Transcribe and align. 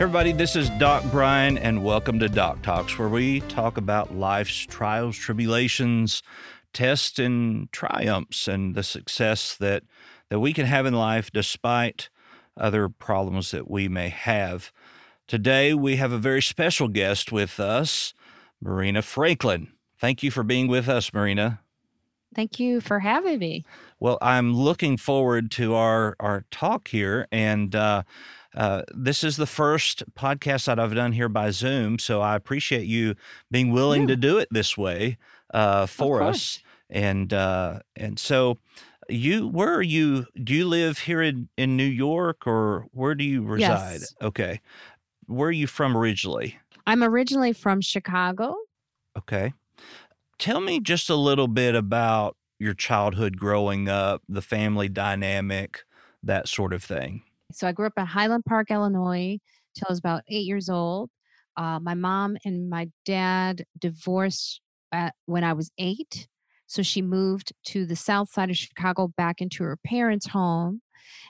Everybody, 0.00 0.30
this 0.30 0.54
is 0.54 0.70
Doc 0.78 1.02
Bryan, 1.10 1.58
and 1.58 1.82
welcome 1.82 2.20
to 2.20 2.28
Doc 2.28 2.62
Talks, 2.62 2.96
where 2.96 3.08
we 3.08 3.40
talk 3.40 3.76
about 3.76 4.14
life's 4.14 4.54
trials, 4.54 5.16
tribulations, 5.16 6.22
tests, 6.72 7.18
and 7.18 7.70
triumphs, 7.72 8.46
and 8.46 8.76
the 8.76 8.84
success 8.84 9.56
that 9.56 9.82
that 10.28 10.38
we 10.38 10.52
can 10.52 10.66
have 10.66 10.86
in 10.86 10.94
life 10.94 11.32
despite 11.32 12.10
other 12.56 12.88
problems 12.88 13.50
that 13.50 13.68
we 13.68 13.88
may 13.88 14.08
have. 14.08 14.70
Today, 15.26 15.74
we 15.74 15.96
have 15.96 16.12
a 16.12 16.18
very 16.18 16.42
special 16.42 16.86
guest 16.86 17.32
with 17.32 17.58
us, 17.58 18.14
Marina 18.60 19.02
Franklin. 19.02 19.72
Thank 19.98 20.22
you 20.22 20.30
for 20.30 20.44
being 20.44 20.68
with 20.68 20.88
us, 20.88 21.12
Marina. 21.12 21.58
Thank 22.36 22.60
you 22.60 22.80
for 22.80 23.00
having 23.00 23.40
me. 23.40 23.64
Well, 23.98 24.18
I'm 24.22 24.54
looking 24.54 24.96
forward 24.96 25.50
to 25.52 25.74
our 25.74 26.14
our 26.20 26.44
talk 26.52 26.86
here, 26.86 27.26
and 27.32 27.74
uh, 27.74 28.04
uh, 28.58 28.82
this 28.92 29.22
is 29.22 29.36
the 29.36 29.46
first 29.46 30.02
podcast 30.14 30.66
that 30.66 30.80
I've 30.80 30.94
done 30.94 31.12
here 31.12 31.28
by 31.28 31.50
Zoom, 31.50 32.00
so 32.00 32.20
I 32.20 32.34
appreciate 32.34 32.86
you 32.86 33.14
being 33.52 33.70
willing 33.70 34.02
yeah. 34.02 34.08
to 34.08 34.16
do 34.16 34.38
it 34.38 34.48
this 34.50 34.76
way 34.76 35.16
uh, 35.54 35.86
for 35.86 36.22
us. 36.24 36.60
And 36.90 37.32
uh, 37.32 37.78
and 37.94 38.18
so, 38.18 38.58
you 39.08 39.46
where 39.46 39.72
are 39.72 39.82
you? 39.82 40.26
Do 40.42 40.54
you 40.54 40.66
live 40.66 40.98
here 40.98 41.22
in 41.22 41.48
in 41.56 41.76
New 41.76 41.84
York, 41.84 42.48
or 42.48 42.86
where 42.90 43.14
do 43.14 43.22
you 43.22 43.42
reside? 43.42 44.00
Yes. 44.00 44.14
Okay, 44.20 44.60
where 45.26 45.50
are 45.50 45.52
you 45.52 45.68
from 45.68 45.96
originally? 45.96 46.58
I'm 46.84 47.04
originally 47.04 47.52
from 47.52 47.80
Chicago. 47.80 48.56
Okay, 49.16 49.52
tell 50.40 50.60
me 50.60 50.80
just 50.80 51.10
a 51.10 51.14
little 51.14 51.48
bit 51.48 51.76
about 51.76 52.36
your 52.58 52.74
childhood 52.74 53.38
growing 53.38 53.88
up, 53.88 54.22
the 54.28 54.42
family 54.42 54.88
dynamic, 54.88 55.84
that 56.24 56.48
sort 56.48 56.72
of 56.72 56.82
thing. 56.82 57.22
So 57.52 57.66
I 57.66 57.72
grew 57.72 57.86
up 57.86 57.94
in 57.96 58.06
Highland 58.06 58.44
Park, 58.44 58.70
Illinois, 58.70 59.38
till 59.74 59.86
I 59.88 59.92
was 59.92 59.98
about 59.98 60.22
eight 60.28 60.46
years 60.46 60.68
old. 60.68 61.10
Uh, 61.56 61.80
my 61.80 61.94
mom 61.94 62.36
and 62.44 62.68
my 62.70 62.88
dad 63.04 63.64
divorced 63.78 64.60
at, 64.92 65.14
when 65.26 65.44
I 65.44 65.54
was 65.54 65.70
eight. 65.78 66.28
So 66.66 66.82
she 66.82 67.00
moved 67.00 67.52
to 67.66 67.86
the 67.86 67.96
south 67.96 68.30
side 68.30 68.50
of 68.50 68.56
Chicago 68.56 69.08
back 69.16 69.40
into 69.40 69.64
her 69.64 69.78
parents' 69.84 70.28
home. 70.28 70.82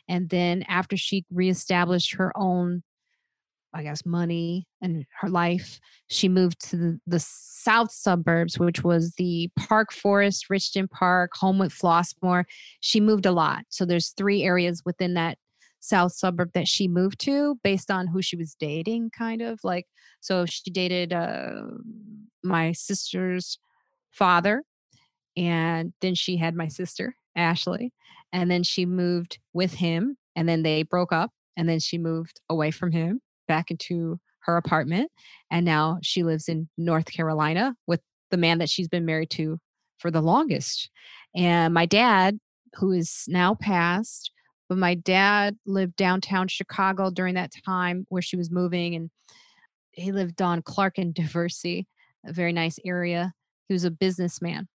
And 0.09 0.29
then 0.29 0.65
after 0.69 0.97
she 0.97 1.25
reestablished 1.33 2.15
her 2.15 2.33
own, 2.37 2.83
I 3.73 3.85
guess, 3.85 4.05
money 4.05 4.67
and 4.83 5.05
her 5.21 5.29
life, 5.29 5.79
she 6.09 6.29
moved 6.29 6.69
to 6.71 6.77
the, 6.77 7.01
the 7.07 7.21
south 7.21 7.93
suburbs, 7.93 8.59
which 8.59 8.83
was 8.83 9.13
the 9.17 9.51
Park 9.57 9.93
Forest, 9.93 10.47
Richton 10.51 10.91
Park, 10.91 11.31
Homewood, 11.35 11.71
Flossmoor. 11.71 12.45
She 12.81 13.01
moved 13.01 13.25
a 13.25 13.33
lot. 13.33 13.65
So 13.69 13.85
there's 13.85 14.11
three 14.11 14.43
areas 14.43 14.83
within 14.85 15.15
that 15.15 15.39
south 15.81 16.13
suburb 16.13 16.51
that 16.55 16.69
she 16.69 16.89
moved 16.89 17.21
to 17.21 17.59
based 17.63 17.91
on 17.91 18.07
who 18.07 18.21
she 18.21 18.37
was 18.37 18.57
dating 18.59 19.11
kind 19.17 19.43
of 19.43 19.61
like 19.63 19.87
so 20.21 20.45
she 20.47 20.71
dated 20.71 21.13
uh, 21.13 21.63
my 22.43 22.73
sister's 22.73 23.59
father 24.11 24.63
and 25.37 25.93
then 26.01 26.15
she 26.15 26.37
had 26.37 26.55
my 26.55 26.69
sister 26.69 27.15
ashley 27.37 27.93
and 28.33 28.51
then 28.51 28.63
she 28.63 28.85
moved 28.85 29.39
with 29.53 29.75
him 29.75 30.17
and 30.35 30.49
then 30.49 30.63
they 30.63 30.83
broke 30.83 31.13
up 31.13 31.31
and 31.57 31.69
then 31.69 31.79
she 31.79 31.99
moved 31.99 32.41
away 32.49 32.71
from 32.71 32.91
him 32.91 33.21
back 33.47 33.71
into 33.71 34.19
her 34.41 34.57
apartment 34.57 35.11
and 35.51 35.65
now 35.65 35.99
she 36.03 36.23
lives 36.23 36.49
in 36.49 36.69
north 36.77 37.07
carolina 37.07 37.75
with 37.87 38.01
the 38.31 38.37
man 38.37 38.59
that 38.59 38.69
she's 38.69 38.89
been 38.89 39.05
married 39.05 39.31
to 39.31 39.59
for 39.99 40.11
the 40.11 40.21
longest 40.21 40.91
and 41.37 41.73
my 41.73 41.87
dad 41.87 42.39
who 42.75 42.93
is 42.93 43.25
now 43.29 43.55
passed 43.55 44.31
but 44.69 44.79
my 44.79 44.95
dad 44.95 45.57
lived 45.67 45.97
downtown 45.97 46.49
Chicago 46.49 47.11
during 47.11 47.35
that 47.35 47.53
time 47.65 48.05
where 48.09 48.23
she 48.23 48.37
was 48.37 48.51
moving, 48.51 48.95
and 48.95 49.11
he 49.93 50.13
lived 50.13 50.43
on 50.43 50.63
Clark 50.63 50.99
and 50.99 51.15
Diversey, 51.15 51.87
a 52.27 52.33
very 52.33 52.53
nice 52.53 52.79
area. 52.85 53.33
He 53.69 53.75
was 53.75 53.85
a 53.85 53.91
businessman, 53.91 54.69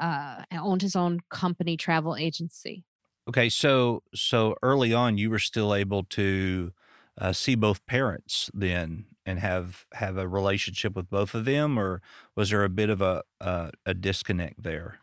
uh, 0.00 0.42
and 0.50 0.60
owned 0.60 0.82
his 0.82 0.96
own 0.96 1.20
company, 1.30 1.76
travel 1.76 2.16
agency. 2.16 2.84
Okay, 3.28 3.48
so 3.48 4.02
so 4.14 4.56
early 4.62 4.92
on, 4.92 5.18
you 5.18 5.30
were 5.30 5.38
still 5.38 5.74
able 5.74 6.04
to 6.04 6.72
uh, 7.18 7.32
see 7.32 7.54
both 7.54 7.84
parents 7.86 8.50
then 8.54 9.06
and 9.26 9.38
have 9.38 9.84
have 9.92 10.16
a 10.16 10.26
relationship 10.26 10.96
with 10.96 11.08
both 11.10 11.34
of 11.34 11.44
them, 11.44 11.78
or 11.78 12.02
was 12.34 12.50
there 12.50 12.64
a 12.64 12.68
bit 12.68 12.90
of 12.90 13.00
a 13.00 13.22
a, 13.40 13.70
a 13.86 13.94
disconnect 13.94 14.62
there? 14.62 14.98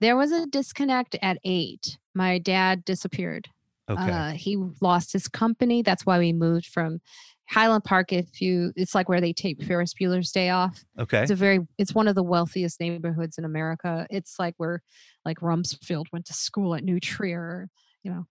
There 0.00 0.16
was 0.16 0.30
a 0.30 0.46
disconnect 0.46 1.16
at 1.22 1.38
eight. 1.44 1.98
My 2.14 2.38
dad 2.38 2.84
disappeared. 2.84 3.48
Okay. 3.88 4.10
Uh, 4.10 4.30
he 4.32 4.56
lost 4.80 5.12
his 5.12 5.28
company. 5.28 5.82
That's 5.82 6.04
why 6.04 6.18
we 6.18 6.32
moved 6.32 6.66
from 6.66 7.00
Highland 7.48 7.84
Park. 7.84 8.12
If 8.12 8.40
you, 8.40 8.72
it's 8.74 8.94
like 8.94 9.08
where 9.08 9.20
they 9.20 9.32
take 9.32 9.62
Ferris 9.62 9.94
Bueller's 9.94 10.32
Day 10.32 10.50
Off. 10.50 10.84
Okay. 10.98 11.22
It's 11.22 11.30
a 11.30 11.36
very, 11.36 11.60
it's 11.78 11.94
one 11.94 12.08
of 12.08 12.14
the 12.14 12.22
wealthiest 12.22 12.80
neighborhoods 12.80 13.38
in 13.38 13.44
America. 13.44 14.06
It's 14.10 14.38
like 14.38 14.54
where, 14.56 14.82
like 15.24 15.38
Rumsfeld 15.38 16.06
went 16.12 16.26
to 16.26 16.32
school 16.32 16.74
at 16.74 16.84
New 16.84 16.98
Trier. 17.00 17.68
You 18.02 18.10
know, 18.12 18.26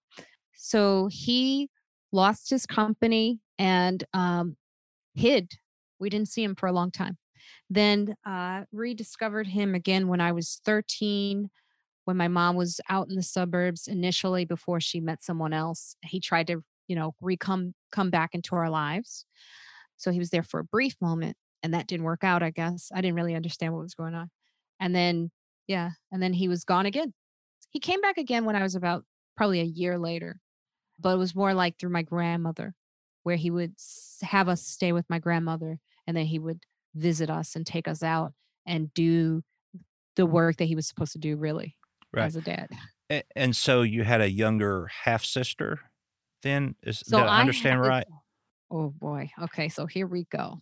so 0.55 1.09
he 1.11 1.69
lost 2.11 2.49
his 2.49 2.65
company 2.65 3.39
and 3.57 4.03
um, 4.13 4.55
hid. 5.13 5.53
We 5.99 6.09
didn't 6.09 6.29
see 6.29 6.43
him 6.43 6.55
for 6.55 6.67
a 6.67 6.73
long 6.73 6.91
time. 6.91 7.17
Then 7.69 8.15
uh, 8.25 8.63
rediscovered 8.71 9.47
him 9.47 9.75
again 9.75 10.07
when 10.07 10.21
I 10.21 10.31
was 10.31 10.61
13 10.65 11.49
when 12.05 12.17
my 12.17 12.27
mom 12.27 12.55
was 12.55 12.79
out 12.89 13.09
in 13.09 13.15
the 13.15 13.23
suburbs 13.23 13.87
initially 13.87 14.45
before 14.45 14.79
she 14.79 14.99
met 14.99 15.23
someone 15.23 15.53
else 15.53 15.95
he 16.03 16.19
tried 16.19 16.47
to 16.47 16.63
you 16.87 16.95
know 16.95 17.13
recome 17.21 17.73
come 17.91 18.09
back 18.09 18.31
into 18.33 18.55
our 18.55 18.69
lives. 18.69 19.25
So 19.97 20.11
he 20.11 20.19
was 20.19 20.29
there 20.29 20.43
for 20.43 20.59
a 20.59 20.65
brief 20.65 20.95
moment 21.01 21.37
and 21.63 21.73
that 21.73 21.87
didn't 21.87 22.05
work 22.05 22.23
out 22.23 22.43
i 22.43 22.49
guess. 22.49 22.91
I 22.93 23.01
didn't 23.01 23.15
really 23.15 23.35
understand 23.35 23.73
what 23.73 23.81
was 23.81 23.95
going 23.95 24.15
on. 24.15 24.29
And 24.79 24.95
then 24.95 25.31
yeah 25.67 25.91
and 26.11 26.21
then 26.21 26.33
he 26.33 26.47
was 26.47 26.63
gone 26.63 26.85
again. 26.85 27.13
He 27.69 27.79
came 27.79 28.01
back 28.01 28.17
again 28.17 28.45
when 28.45 28.55
i 28.55 28.63
was 28.63 28.75
about 28.75 29.03
probably 29.35 29.59
a 29.59 29.65
year 29.65 29.97
later 29.97 30.37
but 30.97 31.13
it 31.15 31.17
was 31.17 31.35
more 31.35 31.53
like 31.53 31.77
through 31.77 31.89
my 31.89 32.03
grandmother 32.03 32.73
where 33.23 33.35
he 33.35 33.51
would 33.51 33.73
have 34.21 34.47
us 34.47 34.61
stay 34.61 34.93
with 34.93 35.05
my 35.09 35.19
grandmother 35.19 35.77
and 36.07 36.15
then 36.15 36.25
he 36.25 36.39
would 36.39 36.63
visit 36.93 37.29
us 37.29 37.55
and 37.55 37.65
take 37.65 37.87
us 37.87 38.01
out 38.01 38.31
and 38.65 38.93
do 38.93 39.41
the 40.15 40.25
work 40.25 40.55
that 40.55 40.65
he 40.65 40.75
was 40.75 40.87
supposed 40.87 41.11
to 41.11 41.19
do 41.19 41.35
really 41.35 41.75
right. 42.15 42.25
as 42.25 42.35
a 42.35 42.41
dad. 42.41 42.69
And 43.35 43.55
so 43.55 43.83
you 43.83 44.03
had 44.03 44.21
a 44.21 44.29
younger 44.29 44.87
half 44.87 45.23
sister 45.23 45.79
then? 46.41 46.75
Is 46.83 47.03
so 47.05 47.19
did 47.19 47.27
I 47.27 47.39
understand 47.39 47.81
had, 47.81 47.87
right? 47.87 48.07
Oh 48.71 48.89
boy. 48.89 49.31
Okay, 49.43 49.69
so 49.69 49.85
here 49.85 50.07
we 50.07 50.25
go. 50.25 50.61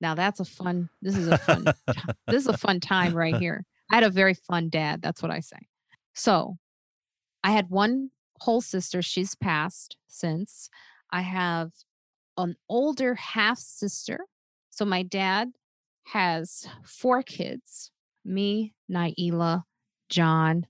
Now 0.00 0.14
that's 0.14 0.40
a 0.40 0.44
fun 0.44 0.88
this 1.02 1.16
is 1.16 1.28
a 1.28 1.38
fun 1.38 1.64
this 2.26 2.42
is 2.42 2.46
a 2.46 2.56
fun 2.56 2.80
time 2.80 3.14
right 3.14 3.36
here. 3.36 3.64
I 3.90 3.96
had 3.96 4.04
a 4.04 4.10
very 4.10 4.34
fun 4.34 4.68
dad, 4.70 5.02
that's 5.02 5.22
what 5.22 5.30
I 5.30 5.40
say. 5.40 5.58
So 6.14 6.56
I 7.44 7.52
had 7.52 7.70
one 7.70 8.10
whole 8.40 8.60
sister, 8.60 9.02
she's 9.02 9.34
passed 9.34 9.96
since. 10.08 10.68
I 11.10 11.22
have 11.22 11.70
an 12.36 12.56
older 12.68 13.14
half 13.14 13.58
sister. 13.58 14.20
So 14.70 14.84
my 14.84 15.02
dad 15.02 15.50
has 16.04 16.68
four 16.84 17.22
kids 17.22 17.90
me, 18.28 18.74
Naila, 18.90 19.62
John, 20.08 20.66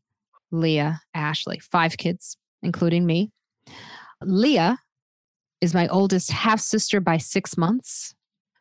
Leah, 0.50 1.00
Ashley, 1.14 1.58
five 1.58 1.96
kids, 1.96 2.36
including 2.62 3.06
me. 3.06 3.30
Leah 4.22 4.78
is 5.60 5.74
my 5.74 5.88
oldest 5.88 6.30
half 6.30 6.60
sister 6.60 7.00
by 7.00 7.18
six 7.18 7.56
months, 7.56 8.14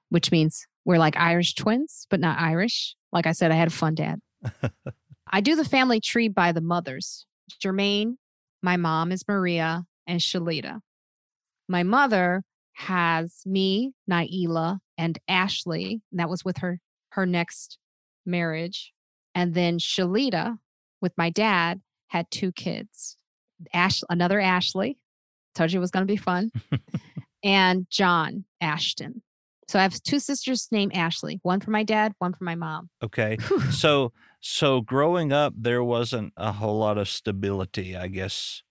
which 0.10 0.32
means 0.32 0.66
we're 0.86 0.98
like 0.98 1.18
Irish 1.18 1.56
twins, 1.56 2.08
but 2.10 2.20
not 2.20 2.40
Irish. 2.40 2.96
Like 3.12 3.28
I 3.28 3.32
said, 3.32 3.52
I 3.52 3.56
had 3.56 3.68
a 3.68 3.72
fun 3.72 3.96
dad. 3.96 4.20
I 5.32 5.42
do 5.42 5.56
the 5.56 5.66
family 5.66 6.00
tree 6.00 6.28
by 6.30 6.52
the 6.52 6.62
mothers. 6.62 7.26
Jermaine, 7.64 8.16
my 8.62 8.78
mom 8.78 9.12
is 9.12 9.28
Maria, 9.28 9.86
and 10.08 10.20
Shalita. 10.20 10.80
My 11.68 11.84
mother 11.84 12.44
has 12.74 13.42
me, 13.46 13.94
Naila, 14.10 14.80
and 14.98 15.20
Ashley. 15.28 16.02
And 16.12 16.20
that 16.20 16.30
was 16.30 16.46
with 16.46 16.58
her 16.60 16.80
her 17.12 17.26
next 17.26 17.78
marriage. 18.26 18.94
And 19.36 19.54
then 19.54 19.80
Shalita, 19.80 20.58
with 21.02 21.14
my 21.18 21.30
dad 21.30 21.82
had 22.08 22.30
two 22.32 22.52
kids. 22.52 23.18
Ash, 23.74 24.02
another 24.10 24.40
Ashley. 24.40 24.98
Told 25.56 25.72
you 25.72 25.80
it 25.80 25.82
was 25.82 25.92
going 25.92 26.06
to 26.06 26.12
be 26.12 26.18
fun. 26.18 26.52
and 27.44 27.88
John 27.90 28.46
Ashton. 28.62 29.22
So 29.68 29.80
I 29.80 29.82
have 29.82 30.02
two 30.04 30.20
sisters 30.20 30.68
named 30.72 30.96
Ashley, 30.96 31.40
one 31.44 31.60
for 31.60 31.72
my 31.72 31.84
dad, 31.84 32.14
one 32.20 32.34
for 32.34 32.44
my 32.46 32.56
mom. 32.56 32.90
Okay. 33.04 33.38
so 33.72 34.14
so 34.40 34.82
growing 34.82 35.34
up 35.34 35.54
there 35.58 35.84
wasn't 35.84 36.32
a 36.38 36.52
whole 36.54 36.78
lot 36.80 36.98
of 36.98 37.10
stability, 37.10 37.96
I 37.98 38.08
guess 38.08 38.64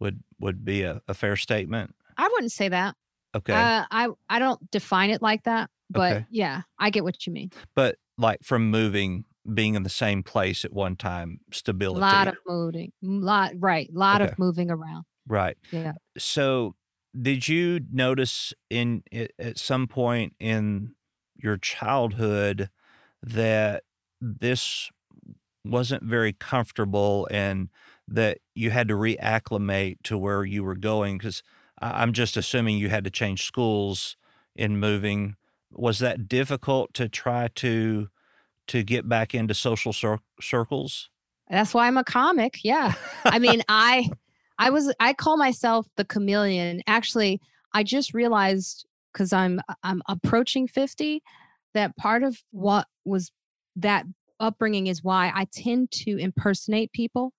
would 0.00 0.22
would 0.40 0.64
be 0.64 0.82
a, 0.82 1.02
a 1.06 1.14
fair 1.14 1.36
statement. 1.36 1.94
I 2.16 2.26
wouldn't 2.32 2.52
say 2.52 2.68
that. 2.68 2.96
Okay. 3.36 3.52
Uh, 3.52 3.84
I 3.90 4.08
I 4.28 4.38
don't 4.40 4.70
define 4.72 5.10
it 5.10 5.22
like 5.22 5.44
that, 5.44 5.70
but 5.88 6.12
Okay. 6.16 6.26
yeah, 6.30 6.62
I 6.78 6.90
get 6.90 7.04
what 7.04 7.26
you 7.26 7.32
mean. 7.32 7.52
but 7.76 7.96
like 8.18 8.42
from 8.42 8.70
moving 8.70 9.24
being 9.54 9.74
in 9.74 9.82
the 9.82 9.88
same 9.90 10.22
place 10.22 10.64
at 10.64 10.72
one 10.72 10.96
time, 10.96 11.40
stability. 11.52 11.94
A 11.94 11.98
lot 12.00 12.26
of 12.28 12.36
moving, 12.46 12.92
lot 13.02 13.52
right, 13.56 13.88
A 13.90 13.96
lot 13.98 14.20
Okay. 14.20 14.32
of 14.32 14.36
moving 14.38 14.70
around. 14.70 15.04
right. 15.28 15.56
Yeah. 15.70 15.94
So, 16.18 16.76
did 17.20 17.48
you 17.48 17.80
notice 17.92 18.54
in 18.70 19.04
at 19.12 19.32
at 19.38 19.58
some 19.58 19.88
point 19.88 20.34
in 20.40 20.94
your 21.36 21.58
childhood 21.58 22.70
that 23.22 23.84
this 24.20 24.90
wasn't 25.64 26.02
very 26.04 26.32
comfortable 26.34 27.28
and 27.30 27.68
that 28.08 28.38
you 28.54 28.70
had 28.70 28.88
to 28.88 28.94
reacclimate 28.94 29.98
to 30.04 30.18
where 30.18 30.44
you 30.44 30.64
were 30.64 30.76
going? 30.76 31.18
Because 31.18 31.42
I'm 31.80 32.12
just 32.12 32.36
assuming 32.36 32.78
you 32.78 32.88
had 32.90 33.04
to 33.04 33.10
change 33.10 33.44
schools 33.46 34.16
in 34.56 34.78
moving. 34.78 35.36
Was 35.72 35.98
that 36.00 36.28
difficult 36.28 36.94
to 36.94 37.08
try 37.08 37.48
to 37.56 38.08
to 38.70 38.84
get 38.84 39.08
back 39.08 39.34
into 39.34 39.52
social 39.52 39.92
cir- 39.92 40.20
circles? 40.40 41.10
That's 41.48 41.74
why 41.74 41.88
I'm 41.88 41.96
a 41.96 42.04
comic. 42.04 42.60
Yeah. 42.62 42.94
I 43.24 43.38
mean, 43.38 43.62
I 43.68 44.08
I 44.58 44.70
was 44.70 44.94
I 45.00 45.12
call 45.12 45.36
myself 45.36 45.86
the 45.96 46.04
chameleon. 46.04 46.82
Actually, 46.86 47.40
I 47.74 47.82
just 47.82 48.14
realized 48.14 48.86
cuz 49.12 49.32
I'm 49.32 49.60
I'm 49.82 50.02
approaching 50.08 50.68
50 50.68 51.22
that 51.74 51.96
part 51.96 52.22
of 52.22 52.42
what 52.52 52.86
was 53.04 53.32
that 53.76 54.06
upbringing 54.38 54.86
is 54.86 55.02
why 55.02 55.32
I 55.34 55.46
tend 55.52 55.90
to 55.90 56.16
impersonate 56.16 56.92
people. 56.92 57.32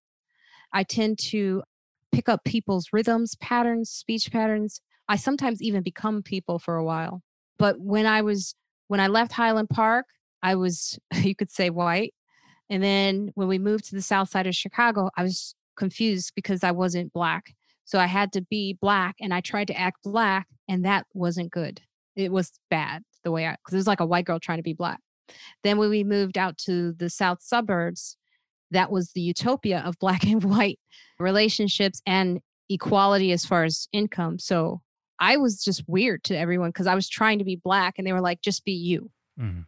I 0.73 0.83
tend 0.83 1.17
to 1.29 1.63
pick 2.11 2.27
up 2.27 2.43
people's 2.43 2.89
rhythms, 2.91 3.35
patterns, 3.35 3.89
speech 3.89 4.31
patterns. 4.31 4.81
I 5.07 5.15
sometimes 5.15 5.61
even 5.61 5.81
become 5.81 6.23
people 6.23 6.59
for 6.59 6.75
a 6.75 6.83
while. 6.83 7.21
But 7.57 7.79
when 7.79 8.05
I 8.05 8.21
was 8.21 8.53
when 8.87 8.99
I 8.99 9.07
left 9.07 9.31
Highland 9.31 9.69
Park, 9.69 10.07
I 10.43 10.55
was 10.55 10.99
you 11.21 11.35
could 11.35 11.51
say 11.51 11.69
white. 11.69 12.13
And 12.69 12.81
then 12.81 13.31
when 13.35 13.47
we 13.47 13.59
moved 13.59 13.85
to 13.89 13.95
the 13.95 14.01
south 14.01 14.29
side 14.29 14.47
of 14.47 14.55
Chicago, 14.55 15.09
I 15.17 15.23
was 15.23 15.55
confused 15.75 16.31
because 16.35 16.63
I 16.63 16.71
wasn't 16.71 17.11
black. 17.13 17.53
So 17.85 17.99
I 17.99 18.05
had 18.05 18.31
to 18.33 18.41
be 18.41 18.77
black 18.79 19.15
and 19.19 19.33
I 19.33 19.41
tried 19.41 19.67
to 19.67 19.77
act 19.77 20.03
black 20.03 20.47
and 20.69 20.85
that 20.85 21.05
wasn't 21.13 21.51
good. 21.51 21.81
It 22.15 22.31
was 22.31 22.51
bad 22.69 23.03
the 23.23 23.31
way 23.31 23.45
I 23.45 23.57
cuz 23.65 23.73
it 23.73 23.77
was 23.77 23.87
like 23.87 23.99
a 23.99 24.05
white 24.05 24.25
girl 24.25 24.39
trying 24.39 24.59
to 24.59 24.63
be 24.63 24.73
black. 24.73 24.99
Then 25.63 25.77
when 25.77 25.89
we 25.89 26.03
moved 26.03 26.37
out 26.37 26.57
to 26.59 26.93
the 26.93 27.09
south 27.09 27.41
suburbs, 27.41 28.17
that 28.71 28.91
was 28.91 29.11
the 29.11 29.21
utopia 29.21 29.79
of 29.79 29.97
black 29.99 30.23
and 30.23 30.43
white 30.43 30.79
relationships 31.19 32.01
and 32.05 32.39
equality 32.69 33.31
as 33.31 33.45
far 33.45 33.63
as 33.63 33.87
income. 33.91 34.39
So 34.39 34.81
I 35.19 35.37
was 35.37 35.63
just 35.63 35.83
weird 35.87 36.23
to 36.25 36.37
everyone 36.37 36.69
because 36.69 36.87
I 36.87 36.95
was 36.95 37.07
trying 37.09 37.39
to 37.39 37.45
be 37.45 37.55
black 37.57 37.95
and 37.97 38.07
they 38.07 38.13
were 38.13 38.21
like, 38.21 38.41
just 38.41 38.63
be 38.65 38.71
you 38.71 39.11
Mhm. 39.39 39.65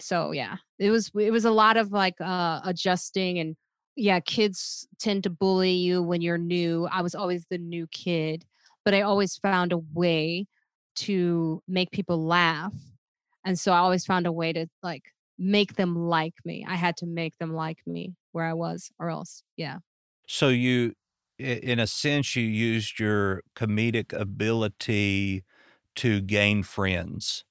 So 0.00 0.32
yeah 0.32 0.56
it 0.78 0.90
was 0.90 1.10
it 1.18 1.30
was 1.30 1.44
a 1.44 1.50
lot 1.50 1.76
of 1.76 1.92
like 1.92 2.14
uh 2.20 2.60
adjusting 2.64 3.38
and 3.38 3.56
yeah 3.96 4.20
kids 4.20 4.88
tend 4.98 5.22
to 5.22 5.30
bully 5.30 5.72
you 5.72 6.02
when 6.02 6.20
you're 6.20 6.38
new 6.38 6.88
i 6.90 7.00
was 7.00 7.14
always 7.14 7.46
the 7.50 7.58
new 7.58 7.86
kid 7.88 8.44
but 8.84 8.94
i 8.94 9.02
always 9.02 9.36
found 9.36 9.72
a 9.72 9.78
way 9.92 10.46
to 10.96 11.62
make 11.68 11.90
people 11.90 12.24
laugh 12.24 12.74
and 13.44 13.58
so 13.58 13.72
i 13.72 13.78
always 13.78 14.04
found 14.04 14.26
a 14.26 14.32
way 14.32 14.52
to 14.52 14.66
like 14.82 15.04
make 15.38 15.74
them 15.76 15.96
like 15.96 16.34
me 16.44 16.64
i 16.68 16.74
had 16.74 16.96
to 16.96 17.06
make 17.06 17.36
them 17.38 17.52
like 17.52 17.78
me 17.86 18.14
where 18.32 18.44
i 18.44 18.52
was 18.52 18.90
or 18.98 19.10
else 19.10 19.42
yeah. 19.56 19.78
So 20.26 20.48
you, 20.48 20.94
in 21.38 21.78
a 21.78 21.86
sense, 21.86 22.34
you 22.36 22.44
used 22.44 22.98
your 22.98 23.42
comedic 23.54 24.12
ability 24.12 25.44
to 25.96 26.20
gain 26.20 26.62
friends 26.62 27.44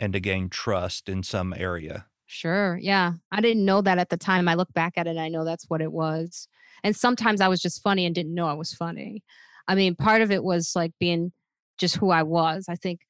and 0.00 0.12
to 0.12 0.20
gain 0.20 0.48
trust 0.48 1.08
in 1.08 1.22
some 1.22 1.54
area. 1.56 2.06
Sure. 2.26 2.78
Yeah. 2.80 3.14
I 3.32 3.40
didn't 3.40 3.64
know 3.64 3.80
that 3.80 3.98
at 3.98 4.10
the 4.10 4.16
time. 4.16 4.48
I 4.48 4.54
look 4.54 4.72
back 4.74 4.94
at 4.96 5.06
it 5.06 5.16
I 5.16 5.28
know 5.28 5.44
that's 5.44 5.64
what 5.68 5.80
it 5.80 5.92
was. 5.92 6.46
And 6.84 6.94
sometimes 6.94 7.40
I 7.40 7.48
was 7.48 7.60
just 7.60 7.82
funny 7.82 8.04
and 8.06 8.14
didn't 8.14 8.34
know 8.34 8.46
I 8.46 8.54
was 8.54 8.72
funny. 8.72 9.24
I 9.66 9.74
mean, 9.74 9.94
part 9.94 10.22
of 10.22 10.30
it 10.30 10.44
was 10.44 10.72
like 10.76 10.92
being 11.00 11.32
just 11.78 11.96
who 11.96 12.10
I 12.10 12.22
was. 12.22 12.66
I 12.68 12.76
think 12.76 13.00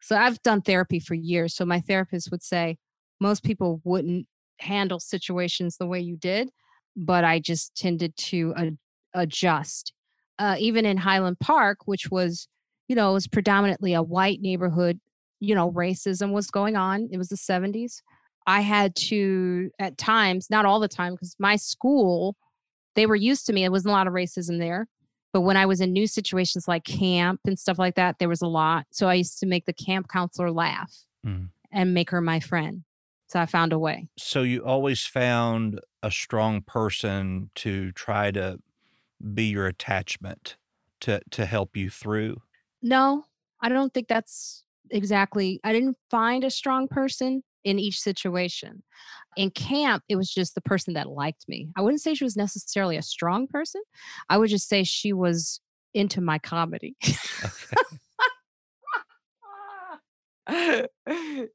so. 0.00 0.16
I've 0.16 0.42
done 0.42 0.60
therapy 0.60 1.00
for 1.00 1.14
years. 1.14 1.54
So 1.54 1.64
my 1.64 1.80
therapist 1.80 2.30
would 2.30 2.42
say 2.42 2.76
most 3.20 3.42
people 3.42 3.80
wouldn't 3.84 4.26
handle 4.58 5.00
situations 5.00 5.76
the 5.76 5.86
way 5.86 6.00
you 6.00 6.16
did, 6.16 6.50
but 6.96 7.24
I 7.24 7.38
just 7.38 7.74
tended 7.76 8.16
to 8.16 8.54
ad- 8.56 8.78
adjust. 9.14 9.92
Uh, 10.38 10.56
even 10.58 10.84
in 10.84 10.98
Highland 10.98 11.38
Park, 11.40 11.78
which 11.86 12.10
was, 12.10 12.46
you 12.88 12.96
know, 12.96 13.14
was 13.14 13.26
predominantly 13.26 13.94
a 13.94 14.02
white 14.02 14.40
neighborhood, 14.40 15.00
you 15.40 15.54
know, 15.54 15.70
racism 15.70 16.32
was 16.32 16.50
going 16.50 16.76
on. 16.76 17.08
It 17.12 17.18
was 17.18 17.28
the 17.28 17.36
70s. 17.36 18.00
I 18.46 18.60
had 18.60 18.94
to, 18.96 19.70
at 19.78 19.98
times, 19.98 20.48
not 20.50 20.64
all 20.64 20.80
the 20.80 20.88
time, 20.88 21.14
because 21.14 21.34
my 21.38 21.56
school, 21.56 22.36
they 22.94 23.06
were 23.06 23.16
used 23.16 23.46
to 23.46 23.52
me. 23.52 23.64
It 23.64 23.72
wasn't 23.72 23.90
a 23.90 23.96
lot 23.96 24.06
of 24.06 24.12
racism 24.12 24.58
there. 24.58 24.86
But 25.32 25.40
when 25.42 25.56
I 25.56 25.66
was 25.66 25.80
in 25.80 25.92
new 25.92 26.06
situations 26.06 26.66
like 26.68 26.84
camp 26.84 27.40
and 27.44 27.58
stuff 27.58 27.78
like 27.78 27.96
that, 27.96 28.18
there 28.18 28.28
was 28.28 28.40
a 28.42 28.46
lot. 28.46 28.86
So 28.90 29.08
I 29.08 29.14
used 29.14 29.38
to 29.40 29.46
make 29.46 29.66
the 29.66 29.72
camp 29.72 30.08
counselor 30.08 30.50
laugh 30.50 30.92
Mm. 31.26 31.48
and 31.72 31.92
make 31.92 32.10
her 32.10 32.20
my 32.20 32.38
friend. 32.40 32.84
So 33.26 33.40
I 33.40 33.46
found 33.46 33.72
a 33.72 33.78
way. 33.78 34.08
So 34.16 34.42
you 34.42 34.64
always 34.64 35.04
found 35.04 35.80
a 36.02 36.10
strong 36.12 36.62
person 36.62 37.50
to 37.56 37.90
try 37.92 38.30
to 38.30 38.58
be 39.34 39.46
your 39.46 39.66
attachment 39.66 40.56
to 41.00 41.20
to 41.32 41.44
help 41.46 41.76
you 41.76 41.90
through. 41.90 42.40
No, 42.80 43.24
I 43.60 43.68
don't 43.68 43.92
think 43.92 44.06
that's 44.06 44.62
exactly, 44.90 45.60
I 45.64 45.72
didn't 45.72 45.96
find 46.10 46.44
a 46.44 46.50
strong 46.50 46.88
person 46.88 47.42
in 47.64 47.78
each 47.78 48.00
situation. 48.00 48.82
In 49.36 49.50
camp, 49.50 50.02
it 50.08 50.16
was 50.16 50.32
just 50.32 50.54
the 50.54 50.60
person 50.60 50.94
that 50.94 51.08
liked 51.08 51.44
me. 51.48 51.68
I 51.76 51.82
wouldn't 51.82 52.00
say 52.00 52.14
she 52.14 52.24
was 52.24 52.36
necessarily 52.36 52.96
a 52.96 53.02
strong 53.02 53.46
person. 53.46 53.82
I 54.28 54.38
would 54.38 54.50
just 54.50 54.68
say 54.68 54.84
she 54.84 55.12
was 55.12 55.60
into 55.92 56.20
my 56.20 56.38
comedy. 56.38 56.96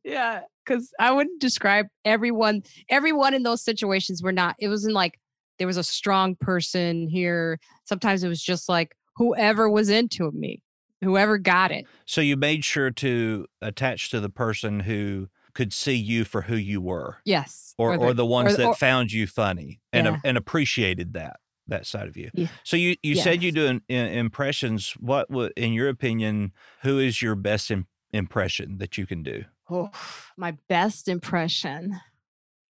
yeah, 0.03 0.41
because 0.65 0.91
I 0.99 1.11
wouldn't 1.11 1.39
describe 1.39 1.87
everyone. 2.05 2.63
Everyone 2.89 3.33
in 3.33 3.43
those 3.43 3.63
situations 3.63 4.21
were 4.21 4.31
not. 4.31 4.55
It 4.59 4.67
wasn't 4.67 4.93
like 4.93 5.19
there 5.57 5.67
was 5.67 5.77
a 5.77 5.83
strong 5.83 6.35
person 6.35 7.07
here. 7.07 7.59
Sometimes 7.85 8.23
it 8.23 8.27
was 8.27 8.41
just 8.41 8.67
like 8.67 8.95
whoever 9.15 9.69
was 9.69 9.89
into 9.89 10.29
me, 10.31 10.61
whoever 11.01 11.37
got 11.37 11.71
it. 11.71 11.85
So 12.05 12.21
you 12.21 12.37
made 12.37 12.63
sure 12.63 12.91
to 12.91 13.45
attach 13.61 14.09
to 14.11 14.19
the 14.19 14.29
person 14.29 14.81
who 14.81 15.27
could 15.53 15.73
see 15.73 15.95
you 15.95 16.23
for 16.23 16.43
who 16.43 16.55
you 16.55 16.79
were, 16.81 17.17
Yes, 17.25 17.73
or 17.77 17.95
or 17.97 18.13
the, 18.13 18.25
ones 18.25 18.51
the- 18.51 18.57
that 18.59 18.67
or- 18.67 18.75
found 18.75 19.11
you 19.11 19.27
funny 19.27 19.81
and 19.91 20.05
Yeah. 20.07 20.19
and 20.23 20.37
appreciated 20.37 21.13
that 21.13 21.37
that 21.67 21.85
side 21.85 22.07
of 22.07 22.17
you. 22.17 22.29
Yeah. 22.33 22.47
So 22.63 22.75
you 22.77 22.95
you 23.03 23.15
said 23.15 23.43
you 23.43 23.51
do 23.51 23.65
in, 23.67 23.81
impressions. 24.07 24.91
What 24.99 25.29
would, 25.29 25.53
in 25.57 25.73
your 25.73 25.89
opinion, 25.89 26.51
who 26.81 26.99
is 26.99 27.21
your 27.21 27.35
best 27.35 27.69
im- 27.71 27.87
impression 28.13 28.77
that 28.79 28.97
you 28.97 29.05
can 29.05 29.23
do? 29.23 29.43
Oh, 29.69 29.89
my 30.37 30.57
best 30.67 31.07
impression. 31.07 31.97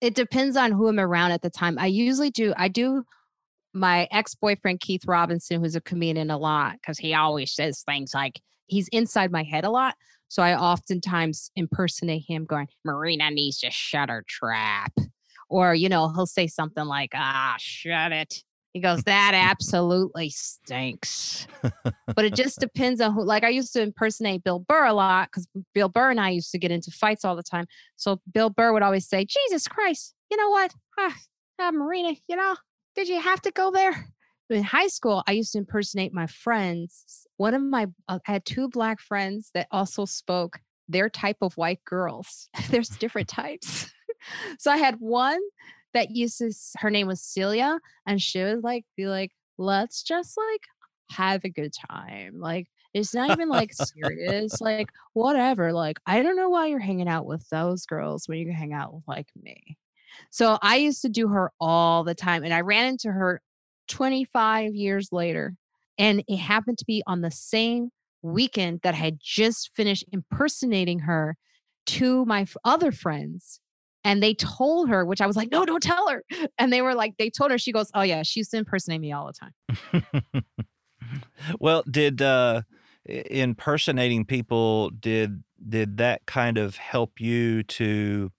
It 0.03 0.15
depends 0.15 0.57
on 0.57 0.73
who 0.73 0.89
I'm 0.89 0.99
around 1.01 1.33
at 1.33 1.43
the 1.43 1.51
time. 1.51 1.79
I 1.79 1.87
usually 1.87 2.31
do, 2.31 2.53
I 2.57 2.69
do 2.69 3.05
my 3.73 4.09
ex 4.11 4.35
boyfriend, 4.35 4.81
Keith 4.81 5.05
Robinson, 5.07 5.61
who's 5.61 5.77
a 5.77 5.81
comedian 5.81 6.31
a 6.31 6.39
lot, 6.39 6.75
because 6.75 6.99
he 6.99 7.15
always 7.15 7.53
says 7.53 7.83
things 7.83 8.13
like 8.15 8.41
he's 8.67 8.89
inside 8.89 9.31
my 9.31 9.43
head 9.43 9.65
a 9.65 9.71
lot. 9.71 9.95
So 10.29 10.43
I 10.43 10.57
oftentimes 10.57 11.51
impersonate 11.57 12.25
him 12.27 12.45
going, 12.45 12.69
Marina 12.85 13.31
needs 13.31 13.59
to 13.61 13.71
shut 13.71 14.09
her 14.09 14.25
trap. 14.29 14.93
Or, 15.49 15.75
you 15.75 15.89
know, 15.89 16.09
he'll 16.15 16.27
say 16.27 16.47
something 16.47 16.85
like, 16.85 17.11
ah, 17.15 17.57
shut 17.59 18.13
it. 18.13 18.45
He 18.73 18.81
goes, 18.81 19.03
that 19.03 19.33
absolutely 19.35 20.31
stinks. 20.31 21.49
but 22.15 22.25
it 22.25 22.35
just 22.35 22.61
depends 22.61 23.01
on 23.01 23.13
who. 23.13 23.25
Like 23.25 23.43
I 23.43 23.49
used 23.49 23.73
to 23.73 23.83
impersonate 23.83 24.45
Bill 24.45 24.61
Burr 24.61 24.87
a 24.87 24.95
lot 24.95 25.29
because 25.29 25.49
Bill 25.75 25.89
Burr 25.89 26.11
and 26.11 26.21
I 26.21 26.31
used 26.31 26.53
to 26.53 26.59
get 26.59 26.71
into 26.71 26.93
fights 26.93 27.25
all 27.25 27.35
the 27.35 27.43
time. 27.43 27.67
So 27.97 28.21
Bill 28.33 28.51
Burr 28.51 28.73
would 28.73 28.85
always 28.85 29.09
say, 29.09 29.27
Jesus 29.29 29.67
Christ, 29.67 30.15
you 30.31 30.37
know 30.37 30.51
what? 30.51 30.73
Ah, 30.97 31.17
ah, 31.59 31.71
Marina, 31.73 32.15
you 32.29 32.37
know, 32.37 32.55
did 32.95 33.09
you 33.09 33.21
have 33.21 33.41
to 33.43 33.51
go 33.51 33.71
there? 33.71 34.07
In 34.51 34.65
high 34.65 34.89
school, 34.89 35.23
I 35.29 35.33
used 35.33 35.53
to 35.53 35.59
impersonate 35.59 36.13
my 36.13 36.27
friends. 36.27 37.27
One 37.37 37.55
of 37.55 37.63
my, 37.63 37.87
uh, 38.09 38.19
I 38.27 38.33
had 38.33 38.45
two 38.45 38.69
black 38.69 39.01
friends 39.01 39.51
that 39.55 39.69
also 39.71 40.05
spoke 40.05 40.59
their 40.89 41.09
type 41.09 41.37
of 41.41 41.57
white 41.57 41.85
girls. 41.85 42.49
There's 42.71 42.89
different 42.89 43.29
types. 43.29 43.91
so 44.59 44.71
I 44.71 44.77
had 44.77 44.97
one 44.99 45.41
that 45.95 46.11
uses 46.11 46.73
her 46.79 46.91
name 46.91 47.07
was 47.07 47.23
Celia, 47.23 47.79
and 48.07 48.21
she 48.21 48.43
would 48.43 48.63
like 48.63 48.85
be 48.97 49.07
like, 49.07 49.33
let's 49.59 50.03
just 50.03 50.37
like 50.37 50.63
have 51.11 51.45
a 51.45 51.49
good 51.49 51.73
time. 51.91 52.39
Like, 52.39 52.67
It's 52.93 53.15
not 53.15 53.31
even 53.31 53.49
like 53.49 53.73
serious. 53.73 54.53
Like, 54.61 54.89
whatever. 55.13 55.73
Like, 55.73 55.99
I 56.07 56.23
don't 56.23 56.37
know 56.37 56.49
why 56.49 56.67
you're 56.67 56.79
hanging 56.81 57.09
out 57.09 57.27
with 57.27 57.49
those 57.51 57.87
girls 57.87 58.29
when 58.29 58.39
you 58.39 58.47
can 58.47 58.55
hang 58.55 58.73
out 58.73 58.95
with 58.95 59.05
like 59.07 59.29
me. 59.41 59.79
So 60.31 60.59
I 60.63 60.77
used 60.77 61.03
to 61.03 61.09
do 61.09 61.29
her 61.29 61.53
all 61.61 62.05
the 62.05 62.15
time. 62.15 62.45
And 62.45 62.55
I 62.55 62.61
ran 62.61 62.87
into 62.87 63.11
her 63.11 63.41
25 63.89 64.75
years 64.75 65.09
later. 65.13 65.55
And 65.99 66.25
it 66.29 66.39
happened 66.39 66.79
to 66.79 66.85
be 66.85 67.03
on 67.07 67.21
the 67.21 67.31
same 67.31 67.91
weekend 68.23 68.81
that 68.83 68.95
I 68.95 68.99
had 68.99 69.19
just 69.21 69.71
finished 69.75 70.05
impersonating 70.13 71.01
her 71.01 71.37
to 71.87 72.25
my 72.25 72.47
other 72.65 72.93
friends. 72.93 73.61
And 74.03 74.23
they 74.23 74.35
told 74.35 74.89
her, 74.89 75.05
which 75.05 75.21
I 75.21 75.27
was 75.27 75.37
like, 75.37 75.51
no, 75.51 75.67
don't 75.67 75.83
tell 75.83 76.09
her. 76.09 76.25
And 76.59 76.73
they 76.73 76.81
were 76.83 76.95
like, 76.95 77.15
they 77.19 77.31
told 77.31 77.51
her, 77.51 77.59
she 77.59 77.73
goes, 77.73 77.91
oh, 77.95 78.03
yeah, 78.03 78.23
she 78.23 78.41
used 78.41 78.51
to 78.53 78.59
impersonate 78.59 79.01
me 79.01 79.13
all 79.13 79.31
the 79.31 79.93
time. 79.93 80.45
well, 81.61 81.83
did 81.91 82.23
uh, 82.23 82.63
impersonating 83.07 84.25
people, 84.25 84.91
did 84.91 85.43
did 85.69 85.99
that 85.99 86.25
kind 86.27 86.57
of 86.57 86.77
help 86.77 87.21
you 87.21 87.63
to 87.65 88.31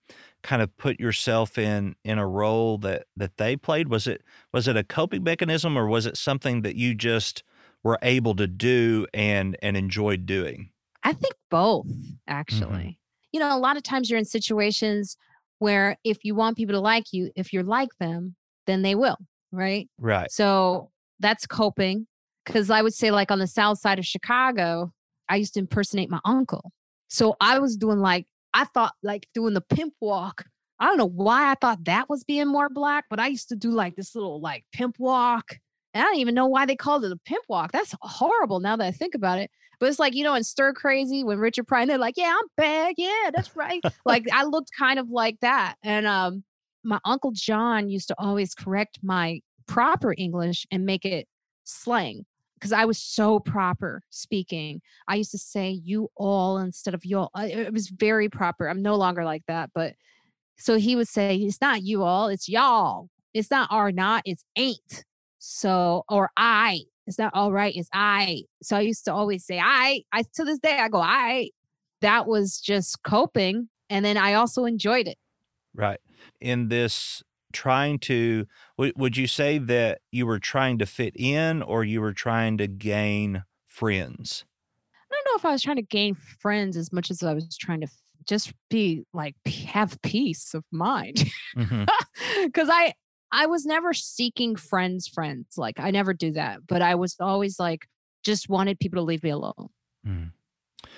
kind 0.42 0.62
of 0.62 0.76
put 0.76 1.00
yourself 1.00 1.58
in 1.58 1.94
in 2.04 2.18
a 2.18 2.26
role 2.26 2.78
that 2.78 3.06
that 3.16 3.36
they 3.36 3.56
played? 3.56 3.88
Was 3.88 4.06
it 4.06 4.22
was 4.52 4.68
it 4.68 4.76
a 4.76 4.84
coping 4.84 5.22
mechanism 5.22 5.76
or 5.76 5.86
was 5.86 6.06
it 6.06 6.16
something 6.16 6.62
that 6.62 6.76
you 6.76 6.94
just 6.94 7.42
were 7.82 7.98
able 8.02 8.34
to 8.36 8.46
do 8.46 9.06
and 9.14 9.56
and 9.62 9.76
enjoyed 9.76 10.26
doing? 10.26 10.70
I 11.04 11.12
think 11.12 11.34
both 11.50 11.86
actually. 12.28 12.68
Mm-hmm. 12.68 12.90
you 13.32 13.40
know 13.40 13.56
a 13.56 13.58
lot 13.58 13.76
of 13.76 13.82
times 13.82 14.08
you're 14.08 14.18
in 14.18 14.24
situations 14.24 15.16
where 15.58 15.96
if 16.04 16.24
you 16.24 16.34
want 16.34 16.56
people 16.56 16.74
to 16.74 16.80
like 16.80 17.12
you 17.12 17.30
if 17.36 17.52
you're 17.52 17.62
like 17.62 17.90
them 17.98 18.36
then 18.66 18.82
they 18.82 18.94
will 18.94 19.18
right? 19.54 19.88
Right. 19.98 20.30
So 20.30 20.90
that's 21.20 21.46
coping 21.46 22.06
because 22.44 22.68
i 22.70 22.82
would 22.82 22.94
say 22.94 23.10
like 23.10 23.30
on 23.30 23.38
the 23.38 23.46
south 23.46 23.78
side 23.78 23.98
of 24.00 24.04
chicago 24.04 24.92
i 25.28 25.36
used 25.36 25.54
to 25.54 25.60
impersonate 25.60 26.10
my 26.10 26.18
uncle. 26.24 26.72
So 27.08 27.36
i 27.40 27.58
was 27.58 27.76
doing 27.76 27.98
like 27.98 28.26
I 28.54 28.64
thought 28.64 28.94
like 29.02 29.28
doing 29.34 29.54
the 29.54 29.60
pimp 29.60 29.94
walk. 30.00 30.44
I 30.78 30.86
don't 30.86 30.98
know 30.98 31.08
why 31.08 31.50
I 31.50 31.54
thought 31.54 31.84
that 31.84 32.08
was 32.08 32.24
being 32.24 32.48
more 32.48 32.68
black, 32.68 33.04
but 33.08 33.20
I 33.20 33.28
used 33.28 33.48
to 33.50 33.56
do 33.56 33.70
like 33.70 33.94
this 33.96 34.14
little 34.14 34.40
like 34.40 34.64
pimp 34.72 34.96
walk. 34.98 35.58
And 35.94 36.02
I 36.02 36.06
don't 36.06 36.18
even 36.18 36.34
know 36.34 36.46
why 36.46 36.66
they 36.66 36.76
called 36.76 37.04
it 37.04 37.12
a 37.12 37.16
pimp 37.24 37.44
walk. 37.48 37.72
That's 37.72 37.94
horrible 38.00 38.60
now 38.60 38.76
that 38.76 38.86
I 38.86 38.90
think 38.90 39.14
about 39.14 39.38
it. 39.38 39.50
But 39.78 39.88
it's 39.88 39.98
like, 39.98 40.14
you 40.14 40.24
know, 40.24 40.34
in 40.34 40.44
Stir 40.44 40.72
Crazy 40.72 41.24
when 41.24 41.38
Richard 41.38 41.66
Pryor, 41.66 41.86
they're 41.86 41.98
like, 41.98 42.16
yeah, 42.16 42.34
I'm 42.36 42.48
bad. 42.56 42.94
Yeah, 42.96 43.30
that's 43.34 43.54
right. 43.56 43.82
like 44.04 44.24
I 44.32 44.44
looked 44.44 44.70
kind 44.78 44.98
of 44.98 45.10
like 45.10 45.38
that. 45.40 45.74
And 45.82 46.06
um, 46.06 46.44
my 46.84 46.98
Uncle 47.04 47.32
John 47.32 47.88
used 47.88 48.08
to 48.08 48.14
always 48.18 48.54
correct 48.54 48.98
my 49.02 49.40
proper 49.66 50.14
English 50.16 50.66
and 50.70 50.84
make 50.84 51.04
it 51.04 51.26
slang 51.64 52.24
because 52.62 52.72
I 52.72 52.84
was 52.84 52.98
so 52.98 53.40
proper 53.40 54.04
speaking. 54.10 54.82
I 55.08 55.16
used 55.16 55.32
to 55.32 55.38
say 55.38 55.70
you 55.70 56.10
all 56.14 56.58
instead 56.58 56.94
of 56.94 57.04
y'all. 57.04 57.30
It 57.34 57.72
was 57.72 57.88
very 57.88 58.28
proper. 58.28 58.68
I'm 58.68 58.82
no 58.82 58.94
longer 58.94 59.24
like 59.24 59.42
that. 59.48 59.70
But 59.74 59.94
so 60.58 60.78
he 60.78 60.94
would 60.94 61.08
say, 61.08 61.34
it's 61.34 61.60
not 61.60 61.82
you 61.82 62.04
all, 62.04 62.28
it's 62.28 62.48
y'all. 62.48 63.08
It's 63.34 63.50
not 63.50 63.66
are 63.72 63.90
not, 63.90 64.22
it's 64.26 64.44
ain't. 64.56 65.04
So, 65.40 66.04
or 66.08 66.30
I. 66.36 66.82
It's 67.08 67.18
not 67.18 67.34
all 67.34 67.50
right, 67.50 67.74
it's 67.74 67.88
I. 67.92 68.44
So 68.62 68.76
I 68.76 68.82
used 68.82 69.06
to 69.06 69.12
always 69.12 69.44
say, 69.44 69.58
I. 69.58 70.02
I 70.12 70.22
to 70.36 70.44
this 70.44 70.60
day, 70.60 70.78
I 70.78 70.88
go, 70.88 71.00
I. 71.00 71.50
That 72.00 72.28
was 72.28 72.60
just 72.60 73.02
coping. 73.02 73.70
And 73.90 74.04
then 74.04 74.16
I 74.16 74.34
also 74.34 74.66
enjoyed 74.66 75.08
it. 75.08 75.18
Right. 75.74 75.98
In 76.40 76.68
this 76.68 77.24
trying 77.52 77.98
to 77.98 78.46
w- 78.76 78.92
would 78.96 79.16
you 79.16 79.26
say 79.26 79.58
that 79.58 80.00
you 80.10 80.26
were 80.26 80.38
trying 80.38 80.78
to 80.78 80.86
fit 80.86 81.14
in 81.16 81.62
or 81.62 81.84
you 81.84 82.00
were 82.00 82.12
trying 82.12 82.58
to 82.58 82.66
gain 82.66 83.44
friends 83.66 84.44
i 85.10 85.14
don't 85.14 85.24
know 85.26 85.38
if 85.38 85.44
i 85.44 85.52
was 85.52 85.62
trying 85.62 85.76
to 85.76 85.82
gain 85.82 86.14
friends 86.14 86.76
as 86.76 86.92
much 86.92 87.10
as 87.10 87.22
i 87.22 87.32
was 87.32 87.56
trying 87.56 87.80
to 87.80 87.88
just 88.28 88.52
be 88.70 89.04
like 89.12 89.34
have 89.46 90.00
peace 90.02 90.54
of 90.54 90.64
mind 90.70 91.30
because 91.54 91.68
mm-hmm. 91.68 92.70
i 92.70 92.92
i 93.32 93.46
was 93.46 93.66
never 93.66 93.92
seeking 93.92 94.56
friends 94.56 95.08
friends 95.08 95.56
like 95.56 95.78
i 95.78 95.90
never 95.90 96.14
do 96.14 96.32
that 96.32 96.66
but 96.66 96.82
i 96.82 96.94
was 96.94 97.16
always 97.20 97.58
like 97.58 97.86
just 98.24 98.48
wanted 98.48 98.78
people 98.78 98.98
to 98.98 99.02
leave 99.02 99.22
me 99.22 99.30
alone 99.30 99.68
mm. 100.06 100.30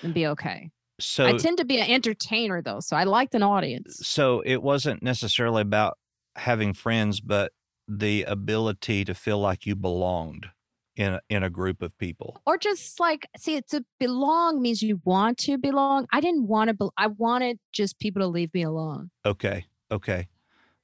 and 0.03 0.13
be 0.13 0.27
okay 0.27 0.69
so 0.99 1.25
I 1.25 1.33
tend 1.33 1.57
to 1.57 1.65
be 1.65 1.79
an 1.79 1.89
entertainer 1.89 2.61
though, 2.61 2.79
so 2.79 2.95
I 2.95 3.03
liked 3.03 3.35
an 3.35 3.43
audience. 3.43 3.99
So 4.07 4.41
it 4.45 4.61
wasn't 4.61 5.03
necessarily 5.03 5.61
about 5.61 5.97
having 6.35 6.73
friends, 6.73 7.19
but 7.19 7.51
the 7.87 8.23
ability 8.23 9.05
to 9.05 9.13
feel 9.13 9.39
like 9.39 9.65
you 9.65 9.75
belonged 9.75 10.47
in 10.95 11.13
a, 11.13 11.21
in 11.29 11.43
a 11.43 11.49
group 11.49 11.81
of 11.81 11.97
people. 11.97 12.41
Or 12.45 12.57
just 12.57 12.99
like 12.99 13.27
see 13.37 13.61
to 13.69 13.83
belong 13.99 14.61
means 14.61 14.81
you 14.81 15.01
want 15.03 15.37
to 15.39 15.57
belong. 15.57 16.07
I 16.13 16.21
didn't 16.21 16.47
want 16.47 16.69
to 16.69 16.73
be, 16.73 16.87
i 16.97 17.07
wanted 17.07 17.59
just 17.71 17.99
people 17.99 18.21
to 18.21 18.27
leave 18.27 18.53
me 18.53 18.63
alone. 18.63 19.11
Okay 19.25 19.65
okay. 19.91 20.27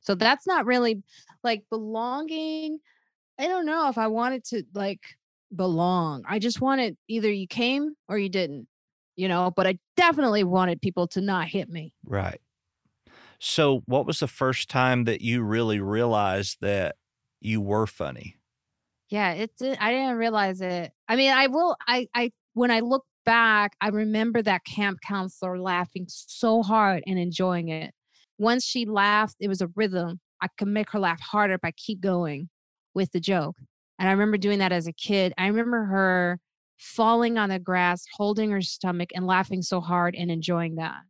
So 0.02 0.16
that's 0.16 0.48
not 0.48 0.66
really 0.66 1.04
like 1.44 1.64
belonging 1.70 2.80
i 3.40 3.48
don't 3.48 3.66
know 3.66 3.88
if 3.90 3.98
i 3.98 4.08
wanted 4.08 4.44
to 4.46 4.64
like 4.74 5.02
belong. 5.56 6.24
I 6.28 6.40
just 6.40 6.62
wanted 6.62 6.98
either 7.08 7.32
you 7.32 7.48
came 7.48 7.96
or 8.08 8.18
you 8.18 8.30
didn't 8.30 8.68
you 9.16 9.28
know 9.28 9.52
but 9.56 9.68
i 9.68 9.78
definitely 9.98 10.44
wanted 10.44 10.82
people 10.82 11.08
to 11.08 11.22
not 11.22 11.48
hit 11.48 11.70
me. 11.70 11.94
Right 12.06 12.40
so, 13.44 13.82
what 13.88 14.06
was 14.06 14.20
the 14.20 14.28
first 14.28 14.70
time 14.70 15.06
that 15.06 15.22
you 15.22 15.42
really 15.42 15.80
realized 15.80 16.58
that 16.62 16.98
you 17.40 17.60
were 17.60 17.88
funny? 17.88 18.38
Yeah, 19.10 19.34
it 19.34 19.58
did. 19.58 19.80
I 19.80 19.92
didn't 19.92 20.18
realize 20.18 20.62
it. 20.62 20.92
I 21.08 21.16
mean, 21.16 21.32
I 21.32 21.48
will. 21.48 21.76
I, 21.88 22.08
I, 22.14 22.32
when 22.54 22.70
I 22.70 22.82
look 22.82 23.04
back, 23.26 23.76
I 23.82 23.88
remember 23.88 24.44
that 24.44 24.64
camp 24.64 25.00
counselor 25.04 25.60
laughing 25.60 26.06
so 26.08 26.62
hard 26.62 27.04
and 27.08 27.18
enjoying 27.18 27.70
it. 27.70 27.96
Once 28.38 28.64
she 28.64 28.86
laughed, 28.86 29.38
it 29.40 29.48
was 29.48 29.60
a 29.60 29.70
rhythm. 29.76 30.20
I 30.40 30.48
could 30.60 30.68
make 30.68 30.92
her 30.92 31.00
laugh 31.00 31.20
harder 31.20 31.56
if 31.56 31.62
I 31.64 31.72
keep 31.72 32.00
going 32.00 32.48
with 32.94 33.12
the 33.12 33.20
joke. 33.20 33.58
And 33.98 34.08
I 34.08 34.12
remember 34.12 34.38
doing 34.38 34.60
that 34.60 34.72
as 34.72 34.86
a 34.86 34.94
kid. 34.94 35.34
I 35.40 35.48
remember 35.48 35.86
her 35.86 36.40
falling 36.78 37.40
on 37.40 37.50
the 37.50 37.58
grass, 37.58 38.06
holding 38.14 38.52
her 38.52 38.62
stomach, 38.62 39.10
and 39.16 39.26
laughing 39.26 39.64
so 39.64 39.82
hard 39.82 40.14
and 40.16 40.30
enjoying 40.30 40.76
that 40.76 41.02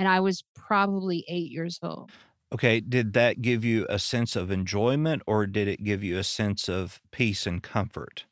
and 0.00 0.08
I 0.08 0.18
was 0.18 0.42
probably 0.54 1.26
eight 1.28 1.50
years 1.50 1.78
old. 1.82 2.10
Okay. 2.54 2.80
Did 2.80 3.12
that 3.12 3.42
give 3.42 3.64
you 3.64 3.86
a 3.90 3.98
sense 3.98 4.34
of 4.34 4.50
enjoyment 4.50 5.22
or 5.26 5.46
did 5.46 5.68
it 5.68 5.84
give 5.84 6.02
you 6.02 6.18
a 6.18 6.24
sense 6.24 6.68
of 6.70 7.00
peace 7.12 7.46
and 7.46 7.62
comfort? 7.62 8.24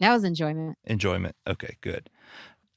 That 0.00 0.12
was 0.12 0.22
enjoyment. 0.22 0.76
Enjoyment. 0.84 1.34
Okay, 1.48 1.76
good. 1.80 2.10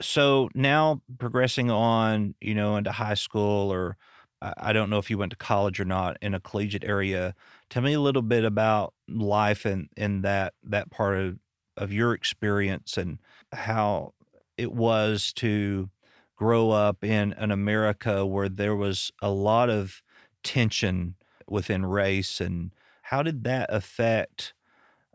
So 0.01 0.49
now 0.55 1.01
progressing 1.17 1.69
on, 1.69 2.35
you 2.39 2.55
know, 2.55 2.77
into 2.77 2.93
high 2.93 3.15
school 3.15 3.71
or 3.71 3.97
I 4.41 4.71
don't 4.73 4.89
know 4.89 4.97
if 4.97 5.09
you 5.09 5.17
went 5.17 5.31
to 5.31 5.37
college 5.37 5.79
or 5.79 5.85
not 5.85 6.17
in 6.21 6.33
a 6.33 6.39
collegiate 6.39 6.83
area. 6.85 7.35
Tell 7.69 7.81
me 7.83 7.93
a 7.93 8.01
little 8.01 8.21
bit 8.21 8.45
about 8.45 8.93
life 9.09 9.65
in, 9.65 9.89
in 9.97 10.21
that 10.21 10.53
that 10.63 10.89
part 10.89 11.17
of, 11.17 11.39
of 11.75 11.91
your 11.91 12.13
experience 12.13 12.97
and 12.97 13.19
how 13.51 14.13
it 14.57 14.71
was 14.71 15.33
to 15.33 15.89
grow 16.35 16.71
up 16.71 17.03
in 17.03 17.33
an 17.33 17.51
America 17.51 18.25
where 18.25 18.49
there 18.49 18.75
was 18.75 19.11
a 19.21 19.29
lot 19.29 19.69
of 19.69 20.01
tension 20.43 21.15
within 21.47 21.85
race 21.85 22.41
and 22.41 22.73
how 23.03 23.23
did 23.23 23.43
that 23.43 23.67
affect 23.73 24.53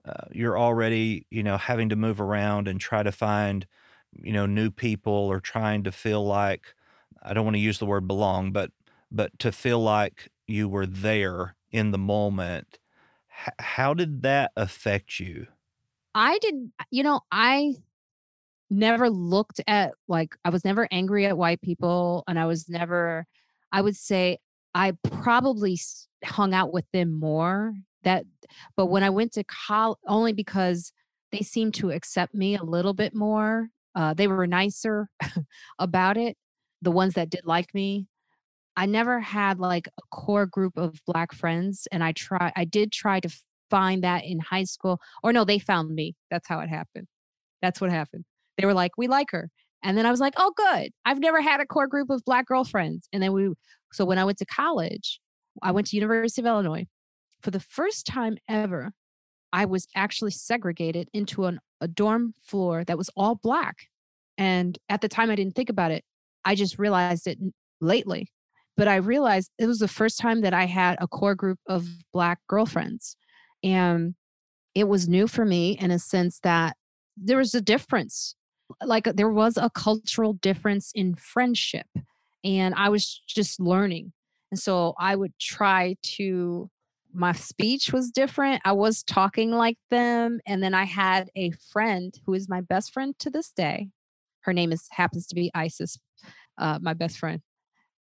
uh, 0.05 0.25
you're 0.33 0.59
already 0.59 1.27
you 1.31 1.43
know 1.43 1.57
having 1.57 1.89
to 1.89 1.97
move 1.97 2.21
around 2.21 2.69
and 2.69 2.81
try 2.81 3.03
to 3.03 3.13
find 3.13 3.67
you 4.13 4.33
know 4.33 4.47
new 4.47 4.71
people 4.71 5.13
or 5.13 5.41
trying 5.41 5.85
to 5.85 5.93
feel 5.93 6.25
like 6.25 6.75
i 7.23 7.35
don't 7.35 7.45
want 7.45 7.55
to 7.55 7.61
use 7.61 7.79
the 7.79 7.87
word 7.87 8.07
belong 8.07 8.53
but 8.53 8.71
but 9.11 9.37
to 9.39 9.53
feel 9.53 9.81
like 9.81 10.29
you 10.47 10.69
were 10.69 10.87
there 10.87 11.57
in 11.71 11.91
the 11.91 11.99
moment 11.99 12.79
H- 13.47 13.55
how 13.59 13.95
did 13.95 14.23
that 14.23 14.53
affect 14.57 15.21
you? 15.21 15.47
I 16.15 16.39
did 16.39 16.73
you 16.91 17.03
know 17.03 17.21
i 17.31 17.75
never 18.71 19.11
looked 19.11 19.61
at 19.67 19.93
like 20.09 20.35
I 20.45 20.51
was 20.51 20.65
never 20.65 20.89
angry 20.91 21.27
at 21.27 21.37
white 21.37 21.61
people 21.61 22.25
and 22.29 22.39
I 22.39 22.47
was 22.47 22.69
never 22.69 23.27
I 23.73 23.83
would 23.83 23.97
say 23.97 24.39
I 24.75 24.93
probably 25.11 25.79
hung 26.25 26.55
out 26.55 26.73
with 26.73 26.85
them 26.93 27.19
more 27.19 27.75
that 28.05 28.25
but 28.77 28.87
when 28.87 29.03
I 29.03 29.11
went 29.11 29.33
to 29.33 29.45
college 29.45 29.99
only 30.07 30.33
because 30.33 30.93
they 31.33 31.41
seemed 31.41 31.75
to 31.75 31.91
accept 31.91 32.35
me 32.35 32.57
a 32.57 32.63
little 32.63 32.95
bit 32.95 33.15
more 33.15 33.69
uh, 33.97 34.15
they 34.15 34.29
were 34.29 34.47
nicer 34.47 35.09
about 35.79 36.17
it 36.17 36.37
the 36.83 36.91
ones 36.91 37.15
that 37.15 37.31
did 37.31 37.45
like 37.45 37.75
me. 37.75 38.07
I 38.77 38.87
never 38.87 39.21
had 39.21 39.59
like 39.59 39.89
a 39.89 40.03
core 40.11 40.47
group 40.47 40.77
of 40.77 41.01
black 41.07 41.35
friends 41.35 41.87
and 41.93 42.03
I 42.03 42.13
try 42.13 42.53
I 42.57 42.65
did 42.65 42.93
try 42.93 43.21
to 43.21 43.29
find 43.69 44.03
that 44.05 44.25
in 44.25 44.39
high 44.39 44.65
school 44.65 45.01
or 45.23 45.33
no 45.33 45.45
they 45.45 45.59
found 45.59 45.95
me 45.95 46.15
that's 46.31 46.49
how 46.49 46.61
it 46.61 46.69
happened 46.69 47.07
that's 47.61 47.81
what 47.81 47.91
happened 47.91 48.25
they 48.61 48.67
were 48.67 48.75
like, 48.75 48.93
we 48.97 49.09
like 49.09 49.31
her. 49.31 49.51
And 49.83 49.97
then 49.97 50.07
I 50.07 50.11
was 50.11 50.21
like, 50.21 50.35
oh, 50.37 50.53
good. 50.57 50.93
I've 51.05 51.21
never 51.21 51.41
had 51.41 51.61
a 51.61 51.67
core 51.67 51.87
group 51.87 52.11
of 52.11 52.25
black 52.25 52.47
girlfriends. 52.47 53.09
And 53.13 53.23
then 53.23 53.33
we, 53.33 53.51
so 53.93 54.05
when 54.05 54.19
I 54.19 54.25
went 54.25 54.39
to 54.39 54.47
college, 54.47 55.21
I 55.63 55.73
went 55.73 55.87
to 55.89 55.97
University 55.97 56.43
of 56.43 56.47
Illinois. 56.47 56.87
For 57.43 57.51
the 57.51 57.61
first 57.61 58.07
time 58.07 58.37
ever, 58.49 58.93
I 59.53 59.65
was 59.65 59.87
actually 59.97 60.33
segregated 60.33 61.09
into 61.13 61.47
an, 61.47 61.61
a 61.81 61.89
dorm 61.89 62.35
floor 62.43 62.85
that 62.85 62.99
was 62.99 63.11
all 63.17 63.37
black. 63.37 63.77
And 64.37 64.79
at 64.89 65.01
the 65.01 65.09
time, 65.09 65.31
I 65.31 65.35
didn't 65.35 65.57
think 65.57 65.71
about 65.71 65.91
it. 65.91 66.05
I 66.45 66.55
just 66.55 66.79
realized 66.79 67.27
it 67.27 67.39
lately. 67.81 68.29
But 68.77 68.89
I 68.89 68.97
realized 68.97 69.51
it 69.59 69.67
was 69.67 69.79
the 69.79 69.89
first 69.89 70.19
time 70.19 70.43
that 70.43 70.55
I 70.55 70.67
had 70.67 70.97
a 71.01 71.09
core 71.09 71.35
group 71.35 71.59
of 71.69 71.87
Black 72.13 72.39
girlfriends. 72.49 73.17
And 73.63 74.15
it 74.75 74.89
was 74.89 75.09
new 75.09 75.27
for 75.27 75.45
me 75.45 75.73
in 75.79 75.91
a 75.91 75.99
sense 75.99 76.39
that 76.41 76.77
there 77.17 77.37
was 77.37 77.55
a 77.55 77.61
difference. 77.61 78.35
Like 78.85 79.05
there 79.05 79.31
was 79.31 79.57
a 79.57 79.71
cultural 79.71 80.35
difference 80.35 80.93
in 80.95 81.15
friendship. 81.15 81.87
And 82.43 82.75
I 82.75 82.89
was 82.89 83.23
just 83.27 83.61
learning. 83.61 84.13
And 84.51 84.59
so 84.59 84.95
I 84.99 85.15
would 85.17 85.39
try 85.39 85.97
to 86.03 86.71
my 87.13 87.33
speech 87.33 87.93
was 87.93 88.11
different. 88.11 88.63
I 88.65 88.73
was 88.73 89.03
talking 89.03 89.51
like 89.51 89.79
them. 89.91 90.41
And 90.47 90.63
then 90.63 90.75
I 90.75 90.85
had 90.85 91.29
a 91.37 91.51
friend 91.73 92.15
who 92.25 92.35
is 92.35 92.49
my 92.49 92.61
best 92.61 92.93
friend 92.93 93.19
to 93.19 93.31
this 93.31 93.51
day. 93.51 93.89
Her 94.43 94.53
name 94.53 94.73
is 94.73 94.87
happens 94.91 95.27
to 95.29 95.35
be 95.35 95.51
Isis, 95.55 95.99
uh, 96.57 96.79
my 96.81 96.95
best 96.95 97.19
friend, 97.19 97.41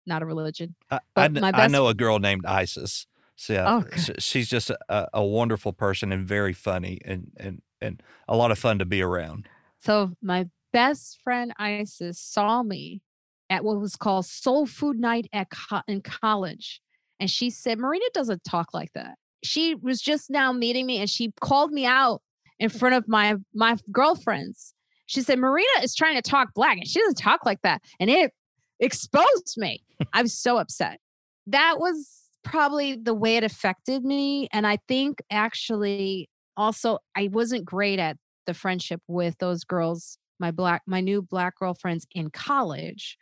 not 0.05 0.21
a 0.21 0.25
religion. 0.25 0.75
I, 0.91 0.99
I, 1.15 1.29
I 1.53 1.67
know 1.67 1.87
a 1.87 1.93
girl 1.93 2.19
named 2.19 2.45
Isis. 2.45 3.07
So 3.35 3.53
yeah, 3.53 3.81
Oh, 3.81 4.13
she's 4.19 4.49
just 4.49 4.71
a, 4.71 5.07
a 5.13 5.23
wonderful 5.23 5.71
person 5.71 6.11
and 6.11 6.27
very 6.27 6.53
funny 6.53 6.99
and, 7.05 7.31
and, 7.37 7.61
and 7.81 8.03
a 8.27 8.35
lot 8.35 8.51
of 8.51 8.59
fun 8.59 8.79
to 8.79 8.85
be 8.85 9.01
around. 9.01 9.47
So 9.79 10.11
my 10.21 10.47
best 10.77 11.19
friend 11.23 11.51
Isis 11.57 12.19
saw 12.19 12.61
me 12.61 13.01
at 13.49 13.63
what 13.63 13.81
was 13.81 13.95
called 13.95 14.27
Soul 14.27 14.67
Food 14.67 14.99
Night 14.99 15.27
at 15.33 15.47
co- 15.49 15.81
in 15.87 16.01
college 16.01 16.81
and 17.19 17.31
she 17.31 17.49
said, 17.49 17.79
Marina 17.79 18.05
doesn't 18.13 18.43
talk 18.43 18.75
like 18.75 18.93
that. 18.93 19.15
She 19.43 19.73
was 19.73 19.99
just 19.99 20.29
now 20.29 20.51
meeting 20.51 20.85
me 20.85 20.99
and 20.99 21.09
she 21.09 21.31
called 21.41 21.71
me 21.71 21.87
out 21.87 22.21
in 22.59 22.69
front 22.69 22.93
of 22.93 23.07
my 23.07 23.37
my 23.55 23.77
girlfriends. 23.91 24.75
She 25.07 25.21
said, 25.21 25.39
Marina 25.39 25.67
is 25.81 25.95
trying 25.95 26.15
to 26.15 26.21
talk 26.21 26.53
black 26.53 26.77
and 26.77 26.87
she 26.87 26.99
doesn't 26.99 27.17
talk 27.17 27.43
like 27.43 27.61
that. 27.63 27.81
And 27.99 28.11
it 28.11 28.31
exposed 28.79 29.55
me. 29.57 29.83
I 30.13 30.21
was 30.21 30.37
so 30.37 30.59
upset. 30.59 30.99
That 31.47 31.77
was 31.79 32.07
probably 32.43 32.95
the 32.95 33.15
way 33.15 33.37
it 33.37 33.43
affected 33.43 34.03
me. 34.03 34.47
And 34.53 34.67
I 34.67 34.77
think 34.87 35.23
actually 35.31 36.29
also 36.55 36.99
I 37.15 37.29
wasn't 37.31 37.65
great 37.65 37.97
at 37.97 38.17
the 38.45 38.53
friendship 38.53 39.01
with 39.07 39.39
those 39.39 39.63
girls, 39.63 40.19
my 40.39 40.51
black, 40.51 40.83
my 40.85 41.01
new 41.01 41.21
black 41.21 41.57
girlfriends 41.57 42.05
in 42.11 42.29
college. 42.29 43.17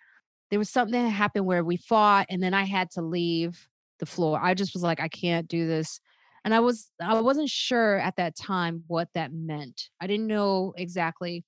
There 0.49 0.59
was 0.59 0.69
something 0.69 1.03
that 1.03 1.09
happened 1.09 1.45
where 1.45 1.63
we 1.63 1.77
fought 1.77 2.27
and 2.29 2.41
then 2.41 2.53
I 2.53 2.63
had 2.63 2.91
to 2.91 3.01
leave 3.01 3.67
the 3.99 4.05
floor. 4.05 4.39
I 4.41 4.53
just 4.53 4.73
was 4.73 4.83
like, 4.83 4.99
I 4.99 5.07
can't 5.07 5.47
do 5.47 5.67
this. 5.67 5.99
And 6.43 6.53
I 6.53 6.59
was 6.59 6.91
I 7.01 7.19
wasn't 7.21 7.49
sure 7.49 7.97
at 7.97 8.17
that 8.17 8.35
time 8.35 8.83
what 8.87 9.09
that 9.15 9.33
meant. 9.33 9.89
I 9.99 10.07
didn't 10.07 10.27
know 10.27 10.73
exactly. 10.77 11.43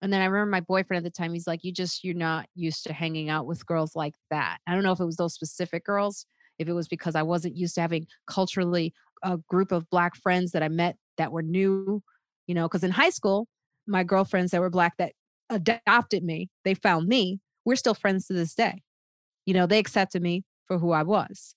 And 0.00 0.12
then 0.12 0.20
I 0.20 0.24
remember 0.24 0.50
my 0.50 0.60
boyfriend 0.60 1.06
at 1.06 1.12
the 1.12 1.16
time, 1.16 1.32
he's 1.32 1.46
like, 1.46 1.62
You 1.62 1.72
just 1.72 2.02
you're 2.02 2.14
not 2.14 2.46
used 2.56 2.84
to 2.84 2.92
hanging 2.92 3.30
out 3.30 3.46
with 3.46 3.64
girls 3.66 3.94
like 3.94 4.14
that. 4.30 4.58
I 4.66 4.74
don't 4.74 4.82
know 4.82 4.92
if 4.92 4.98
it 4.98 5.04
was 5.04 5.16
those 5.16 5.34
specific 5.34 5.84
girls, 5.84 6.26
if 6.58 6.68
it 6.68 6.72
was 6.72 6.88
because 6.88 7.14
I 7.14 7.22
wasn't 7.22 7.56
used 7.56 7.76
to 7.76 7.82
having 7.82 8.06
culturally 8.26 8.92
a 9.22 9.38
group 9.48 9.70
of 9.70 9.88
black 9.90 10.16
friends 10.16 10.50
that 10.52 10.62
I 10.62 10.68
met 10.68 10.96
that 11.18 11.30
were 11.30 11.42
new, 11.42 12.02
you 12.48 12.54
know, 12.54 12.66
because 12.66 12.82
in 12.82 12.90
high 12.90 13.10
school, 13.10 13.46
my 13.86 14.04
girlfriends 14.04 14.52
that 14.52 14.60
were 14.60 14.70
black 14.70 14.96
that 14.98 15.12
adopted 15.50 16.22
me, 16.24 16.48
they 16.64 16.74
found 16.74 17.08
me. 17.08 17.40
We're 17.64 17.76
still 17.76 17.94
friends 17.94 18.26
to 18.26 18.32
this 18.32 18.54
day. 18.54 18.82
You 19.46 19.54
know, 19.54 19.66
they 19.66 19.78
accepted 19.78 20.22
me 20.22 20.44
for 20.66 20.78
who 20.78 20.92
I 20.92 21.02
was 21.02 21.54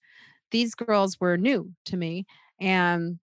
these 0.51 0.75
girls 0.75 1.20
were 1.20 1.38
new 1.38 1.72
to 1.86 1.98
me 1.98 2.25
and 2.60 3.20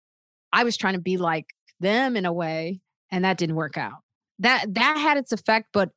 I 0.52 0.64
was 0.64 0.78
trying 0.78 0.96
to 0.96 1.00
be 1.00 1.18
like 1.18 1.46
them 1.80 2.18
in 2.18 2.26
a 2.26 2.34
way 2.34 2.82
and 3.10 3.24
that 3.24 3.38
didn't 3.38 3.56
work 3.56 3.78
out. 3.78 4.00
That 4.40 4.74
that 4.74 4.98
had 4.98 5.18
its 5.18 5.32
effect 5.32 5.68
but 5.72 5.92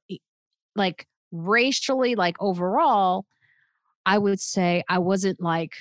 like 0.77 1.07
racially 1.33 2.15
like 2.15 2.37
overall 2.41 3.27
I 4.07 4.19
would 4.19 4.41
say 4.41 4.85
I 4.89 4.99
wasn't 4.99 5.41
like 5.41 5.73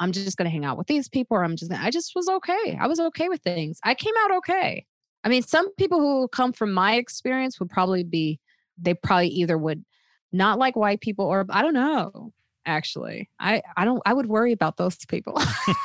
I'm 0.00 0.10
just 0.10 0.36
going 0.36 0.46
to 0.46 0.50
hang 0.50 0.64
out 0.64 0.78
with 0.78 0.88
these 0.88 1.08
people 1.08 1.36
or 1.36 1.44
I'm 1.44 1.54
just 1.54 1.70
gonna, 1.70 1.84
I 1.84 1.90
just 1.90 2.12
was 2.16 2.28
okay. 2.28 2.76
I 2.80 2.88
was 2.88 2.98
okay 2.98 3.28
with 3.28 3.40
things. 3.42 3.78
I 3.84 3.94
came 3.94 4.14
out 4.24 4.36
okay. 4.38 4.84
I 5.24 5.28
mean 5.28 5.42
some 5.42 5.72
people 5.74 6.00
who 6.00 6.28
come 6.28 6.52
from 6.52 6.72
my 6.72 6.96
experience 6.96 7.60
would 7.60 7.70
probably 7.70 8.04
be 8.04 8.40
they 8.78 8.94
probably 8.94 9.28
either 9.28 9.58
would 9.58 9.84
not 10.32 10.58
like 10.58 10.76
white 10.76 11.00
people 11.00 11.26
or 11.26 11.46
I 11.50 11.62
don't 11.62 11.74
know 11.74 12.32
actually. 12.66 13.28
I 13.38 13.62
I 13.76 13.84
don't 13.84 14.02
I 14.06 14.14
would 14.14 14.26
worry 14.26 14.52
about 14.52 14.76
those 14.76 14.96
people. 15.06 15.34
I 15.36 15.84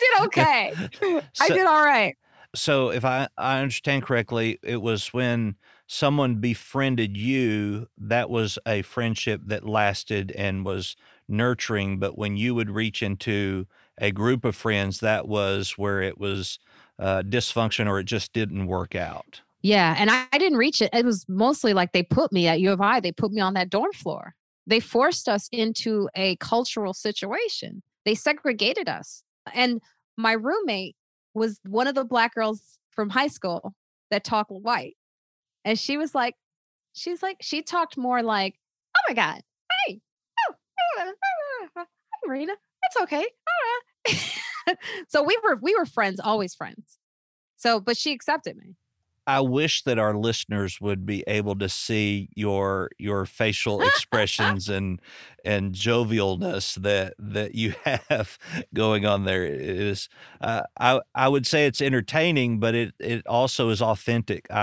did 0.00 0.20
okay. 0.26 0.74
So, 1.00 1.22
I 1.40 1.48
did 1.48 1.66
all 1.66 1.84
right. 1.84 2.16
So 2.54 2.90
if 2.90 3.04
I 3.04 3.28
I 3.36 3.60
understand 3.60 4.04
correctly, 4.04 4.58
it 4.62 4.80
was 4.80 5.12
when 5.12 5.56
someone 5.86 6.36
befriended 6.36 7.16
you 7.16 7.86
that 7.98 8.28
was 8.28 8.58
a 8.66 8.82
friendship 8.82 9.40
that 9.46 9.66
lasted 9.66 10.32
and 10.32 10.64
was 10.64 10.96
nurturing, 11.28 11.98
but 11.98 12.18
when 12.18 12.36
you 12.36 12.54
would 12.54 12.70
reach 12.70 13.02
into 13.02 13.66
a 13.98 14.10
group 14.10 14.44
of 14.44 14.54
friends 14.54 15.00
that 15.00 15.26
was 15.26 15.78
where 15.78 16.02
it 16.02 16.18
was 16.18 16.58
uh, 16.98 17.22
dysfunction 17.22 17.88
or 17.88 17.98
it 17.98 18.04
just 18.04 18.32
didn't 18.32 18.66
work 18.66 18.94
out. 18.94 19.40
Yeah, 19.62 19.94
and 19.98 20.10
I, 20.10 20.26
I 20.32 20.38
didn't 20.38 20.58
reach 20.58 20.80
it. 20.80 20.90
It 20.92 21.04
was 21.04 21.24
mostly 21.28 21.74
like 21.74 21.92
they 21.92 22.02
put 22.02 22.32
me 22.32 22.46
at 22.46 22.60
U 22.60 22.70
of 22.72 22.80
I. 22.80 23.00
They 23.00 23.12
put 23.12 23.32
me 23.32 23.40
on 23.40 23.54
that 23.54 23.70
dorm 23.70 23.92
floor 23.92 24.34
they 24.66 24.80
forced 24.80 25.28
us 25.28 25.48
into 25.52 26.08
a 26.14 26.36
cultural 26.36 26.92
situation. 26.92 27.82
They 28.04 28.14
segregated 28.14 28.88
us. 28.88 29.22
And 29.54 29.80
my 30.16 30.32
roommate 30.32 30.96
was 31.34 31.60
one 31.64 31.86
of 31.86 31.94
the 31.94 32.04
black 32.04 32.34
girls 32.34 32.78
from 32.90 33.10
high 33.10 33.28
school 33.28 33.74
that 34.10 34.24
talked 34.24 34.50
white. 34.50 34.96
And 35.64 35.78
she 35.78 35.96
was 35.96 36.14
like, 36.14 36.34
she's 36.94 37.22
like, 37.22 37.38
she 37.40 37.62
talked 37.62 37.96
more 37.96 38.22
like, 38.22 38.56
oh 38.96 39.00
my 39.08 39.14
God, 39.14 39.40
hey, 39.86 40.00
oh, 40.48 40.54
oh, 40.98 41.12
oh, 41.12 41.68
oh 41.76 41.84
Marina, 42.26 42.54
it's 42.84 43.02
okay. 43.02 43.26
so 45.08 45.22
we 45.22 45.38
were 45.42 45.56
we 45.60 45.74
were 45.76 45.86
friends, 45.86 46.20
always 46.20 46.54
friends. 46.54 46.98
So, 47.56 47.80
but 47.80 47.96
she 47.96 48.12
accepted 48.12 48.56
me. 48.56 48.76
I 49.28 49.40
wish 49.40 49.82
that 49.82 49.98
our 49.98 50.14
listeners 50.14 50.80
would 50.80 51.04
be 51.04 51.24
able 51.26 51.56
to 51.56 51.68
see 51.68 52.28
your 52.36 52.90
your 52.98 53.26
facial 53.26 53.82
expressions 53.88 54.68
and 54.68 55.00
and 55.44 55.74
jovialness 55.74 56.80
that 56.82 57.14
that 57.18 57.54
you 57.54 57.74
have 58.08 58.38
going 58.72 59.04
on 59.04 59.24
there. 59.24 59.44
It 59.44 59.60
is 59.60 60.08
uh, 60.40 60.62
I 60.78 61.00
I 61.14 61.28
would 61.28 61.46
say 61.46 61.66
it's 61.66 61.80
entertaining, 61.80 62.60
but 62.60 62.74
it 62.74 62.94
it 63.00 63.26
also 63.26 63.70
is 63.70 63.82
authentic. 63.82 64.46
I, 64.50 64.60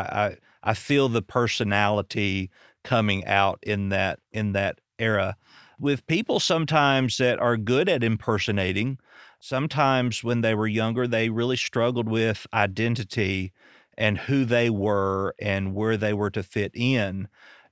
I 0.64 0.72
I 0.72 0.74
feel 0.74 1.10
the 1.10 1.22
personality 1.22 2.50
coming 2.84 3.26
out 3.26 3.60
in 3.64 3.90
that 3.90 4.20
in 4.32 4.54
that 4.54 4.80
era. 4.98 5.36
With 5.80 6.08
people 6.08 6.40
sometimes 6.40 7.18
that 7.18 7.40
are 7.40 7.58
good 7.58 7.90
at 7.90 8.04
impersonating, 8.04 9.00
sometimes 9.44 10.24
when 10.24 10.40
they 10.40 10.56
were 10.56 10.68
younger, 10.68 11.06
they 11.06 11.28
really 11.30 11.58
struggled 11.58 12.08
with 12.08 12.48
identity 12.54 13.52
and 13.98 14.18
who 14.18 14.46
they 14.46 14.70
were 14.70 15.36
and 15.38 15.76
where 15.76 15.98
they 15.98 16.14
were 16.14 16.30
to 16.30 16.42
fit 16.42 16.72
in. 16.74 17.28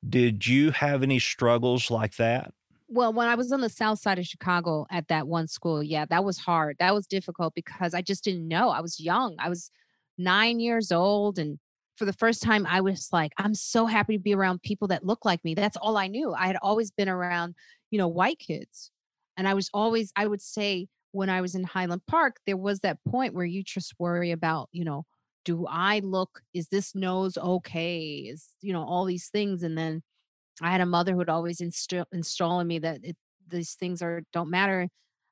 Did 0.08 0.46
you 0.46 0.72
have 0.72 1.02
any 1.02 1.18
struggles 1.18 1.90
like 1.90 2.18
that? 2.18 2.54
Well, 2.90 3.14
when 3.14 3.30
I 3.30 3.36
was 3.36 3.54
on 3.54 3.62
the 3.62 3.70
south 3.70 4.00
side 4.00 4.20
of 4.20 4.26
Chicago 4.26 4.86
at 4.92 5.08
that 5.08 5.28
one 5.28 5.48
school, 5.48 5.82
yeah, 5.82 6.04
that 6.10 6.26
was 6.26 6.38
hard. 6.38 6.76
That 6.80 6.94
was 6.94 7.08
difficult 7.08 7.56
because 7.56 7.94
I 7.94 8.02
just 8.02 8.26
didn't 8.26 8.50
know. 8.50 8.68
I 8.68 8.82
was 8.82 9.00
young. 9.00 9.38
I 9.40 9.48
was 9.48 9.72
nine 10.18 10.60
years 10.60 10.92
old. 10.92 11.40
And 11.40 11.58
for 11.96 12.04
the 12.04 12.12
first 12.12 12.44
time, 12.44 12.68
I 12.70 12.82
was 12.82 13.08
like, 13.14 13.32
I'm 13.38 13.56
so 13.56 13.86
happy 13.86 14.18
to 14.18 14.22
be 14.22 14.36
around 14.36 14.62
people 14.62 14.90
that 14.90 15.06
look 15.06 15.24
like 15.24 15.42
me. 15.46 15.54
That's 15.56 15.78
all 15.78 15.96
I 15.96 16.08
knew. 16.08 16.34
I 16.34 16.48
had 16.48 16.58
always 16.62 16.92
been 16.92 17.08
around, 17.08 17.56
you 17.92 17.98
know, 17.98 18.10
white 18.10 18.40
kids. 18.40 18.92
And 19.38 19.48
I 19.48 19.54
was 19.54 19.70
always, 19.74 20.12
I 20.18 20.28
would 20.28 20.42
say, 20.42 20.90
when 21.12 21.30
I 21.30 21.41
was 21.41 21.56
in 21.56 21.63
Highland 21.63 22.02
Park, 22.08 22.38
there 22.45 22.58
was 22.58 22.80
that 22.82 23.04
point 23.08 23.34
where 23.34 23.45
you 23.45 23.63
just 23.63 23.93
worry 24.00 24.32
about, 24.32 24.69
you 24.71 24.86
know, 24.86 25.06
do 25.43 25.65
I 25.67 26.00
look, 26.00 26.41
is 26.54 26.67
this 26.67 26.95
nose 26.95 27.38
okay? 27.38 28.28
Is, 28.30 28.50
you 28.62 28.74
know, 28.74 28.84
all 28.84 29.06
these 29.06 29.28
things. 29.30 29.63
And 29.63 29.78
then 29.78 30.04
I 30.62 30.71
had 30.71 30.82
a 30.82 30.86
mother 30.86 31.12
who 31.12 31.17
would 31.17 31.30
always 31.30 31.62
instill, 31.62 32.06
install 32.12 32.60
in 32.60 32.67
me 32.67 32.80
that 32.80 33.00
it, 33.04 33.17
these 33.47 33.74
things 33.74 34.02
are, 34.02 34.24
don't 34.32 34.50
matter. 34.50 34.88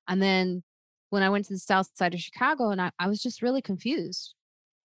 And 0.08 0.22
then 0.22 0.64
when 1.12 1.24
I 1.24 1.30
went 1.30 1.46
to 1.46 1.54
the 1.54 1.60
south 1.60 1.90
side 1.96 2.14
of 2.14 2.20
Chicago 2.20 2.72
and 2.72 2.82
I, 2.82 2.92
I 3.00 3.08
was 3.08 3.22
just 3.22 3.42
really 3.42 3.62
confused 3.62 4.34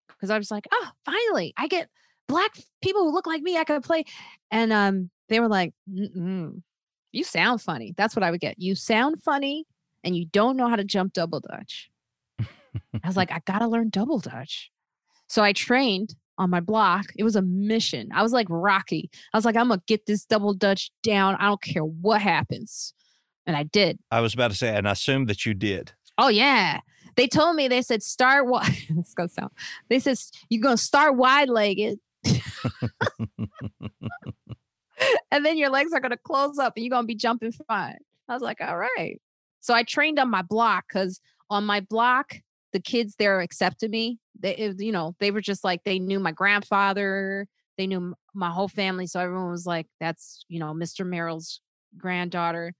because 0.09 0.31
I 0.31 0.39
was 0.39 0.51
like, 0.51 0.67
oh, 0.71 0.91
finally, 1.05 1.55
I 1.57 1.67
get 1.69 1.89
black 2.29 2.53
people 2.83 3.05
who 3.05 3.13
look 3.13 3.27
like 3.27 3.43
me. 3.43 3.57
I 3.57 3.65
could 3.65 3.83
play. 3.83 4.05
And 4.51 4.73
um, 4.73 5.11
they 5.29 5.41
were 5.41 5.49
like, 5.49 5.73
you 5.87 7.25
sound 7.25 7.63
funny. 7.63 7.95
That's 7.97 8.15
what 8.15 8.23
I 8.23 8.31
would 8.31 8.41
get. 8.41 8.59
You 8.59 8.75
sound 8.75 9.23
funny 9.23 9.67
and 10.05 10.17
you 10.17 10.27
don't 10.27 10.57
know 10.57 10.69
how 10.69 10.77
to 10.77 10.85
jump 10.85 11.13
double 11.13 11.41
dutch. 11.41 11.91
I 12.41 13.07
was 13.07 13.17
like, 13.17 13.33
I 13.33 13.41
got 13.47 13.61
to 13.61 13.69
learn 13.69 13.89
double 13.89 14.19
dutch. 14.19 14.71
So 15.29 15.43
I 15.43 15.53
trained 15.53 16.15
on 16.39 16.51
my 16.51 16.61
block. 16.61 17.07
It 17.17 17.25
was 17.25 17.37
a 17.37 17.43
mission. 17.43 18.11
I 18.13 18.23
was 18.23 18.33
like 18.33 18.47
Rocky. 18.51 19.11
I 19.33 19.37
was 19.37 19.45
like, 19.45 19.57
I'm 19.57 19.69
to 19.71 19.83
get 19.87 20.07
this 20.07 20.25
double 20.25 20.55
dutch 20.55 20.91
down. 21.03 21.37
I 21.37 21.47
don't 21.47 21.63
care 21.63 21.85
what 21.85 22.21
happens. 22.21 22.95
And 23.47 23.57
I 23.57 23.65
did. 23.65 23.99
I 24.11 24.21
was 24.21 24.35
about 24.35 24.51
to 24.51 24.57
say, 24.57 24.75
and 24.75 24.89
I 24.89 24.93
assume 24.93 25.27
that 25.27 25.45
you 25.45 25.55
did. 25.55 25.93
Oh, 26.19 26.29
yeah. 26.29 26.81
They 27.17 27.27
told 27.27 27.57
me, 27.57 27.69
they 27.69 27.83
said, 27.83 28.03
start 28.03 28.47
wide. 28.47 28.77
this 28.91 29.15
to 29.15 29.29
sound, 29.29 29.51
they 29.89 29.99
said, 29.99 30.19
you're 30.49 30.63
to 30.77 30.83
start 30.83 31.17
wide 31.17 31.49
legged. 31.49 31.99
and 35.31 35.45
then 35.45 35.57
your 35.59 35.71
legs 35.71 35.93
are 35.93 36.01
to 36.11 36.17
close 36.17 36.59
up 36.59 36.73
and 36.77 36.85
you're 36.85 36.91
to 37.05 37.07
be 37.07 37.15
jumping 37.15 37.53
fine. 37.69 37.99
I 38.29 38.33
was 38.33 38.43
like, 38.43 38.61
all 38.61 38.77
right. 38.77 39.21
So 39.65 39.73
I 39.73 39.83
trained 39.83 40.19
on 40.19 40.29
my 40.29 40.43
block 40.43 40.85
because 40.87 41.23
on 41.49 41.65
my 41.65 41.81
block, 41.81 42.37
the 42.75 42.81
kids 42.81 43.15
there 43.19 43.41
accepted 43.41 43.91
me. 43.91 44.19
They, 44.39 44.55
eh, 44.57 44.73
you 44.77 44.93
know, 44.93 45.17
they 45.21 45.31
were 45.31 45.41
just 45.41 45.65
like, 45.65 45.85
they 45.85 45.99
knew 45.99 46.21
my 46.21 46.33
grandfather, 46.33 47.47
they 47.79 47.87
knew 47.87 48.15
my 48.35 48.51
whole 48.51 48.69
family. 48.69 49.07
So 49.07 49.21
everyone 49.21 49.51
was 49.51 49.65
like, 49.65 49.87
that's, 50.01 50.45
you 50.51 50.59
know, 50.61 50.75
Mr. 50.75 51.07
Merrill's 51.07 51.63
granddaughter. 51.97 52.75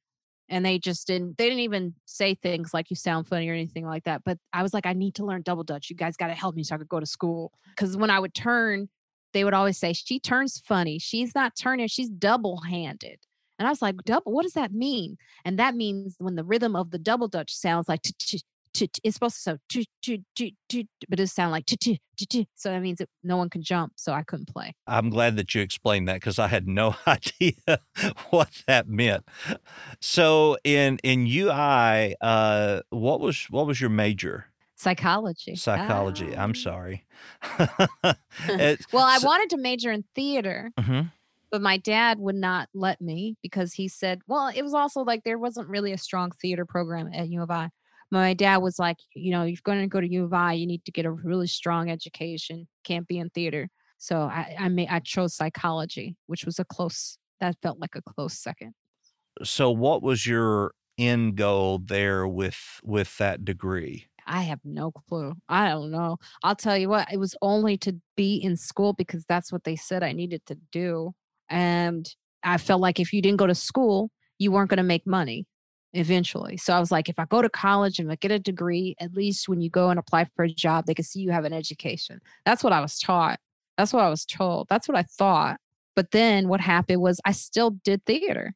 And 0.51 0.63
they 0.63 0.79
just 0.79 1.07
didn't, 1.07 1.39
they 1.39 1.45
didn't 1.45 1.61
even 1.61 1.95
say 2.05 2.35
things 2.35 2.75
like 2.75 2.91
you 2.91 2.97
sound 2.97 3.29
funny 3.29 3.49
or 3.49 3.55
anything 3.55 3.87
like 3.87 4.05
that. 4.05 4.21
But 4.23 4.37
I 4.53 4.63
was 4.63 4.75
like, 4.75 4.85
I 4.85 4.93
need 4.93 5.15
to 5.15 5.25
learn 5.25 5.41
double 5.41 5.65
dutch. 5.65 5.89
You 5.89 5.97
guys 5.97 6.19
got 6.19 6.27
to 6.27 6.35
help 6.35 6.55
me 6.55 6.65
so 6.65 6.75
I 6.75 6.79
could 6.79 6.89
go 6.91 7.01
to 7.01 7.07
school. 7.07 7.55
Cause 7.79 7.97
when 7.97 8.11
I 8.11 8.21
would 8.21 8.35
turn, 8.35 8.91
they 9.33 9.43
would 9.43 9.55
always 9.55 9.79
say, 9.79 9.95
She 9.95 10.21
turns 10.21 10.61
funny. 10.61 10.99
She's 10.99 11.35
not 11.35 11.57
turning, 11.57 11.89
she's 11.89 12.11
double 12.11 12.61
handed. 12.61 13.21
And 13.59 13.69
I 13.69 13.71
was 13.71 13.83
like, 13.83 13.97
double, 14.05 14.33
what 14.33 14.43
does 14.43 14.55
that 14.55 14.73
mean? 14.73 15.17
And 15.45 15.59
that 15.59 15.75
means 15.75 16.17
when 16.19 16.35
the 16.35 16.45
rhythm 16.45 16.75
of 16.75 16.91
the 16.91 16.99
double 16.99 17.29
dutch 17.29 17.55
sounds 17.55 17.89
like 17.89 18.01
it's 18.05 19.15
supposed 19.15 19.37
to 19.37 19.41
sound 19.41 19.61
but 21.09 21.21
it 21.21 21.29
sound 21.29 21.53
like 21.53 21.65
so 22.55 22.69
that 22.71 22.81
means 22.81 22.99
that 22.99 23.09
no 23.23 23.37
one 23.37 23.49
can 23.49 23.63
jump 23.63 23.93
so 23.97 24.13
i 24.13 24.23
couldn't 24.23 24.49
play 24.49 24.75
i'm 24.87 25.11
glad 25.11 25.37
that 25.37 25.55
you 25.55 25.63
explained 25.63 26.09
that 26.09 26.15
because 26.15 26.39
i 26.39 26.49
had 26.49 26.67
no 26.67 26.95
idea 27.07 27.53
what 28.31 28.51
that 28.67 28.89
meant 28.89 29.25
so 30.01 30.57
in 30.65 30.99
in 31.05 31.27
ui 31.27 32.15
uh 32.21 32.81
what 32.91 33.21
was 33.21 33.45
what 33.45 33.67
was 33.67 33.81
your 33.81 33.91
major 33.91 34.47
Psychology. 34.77 35.55
Psychology. 35.55 36.37
I'm 36.37 36.55
sorry. 36.55 37.05
well, 37.63 38.17
I 38.95 39.19
wanted 39.23 39.51
to 39.51 39.57
major 39.57 39.93
in 39.93 40.05
theater, 40.15 40.73
Mhm. 40.79 41.11
But 41.55 41.63
my 41.63 41.77
dad 41.77 42.19
would 42.19 42.35
not 42.35 42.69
let 42.75 43.01
me 43.01 43.37
because 43.41 43.73
he 43.73 43.87
said, 43.87 44.23
well, 44.27 44.49
it 44.53 44.63
was 44.63 44.75
also 44.75 45.03
like 45.03 45.23
there 45.23 45.39
wasn't 45.39 45.69
really 45.69 45.93
a 45.93 45.97
strong 45.97 46.33
theater 46.43 46.67
program 46.67 47.09
at 47.15 47.29
U 47.29 47.45
of 47.45 47.51
I. 47.53 47.69
My 48.11 48.35
dad 48.35 48.57
was 48.57 48.81
like, 48.81 48.97
you 49.15 49.31
know, 49.31 49.45
you're 49.45 49.57
going 49.63 49.81
to 49.81 49.87
go 49.87 50.01
to 50.01 50.13
U 50.15 50.25
of 50.25 50.33
I, 50.33 50.55
you 50.55 50.67
need 50.67 50.85
to 50.85 50.91
get 50.91 51.07
a 51.07 51.13
really 51.13 51.47
strong 51.47 51.93
education. 51.93 52.67
Can't 52.83 53.07
be 53.07 53.21
in 53.21 53.31
theater. 53.31 53.69
So 53.99 54.23
I 54.23 54.57
I, 54.59 54.69
made, 54.69 54.89
I 54.89 54.99
chose 54.99 55.37
psychology, 55.37 56.17
which 56.27 56.45
was 56.45 56.59
a 56.59 56.65
close. 56.65 57.19
That 57.39 57.55
felt 57.63 57.79
like 57.79 57.95
a 57.95 58.03
close 58.03 58.37
second. 58.37 58.75
So 59.45 59.71
what 59.71 60.03
was 60.03 60.27
your 60.27 60.73
end 60.99 61.37
goal 61.37 61.83
there 61.85 62.27
with 62.27 62.81
with 62.83 63.17
that 63.19 63.45
degree? 63.45 64.07
I 64.27 64.43
have 64.43 64.59
no 64.65 64.91
clue. 64.91 65.35
I 65.49 65.69
don't 65.69 65.93
know. 65.93 66.17
I'll 66.43 66.57
tell 66.57 66.77
you 66.77 66.89
what, 66.89 67.13
it 67.13 67.19
was 67.19 67.37
only 67.43 67.77
to 67.79 67.95
be 68.17 68.39
in 68.39 68.57
school 68.57 68.93
because 68.93 69.25
that's 69.29 69.53
what 69.53 69.63
they 69.63 69.77
said 69.77 70.03
I 70.03 70.11
needed 70.11 70.45
to 70.47 70.57
do. 70.73 71.15
And 71.49 72.09
I 72.43 72.59
felt 72.59 72.81
like 72.81 73.01
if 73.01 73.13
you 73.13 73.23
didn't 73.23 73.39
go 73.39 73.47
to 73.47 73.55
school, 73.55 74.11
you 74.39 74.53
weren't 74.53 74.71
going 74.71 74.79
to 74.79 74.83
make 74.83 75.07
money 75.07 75.47
eventually. 75.93 76.57
So 76.57 76.75
I 76.75 76.81
was 76.81 76.91
like, 76.91 77.09
if 77.09 77.19
I 77.19 77.25
go 77.25 77.41
to 77.41 77.49
college 77.49 77.99
and 77.99 78.11
I 78.11 78.17
get 78.17 78.33
a 78.33 78.39
degree, 78.39 78.97
at 79.01 79.15
least 79.15 79.49
when 79.49 79.61
you 79.61 79.71
go 79.71 79.91
and 79.91 79.99
apply 79.99 80.27
for 80.37 80.45
a 80.45 80.51
job, 80.51 80.87
they 80.87 80.95
can 80.95 81.05
see 81.05 81.21
you 81.21 81.31
have 81.31 81.45
an 81.45 81.53
education. 81.53 82.21
That's 82.45 82.65
what 82.65 82.73
I 82.73 82.81
was 82.81 82.99
taught. 82.99 83.39
That's 83.79 83.93
what 83.93 84.05
I 84.05 84.11
was 84.11 84.25
told. 84.25 84.67
That's 84.69 84.89
what 84.89 84.97
I 84.97 85.03
thought. 85.03 85.59
But 85.97 86.11
then 86.11 86.49
what 86.49 86.61
happened 86.61 87.01
was 87.01 87.21
I 87.25 87.33
still 87.33 87.71
did 87.85 88.05
theater. 88.05 88.55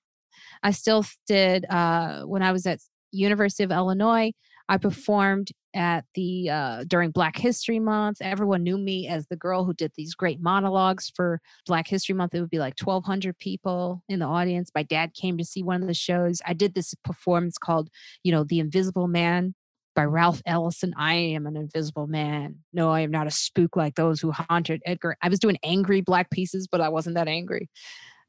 I 0.62 0.72
still 0.72 1.04
did 1.26 1.64
uh, 1.70 2.22
when 2.22 2.42
I 2.42 2.52
was 2.52 2.66
at 2.66 2.80
University 3.12 3.62
of 3.62 3.70
Illinois. 3.70 4.32
I 4.68 4.76
performed 4.76 5.50
at 5.74 6.04
the 6.14 6.50
uh, 6.50 6.84
during 6.86 7.10
Black 7.10 7.36
History 7.36 7.78
Month. 7.78 8.18
Everyone 8.20 8.62
knew 8.62 8.78
me 8.78 9.08
as 9.08 9.26
the 9.26 9.36
girl 9.36 9.64
who 9.64 9.74
did 9.74 9.92
these 9.96 10.14
great 10.14 10.40
monologues 10.40 11.12
for 11.14 11.40
Black 11.66 11.86
History 11.88 12.14
Month. 12.14 12.34
It 12.34 12.40
would 12.40 12.50
be 12.50 12.58
like 12.58 12.74
1,200 12.82 13.38
people 13.38 14.02
in 14.08 14.20
the 14.20 14.26
audience. 14.26 14.70
My 14.74 14.82
dad 14.82 15.14
came 15.14 15.38
to 15.38 15.44
see 15.44 15.62
one 15.62 15.82
of 15.82 15.88
the 15.88 15.94
shows. 15.94 16.40
I 16.46 16.52
did 16.52 16.74
this 16.74 16.94
performance 17.04 17.58
called, 17.58 17.90
you 18.22 18.32
know, 18.32 18.44
The 18.44 18.60
Invisible 18.60 19.08
Man 19.08 19.54
by 19.94 20.04
Ralph 20.04 20.42
Ellison. 20.46 20.94
I 20.96 21.14
am 21.14 21.46
an 21.46 21.56
invisible 21.56 22.06
man. 22.06 22.56
No, 22.72 22.90
I 22.90 23.00
am 23.00 23.10
not 23.10 23.26
a 23.26 23.32
spook 23.32 23.76
like 23.76 23.96
those 23.96 24.20
who 24.20 24.30
haunted 24.30 24.80
Edgar. 24.86 25.16
I 25.22 25.28
was 25.28 25.40
doing 25.40 25.58
angry 25.62 26.00
black 26.00 26.30
pieces, 26.30 26.68
but 26.70 26.80
I 26.80 26.88
wasn't 26.88 27.16
that 27.16 27.28
angry. 27.28 27.68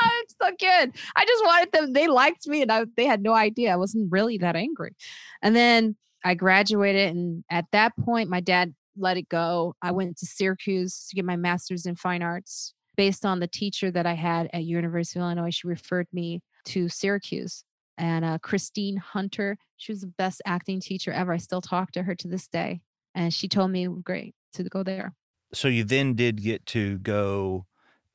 It's 0.22 0.34
so 0.40 0.50
good. 0.50 0.92
I 1.16 1.24
just 1.24 1.44
wanted 1.44 1.72
them. 1.72 1.92
They 1.92 2.06
liked 2.06 2.46
me, 2.46 2.62
and 2.62 2.70
I, 2.70 2.84
they 2.96 3.06
had 3.06 3.22
no 3.22 3.32
idea 3.32 3.72
I 3.72 3.76
wasn't 3.76 4.12
really 4.12 4.38
that 4.38 4.56
angry. 4.56 4.94
And 5.42 5.56
then 5.56 5.96
I 6.24 6.34
graduated, 6.34 7.10
and 7.16 7.44
at 7.50 7.66
that 7.72 7.96
point, 7.96 8.28
my 8.28 8.40
dad 8.40 8.74
let 8.96 9.16
it 9.16 9.28
go. 9.28 9.74
I 9.80 9.92
went 9.92 10.18
to 10.18 10.26
Syracuse 10.26 11.06
to 11.08 11.16
get 11.16 11.24
my 11.24 11.36
master's 11.36 11.86
in 11.86 11.96
fine 11.96 12.22
arts. 12.22 12.74
Based 12.96 13.24
on 13.24 13.38
the 13.38 13.46
teacher 13.46 13.90
that 13.92 14.06
I 14.06 14.14
had 14.14 14.50
at 14.52 14.64
University 14.64 15.20
of 15.20 15.22
Illinois, 15.22 15.54
she 15.54 15.68
referred 15.68 16.08
me 16.12 16.40
to 16.66 16.88
Syracuse. 16.88 17.64
And 17.96 18.24
uh, 18.24 18.38
Christine 18.42 18.96
Hunter, 18.96 19.56
she 19.76 19.92
was 19.92 20.00
the 20.00 20.12
best 20.18 20.42
acting 20.44 20.80
teacher 20.80 21.12
ever. 21.12 21.32
I 21.32 21.36
still 21.36 21.60
talk 21.60 21.92
to 21.92 22.02
her 22.02 22.14
to 22.16 22.28
this 22.28 22.48
day, 22.48 22.80
and 23.14 23.32
she 23.32 23.48
told 23.48 23.70
me 23.70 23.88
great 24.02 24.34
to 24.54 24.64
go 24.64 24.82
there. 24.82 25.14
So 25.54 25.68
you 25.68 25.84
then 25.84 26.14
did 26.14 26.42
get 26.42 26.66
to 26.66 26.98
go 26.98 27.66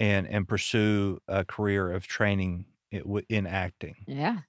and 0.03 0.27
and 0.27 0.47
pursue 0.47 1.19
a 1.27 1.45
career 1.45 1.91
of 1.91 2.07
training 2.07 2.65
in 2.91 3.47
acting. 3.47 3.95
Yeah, 4.07 4.41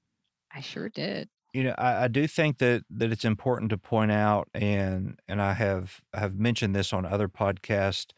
I 0.53 0.61
sure 0.61 0.88
did. 0.88 1.29
You 1.53 1.62
know, 1.64 1.75
I, 1.79 2.05
I 2.05 2.09
do 2.09 2.27
think 2.27 2.59
that 2.59 2.83
that 2.90 3.12
it's 3.12 3.25
important 3.25 3.71
to 3.71 3.79
point 3.79 4.11
out, 4.11 4.49
and 4.53 5.19
and 5.29 5.40
I 5.40 5.53
have 5.53 6.01
have 6.12 6.35
mentioned 6.35 6.75
this 6.75 6.93
on 6.93 7.07
other 7.07 7.29
podcasts. 7.29 8.12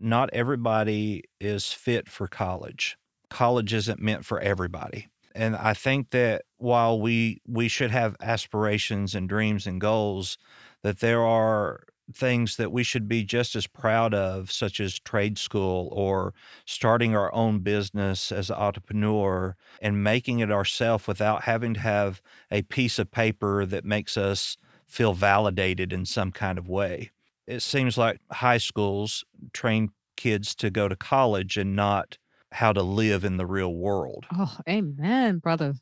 Not 0.00 0.28
everybody 0.32 1.24
is 1.40 1.72
fit 1.72 2.08
for 2.08 2.28
college. 2.28 2.98
College 3.30 3.72
isn't 3.72 4.00
meant 4.00 4.24
for 4.26 4.40
everybody. 4.40 5.08
And 5.34 5.56
I 5.56 5.72
think 5.72 6.10
that 6.10 6.42
while 6.58 7.00
we 7.00 7.40
we 7.46 7.68
should 7.68 7.90
have 7.90 8.16
aspirations 8.20 9.14
and 9.14 9.26
dreams 9.26 9.66
and 9.66 9.80
goals, 9.80 10.36
that 10.82 11.00
there 11.00 11.22
are 11.24 11.84
things 12.12 12.56
that 12.56 12.72
we 12.72 12.82
should 12.82 13.08
be 13.08 13.24
just 13.24 13.54
as 13.56 13.66
proud 13.66 14.12
of, 14.14 14.50
such 14.50 14.80
as 14.80 14.98
trade 14.98 15.38
school 15.38 15.88
or 15.92 16.34
starting 16.66 17.14
our 17.14 17.32
own 17.34 17.60
business 17.60 18.32
as 18.32 18.50
an 18.50 18.56
entrepreneur 18.56 19.56
and 19.80 20.02
making 20.04 20.40
it 20.40 20.50
ourselves 20.50 21.06
without 21.06 21.42
having 21.42 21.74
to 21.74 21.80
have 21.80 22.20
a 22.50 22.62
piece 22.62 22.98
of 22.98 23.10
paper 23.10 23.64
that 23.66 23.84
makes 23.84 24.16
us 24.16 24.56
feel 24.86 25.14
validated 25.14 25.92
in 25.92 26.04
some 26.04 26.32
kind 26.32 26.58
of 26.58 26.68
way. 26.68 27.10
It 27.46 27.60
seems 27.60 27.96
like 27.96 28.20
high 28.30 28.58
schools 28.58 29.24
train 29.52 29.90
kids 30.16 30.54
to 30.56 30.70
go 30.70 30.88
to 30.88 30.96
college 30.96 31.56
and 31.56 31.74
not 31.74 32.18
how 32.52 32.72
to 32.72 32.82
live 32.82 33.24
in 33.24 33.36
the 33.36 33.46
real 33.46 33.74
world. 33.74 34.26
Oh, 34.32 34.58
amen, 34.68 35.38
brother. 35.38 35.74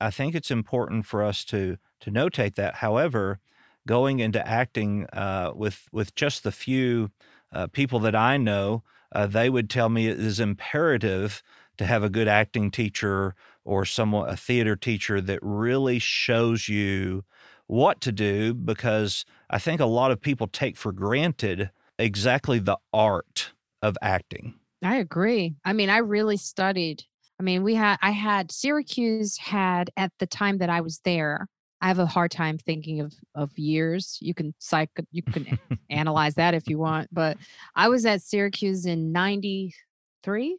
I 0.00 0.10
think 0.10 0.34
it's 0.34 0.50
important 0.50 1.06
for 1.06 1.22
us 1.22 1.44
to 1.46 1.76
to 2.00 2.10
notate 2.10 2.54
that. 2.56 2.76
However, 2.76 3.40
going 3.86 4.20
into 4.20 4.46
acting 4.46 5.06
uh, 5.12 5.52
with 5.54 5.88
with 5.92 6.14
just 6.14 6.44
the 6.44 6.52
few 6.52 7.10
uh, 7.52 7.66
people 7.68 7.98
that 8.00 8.14
I 8.14 8.36
know, 8.36 8.82
uh, 9.12 9.26
they 9.26 9.50
would 9.50 9.70
tell 9.70 9.88
me 9.88 10.08
it 10.08 10.20
is 10.20 10.40
imperative 10.40 11.42
to 11.78 11.86
have 11.86 12.02
a 12.02 12.10
good 12.10 12.28
acting 12.28 12.70
teacher 12.70 13.34
or 13.64 13.84
someone 13.84 14.28
a 14.28 14.36
theater 14.36 14.76
teacher 14.76 15.20
that 15.20 15.38
really 15.42 15.98
shows 15.98 16.68
you 16.68 17.24
what 17.66 18.00
to 18.02 18.12
do 18.12 18.52
because 18.52 19.24
I 19.48 19.58
think 19.58 19.80
a 19.80 19.86
lot 19.86 20.10
of 20.10 20.20
people 20.20 20.46
take 20.48 20.76
for 20.76 20.92
granted 20.92 21.70
exactly 21.98 22.58
the 22.58 22.78
art 22.92 23.52
of 23.82 23.96
acting. 24.02 24.54
I 24.82 24.96
agree. 24.96 25.54
I 25.64 25.72
mean, 25.72 25.90
I 25.90 25.98
really 25.98 26.36
studied. 26.36 27.04
I 27.38 27.42
mean, 27.42 27.62
we 27.62 27.74
had 27.74 27.98
I 28.02 28.10
had 28.10 28.52
Syracuse 28.52 29.38
had 29.38 29.90
at 29.96 30.12
the 30.18 30.26
time 30.26 30.58
that 30.58 30.70
I 30.70 30.80
was 30.80 31.00
there 31.04 31.46
I 31.80 31.88
have 31.88 31.98
a 31.98 32.06
hard 32.06 32.30
time 32.30 32.58
thinking 32.58 33.00
of 33.00 33.14
of 33.34 33.56
years. 33.58 34.18
You 34.20 34.34
can 34.34 34.54
psych 34.58 34.90
you 35.10 35.22
can 35.22 35.58
analyze 35.90 36.34
that 36.34 36.54
if 36.54 36.68
you 36.68 36.78
want, 36.78 37.08
but 37.12 37.36
I 37.74 37.88
was 37.88 38.04
at 38.06 38.22
Syracuse 38.22 38.86
in 38.86 39.12
93. 39.12 40.58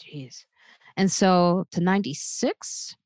Jeez. 0.00 0.44
And 0.96 1.10
so 1.10 1.64
to 1.72 1.80
96. 1.80 2.96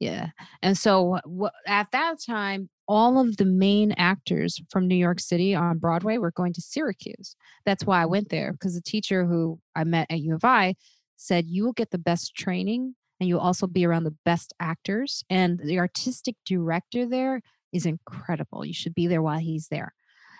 Yeah. 0.00 0.28
And 0.62 0.78
so 0.78 1.18
at 1.66 1.90
that 1.90 2.16
time 2.24 2.68
all 2.86 3.20
of 3.20 3.36
the 3.36 3.44
main 3.44 3.92
actors 3.92 4.60
from 4.70 4.88
New 4.88 4.96
York 4.96 5.20
City 5.20 5.54
on 5.54 5.78
Broadway 5.78 6.16
were 6.16 6.30
going 6.30 6.54
to 6.54 6.62
Syracuse. 6.62 7.36
That's 7.66 7.84
why 7.84 8.02
I 8.02 8.06
went 8.06 8.30
there 8.30 8.52
because 8.52 8.74
the 8.74 8.80
teacher 8.80 9.26
who 9.26 9.60
I 9.76 9.84
met 9.84 10.06
at 10.10 10.20
U 10.20 10.34
of 10.34 10.44
I 10.44 10.74
said 11.16 11.46
you 11.46 11.64
will 11.64 11.74
get 11.74 11.90
the 11.90 11.98
best 11.98 12.34
training 12.34 12.94
and 13.20 13.28
you'll 13.28 13.40
also 13.40 13.66
be 13.66 13.84
around 13.84 14.04
the 14.04 14.16
best 14.24 14.52
actors. 14.60 15.24
And 15.28 15.58
the 15.58 15.78
artistic 15.78 16.36
director 16.44 17.06
there 17.06 17.40
is 17.72 17.86
incredible. 17.86 18.64
You 18.64 18.74
should 18.74 18.94
be 18.94 19.06
there 19.06 19.22
while 19.22 19.38
he's 19.38 19.68
there. 19.68 19.92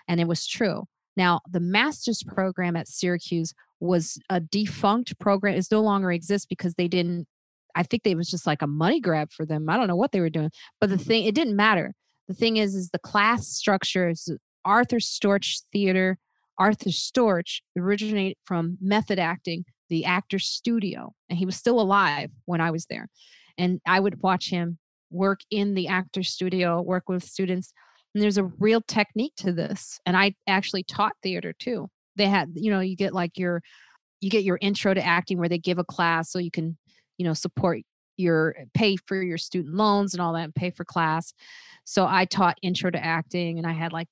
And 0.07 0.19
it 0.19 0.27
was 0.27 0.47
true. 0.47 0.85
Now, 1.15 1.41
the 1.49 1.59
master's 1.59 2.23
program 2.23 2.75
at 2.75 2.87
Syracuse 2.87 3.53
was 3.79 4.17
a 4.29 4.39
defunct 4.39 5.19
program. 5.19 5.55
It 5.55 5.67
no 5.71 5.81
longer 5.81 6.11
exists 6.11 6.45
because 6.45 6.75
they 6.75 6.87
didn't, 6.87 7.27
I 7.75 7.83
think 7.83 8.03
it 8.05 8.15
was 8.15 8.29
just 8.29 8.47
like 8.47 8.61
a 8.61 8.67
money 8.67 8.99
grab 8.99 9.31
for 9.31 9.45
them. 9.45 9.69
I 9.69 9.77
don't 9.77 9.87
know 9.87 9.95
what 9.95 10.11
they 10.11 10.21
were 10.21 10.29
doing. 10.29 10.51
But 10.79 10.89
the 10.89 10.95
mm-hmm. 10.95 11.03
thing, 11.03 11.25
it 11.25 11.35
didn't 11.35 11.55
matter. 11.55 11.93
The 12.27 12.33
thing 12.33 12.57
is, 12.57 12.75
is 12.75 12.89
the 12.89 12.99
class 12.99 13.47
structure 13.47 14.09
is 14.09 14.31
Arthur 14.65 14.97
Storch 14.97 15.63
Theater 15.71 16.17
Arthur 16.59 16.89
Storch 16.89 17.61
originated 17.77 18.37
from 18.43 18.77
method 18.81 19.17
acting, 19.17 19.63
the 19.89 20.05
actor's 20.05 20.45
studio, 20.45 21.13
and 21.29 21.37
he 21.37 21.45
was 21.45 21.55
still 21.55 21.79
alive 21.79 22.31
when 22.45 22.61
I 22.61 22.71
was 22.71 22.85
there. 22.85 23.07
And 23.57 23.81
I 23.85 23.99
would 23.99 24.21
watch 24.21 24.49
him 24.49 24.77
work 25.11 25.41
in 25.51 25.73
the 25.73 25.87
actor's 25.87 26.29
studio, 26.29 26.81
work 26.81 27.09
with 27.09 27.23
students. 27.23 27.73
And 28.13 28.23
there's 28.23 28.37
a 28.37 28.45
real 28.59 28.81
technique 28.81 29.33
to 29.37 29.51
this. 29.51 29.99
And 30.05 30.15
I 30.15 30.35
actually 30.47 30.83
taught 30.83 31.13
theater 31.21 31.53
too. 31.57 31.89
They 32.15 32.27
had, 32.27 32.49
you 32.55 32.71
know, 32.71 32.79
you 32.79 32.95
get 32.95 33.13
like 33.13 33.37
your 33.37 33.61
you 34.21 34.29
get 34.29 34.43
your 34.43 34.57
intro 34.61 34.93
to 34.93 35.05
acting 35.05 35.37
where 35.37 35.47
they 35.47 35.57
give 35.57 35.79
a 35.79 35.83
class 35.83 36.29
so 36.29 36.39
you 36.39 36.51
can, 36.51 36.77
you 37.17 37.25
know, 37.25 37.33
support 37.33 37.79
your 38.17 38.53
eh, 38.59 38.65
pay 38.73 38.97
for 38.97 39.21
your 39.21 39.37
student 39.37 39.73
loans 39.73 40.13
and 40.13 40.21
all 40.21 40.33
that 40.33 40.43
and 40.43 40.55
pay 40.55 40.71
for 40.71 40.83
class. 40.83 41.33
So 41.85 42.05
I 42.05 42.25
taught 42.25 42.57
intro 42.61 42.91
to 42.91 43.03
acting 43.03 43.57
and 43.57 43.65
I 43.65 43.71
had 43.71 43.93
like 43.93 44.07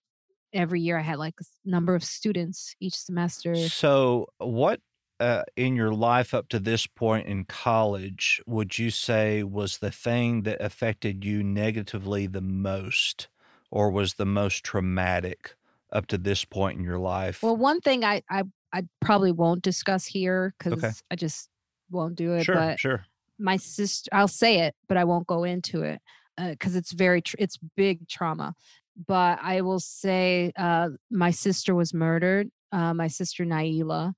every 0.54 0.82
year 0.82 0.98
I 0.98 1.02
had 1.02 1.20
like 1.20 1.36
a 1.40 1.70
number 1.70 1.94
of 1.94 2.04
students 2.04 2.76
each 2.80 2.96
semester. 2.96 3.56
So, 3.56 4.28
what 4.38 4.80
uh, 5.20 5.44
in 5.56 5.76
your 5.76 5.94
life 5.94 6.34
up 6.34 6.48
to 6.50 6.60
this 6.60 6.86
point 6.88 7.28
in 7.28 7.44
college 7.46 8.42
would 8.46 8.78
you 8.78 8.90
say 8.92 9.44
was 9.44 9.80
the 9.80 9.92
thing 9.92 10.44
that 10.44 10.62
affected 10.62 11.26
you 11.26 11.44
negatively 11.44 12.28
the 12.28 12.42
most 12.42 13.28
or 13.72 13.90
was 13.92 14.14
the 14.14 14.26
most 14.26 14.64
traumatic 14.64 15.56
up 15.92 16.08
to 16.08 16.18
this 16.18 16.46
point 16.46 16.78
in 16.78 16.84
your 16.84 17.00
life? 17.00 17.42
Well, 17.44 17.58
one 17.58 17.82
thing 17.82 18.04
I 18.04 18.22
I, 18.30 18.44
I 18.74 18.84
probably 19.00 19.32
won't 19.32 19.64
discuss 19.64 20.06
here 20.06 20.54
because 20.58 20.74
Okay. 20.74 20.92
I 21.12 21.16
just 21.16 21.50
won't 21.90 22.16
do 22.16 22.34
it. 22.34 22.44
Sure, 22.44 22.56
But 22.56 22.80
sure. 22.80 23.06
my 23.40 23.58
sister, 23.58 24.10
I'll 24.14 24.28
say 24.28 24.60
it, 24.60 24.76
but 24.88 24.98
I 24.98 25.04
won't 25.04 25.28
go 25.28 25.44
into 25.44 25.84
it 25.84 26.02
because 26.38 26.76
it's 26.76 26.92
very 26.92 27.22
tr- 27.22 27.38
it's 27.40 27.58
big 27.76 28.08
trauma. 28.08 28.54
But 29.08 29.40
I 29.42 29.62
will 29.62 29.80
say 29.80 30.52
uh, 30.58 30.90
my 31.12 31.32
sister 31.32 31.76
was 31.76 31.94
murdered. 31.94 32.50
Uh, 32.72 32.94
my 32.94 33.08
sister 33.08 33.46
Naila, 33.46 34.14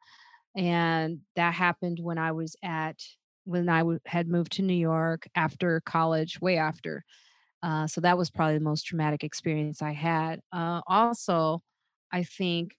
and 0.56 1.20
that 1.36 1.54
happened 1.54 2.00
when 2.02 2.18
I 2.18 2.32
was 2.32 2.56
at 2.64 3.00
when 3.46 3.70
I 3.70 3.80
w- 3.80 4.00
had 4.06 4.28
moved 4.28 4.54
to 4.54 4.62
New 4.62 4.74
York 4.76 5.28
after 5.36 5.82
college, 5.82 6.40
way 6.42 6.58
after. 6.58 7.04
Uh, 7.64 7.88
so 7.88 8.02
that 8.02 8.18
was 8.18 8.30
probably 8.30 8.58
the 8.58 8.64
most 8.64 8.84
traumatic 8.84 9.24
experience 9.24 9.82
I 9.82 9.92
had. 9.92 10.40
Uh, 10.52 10.82
also, 10.88 11.62
I 12.12 12.24
think 12.24 12.76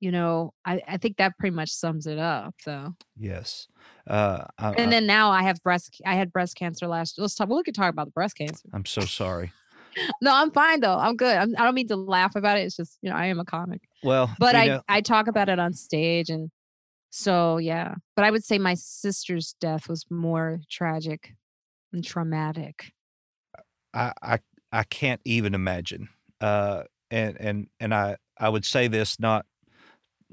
you 0.00 0.10
know, 0.10 0.52
I, 0.64 0.82
I 0.88 0.96
think 0.96 1.18
that 1.18 1.38
pretty 1.38 1.54
much 1.54 1.70
sums 1.70 2.08
it 2.08 2.18
up 2.18 2.56
though. 2.66 2.94
Yes. 3.16 3.68
Uh, 4.04 4.44
I, 4.58 4.70
And 4.70 4.88
I, 4.88 4.90
then 4.90 5.06
now 5.06 5.30
I 5.30 5.44
have 5.44 5.62
breast 5.62 6.00
I 6.04 6.16
had 6.16 6.32
breast 6.32 6.56
cancer 6.56 6.88
last 6.88 7.18
let's 7.18 7.36
talk 7.36 7.48
we 7.48 7.62
could 7.62 7.74
talk 7.74 7.92
about 7.92 8.06
the 8.06 8.12
breast 8.12 8.36
cancer. 8.36 8.68
I'm 8.72 8.84
so 8.84 9.02
sorry. 9.02 9.52
No, 10.22 10.34
I'm 10.34 10.50
fine 10.50 10.80
though. 10.80 10.96
I'm 10.96 11.16
good. 11.16 11.36
I'm, 11.36 11.54
I 11.58 11.64
don't 11.64 11.74
mean 11.74 11.88
to 11.88 11.96
laugh 11.96 12.34
about 12.34 12.56
it. 12.58 12.62
It's 12.62 12.76
just, 12.76 12.98
you 13.02 13.10
know, 13.10 13.16
I 13.16 13.26
am 13.26 13.38
a 13.38 13.44
comic. 13.44 13.82
Well, 14.02 14.30
But 14.38 14.56
I 14.56 14.68
know, 14.68 14.82
I 14.88 15.02
talk 15.02 15.26
about 15.26 15.50
it 15.50 15.58
on 15.58 15.74
stage 15.74 16.30
and 16.30 16.50
so 17.12 17.58
yeah. 17.58 17.94
But 18.16 18.24
I 18.24 18.30
would 18.30 18.42
say 18.42 18.58
my 18.58 18.74
sister's 18.74 19.54
death 19.60 19.88
was 19.88 20.06
more 20.10 20.60
tragic 20.70 21.34
and 21.92 22.02
traumatic. 22.02 22.92
I, 23.94 24.12
I 24.22 24.38
I 24.72 24.82
can't 24.84 25.20
even 25.24 25.54
imagine. 25.54 26.08
Uh, 26.40 26.84
and 27.10 27.36
and 27.38 27.66
and 27.78 27.94
I 27.94 28.16
I 28.38 28.48
would 28.48 28.64
say 28.64 28.88
this 28.88 29.20
not 29.20 29.44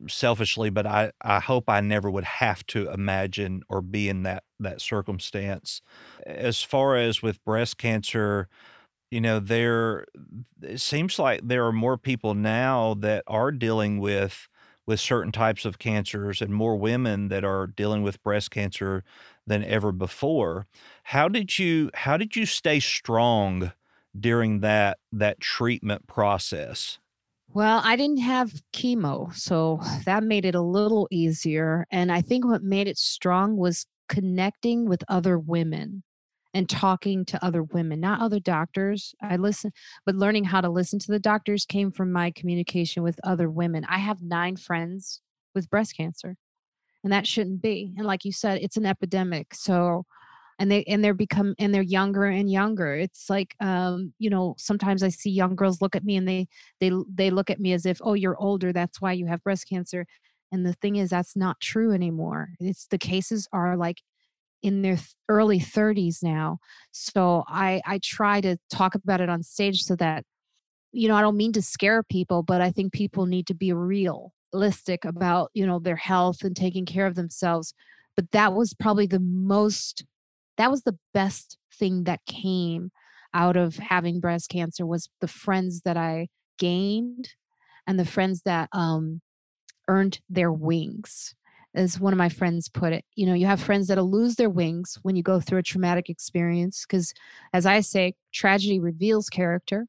selfishly, 0.07 0.69
but 0.69 0.87
I 0.87 1.11
I 1.21 1.39
hope 1.41 1.69
I 1.69 1.81
never 1.81 2.09
would 2.09 2.23
have 2.23 2.65
to 2.67 2.89
imagine 2.91 3.63
or 3.69 3.81
be 3.81 4.09
in 4.09 4.23
that 4.23 4.43
that 4.61 4.81
circumstance. 4.81 5.81
As 6.25 6.63
far 6.63 6.95
as 6.95 7.21
with 7.21 7.43
breast 7.43 7.77
cancer, 7.77 8.47
you 9.11 9.21
know, 9.21 9.39
there 9.39 10.07
it 10.63 10.81
seems 10.81 11.19
like 11.19 11.41
there 11.43 11.65
are 11.67 11.73
more 11.73 11.97
people 11.97 12.35
now 12.35 12.95
that 12.95 13.23
are 13.27 13.53
dealing 13.53 13.99
with 13.99 14.48
with 14.89 14.99
certain 14.99 15.32
types 15.32 15.65
of 15.65 15.78
cancers 15.78 16.41
and 16.41 16.52
more 16.52 16.75
women 16.75 17.28
that 17.28 17.43
are 17.43 17.67
dealing 17.67 18.02
with 18.02 18.23
breast 18.23 18.49
cancer 18.49 19.04
than 19.45 19.63
ever 19.63 19.91
before. 19.91 20.65
How 21.04 21.28
did 21.28 21.60
you 21.60 21.91
how 21.93 22.17
did 22.17 22.36
you 22.36 22.47
stay 22.47 22.80
strong 22.80 23.71
during 24.19 24.62
that 24.62 24.97
that 25.12 25.39
treatment 25.39 26.08
process? 26.08 26.97
Well, 27.54 27.82
I 27.84 27.97
didn't 27.97 28.21
have 28.21 28.63
chemo, 28.73 29.32
so 29.36 29.80
that 30.06 30.23
made 30.23 30.43
it 30.43 30.56
a 30.56 30.62
little 30.62 31.08
easier. 31.12 31.86
And 31.91 32.12
I 32.12 32.21
think 32.21 32.43
what 32.43 32.63
made 32.63 32.88
it 32.88 32.97
strong 32.97 33.58
was 33.58 33.86
connecting 34.08 34.89
with 34.89 35.04
other 35.08 35.38
women 35.38 36.02
and 36.53 36.67
talking 36.67 37.25
to 37.25 37.43
other 37.45 37.63
women, 37.63 37.99
not 37.99 38.21
other 38.21 38.39
doctors. 38.39 39.13
I 39.21 39.35
listen, 39.35 39.71
but 40.05 40.15
learning 40.15 40.45
how 40.45 40.62
to 40.62 40.69
listen 40.69 40.99
to 40.99 41.12
the 41.12 41.19
doctors 41.19 41.65
came 41.65 41.91
from 41.91 42.12
my 42.12 42.31
communication 42.31 43.03
with 43.03 43.19
other 43.23 43.49
women. 43.49 43.85
I 43.88 43.99
have 43.99 44.21
nine 44.21 44.55
friends 44.55 45.21
with 45.53 45.69
breast 45.69 45.95
cancer, 45.95 46.35
and 47.03 47.13
that 47.13 47.27
shouldn't 47.27 47.62
be. 47.62 47.93
And 47.97 48.05
like 48.05 48.25
you 48.25 48.31
said, 48.31 48.59
it's 48.62 48.77
an 48.77 48.85
epidemic. 48.85 49.53
So, 49.53 50.05
and 50.59 50.71
they 50.71 50.83
and 50.85 51.03
they're 51.03 51.13
become 51.13 51.55
and 51.59 51.73
they're 51.73 51.81
younger 51.83 52.25
and 52.25 52.51
younger. 52.51 52.95
It's 52.95 53.29
like 53.29 53.55
um, 53.62 54.13
you 54.19 54.29
know, 54.29 54.55
sometimes 54.57 55.03
I 55.03 55.09
see 55.09 55.29
young 55.31 55.55
girls 55.55 55.81
look 55.81 55.95
at 55.95 56.03
me 56.03 56.15
and 56.17 56.27
they 56.27 56.47
they 56.79 56.91
they 57.13 57.29
look 57.31 57.49
at 57.49 57.59
me 57.59 57.73
as 57.73 57.85
if, 57.85 57.99
"Oh, 58.03 58.13
you're 58.15 58.38
older, 58.41 58.73
that's 58.73 59.01
why 59.01 59.13
you 59.13 59.27
have 59.27 59.43
breast 59.43 59.69
cancer." 59.69 60.05
And 60.51 60.65
the 60.65 60.73
thing 60.73 60.95
is 60.97 61.12
that's 61.12 61.35
not 61.35 61.59
true 61.62 61.93
anymore. 61.93 62.49
It's 62.59 62.88
the 62.88 62.97
cases 62.97 63.47
are 63.53 63.77
like 63.77 64.01
in 64.61 64.81
their 64.81 64.95
th- 64.95 65.15
early 65.27 65.59
30s 65.59 66.21
now. 66.23 66.59
So 66.91 67.43
I 67.47 67.81
I 67.85 67.99
try 68.03 68.41
to 68.41 68.57
talk 68.71 68.95
about 68.95 69.21
it 69.21 69.29
on 69.29 69.43
stage 69.43 69.83
so 69.83 69.95
that 69.97 70.23
you 70.91 71.07
know, 71.07 71.15
I 71.15 71.21
don't 71.21 71.37
mean 71.37 71.53
to 71.53 71.61
scare 71.61 72.01
people, 72.03 72.43
but 72.43 72.61
I 72.61 72.71
think 72.71 72.93
people 72.93 73.25
need 73.25 73.47
to 73.47 73.53
be 73.53 73.73
realistic 73.73 75.05
about, 75.05 75.51
you 75.53 75.65
know, 75.65 75.79
their 75.79 75.95
health 75.95 76.43
and 76.43 76.55
taking 76.55 76.85
care 76.85 77.05
of 77.05 77.15
themselves. 77.15 77.73
But 78.15 78.31
that 78.31 78.53
was 78.53 78.73
probably 78.73 79.05
the 79.05 79.19
most 79.19 80.03
that 80.57 80.71
was 80.71 80.83
the 80.83 80.97
best 81.13 81.57
thing 81.73 82.03
that 82.03 82.19
came 82.25 82.91
out 83.33 83.55
of 83.55 83.77
having 83.77 84.19
breast 84.19 84.49
cancer 84.49 84.85
was 84.85 85.09
the 85.21 85.27
friends 85.27 85.81
that 85.85 85.95
I 85.95 86.27
gained 86.57 87.29
and 87.87 87.97
the 87.97 88.05
friends 88.05 88.41
that 88.43 88.69
um 88.73 89.21
earned 89.87 90.19
their 90.29 90.51
wings. 90.51 91.33
As 91.75 91.99
one 91.99 92.13
of 92.13 92.17
my 92.17 92.29
friends 92.29 92.67
put 92.67 92.93
it, 92.93 93.05
you 93.15 93.27
know, 93.27 93.36
you 93.36 93.45
have 93.45 93.62
friends 93.62 93.88
that'll 93.88 94.10
lose 94.10 94.36
their 94.36 94.49
wings 94.49 94.97
when 95.03 95.15
you 95.15 95.21
go 95.21 95.39
through 95.39 95.60
a 95.60 95.63
traumatic 95.63 96.10
experience 96.10 96.86
because 96.86 97.13
as 97.53 97.65
I 97.65 97.82
say, 97.82 98.15
tragedy 98.34 98.79
reveals 98.79 99.29
character 99.29 99.86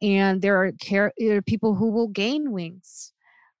and 0.00 0.40
there 0.42 0.56
are, 0.56 0.72
char- 0.80 1.12
there 1.18 1.36
are 1.36 1.42
people 1.42 1.74
who 1.74 1.90
will 1.90 2.08
gain 2.08 2.52
wings. 2.52 3.12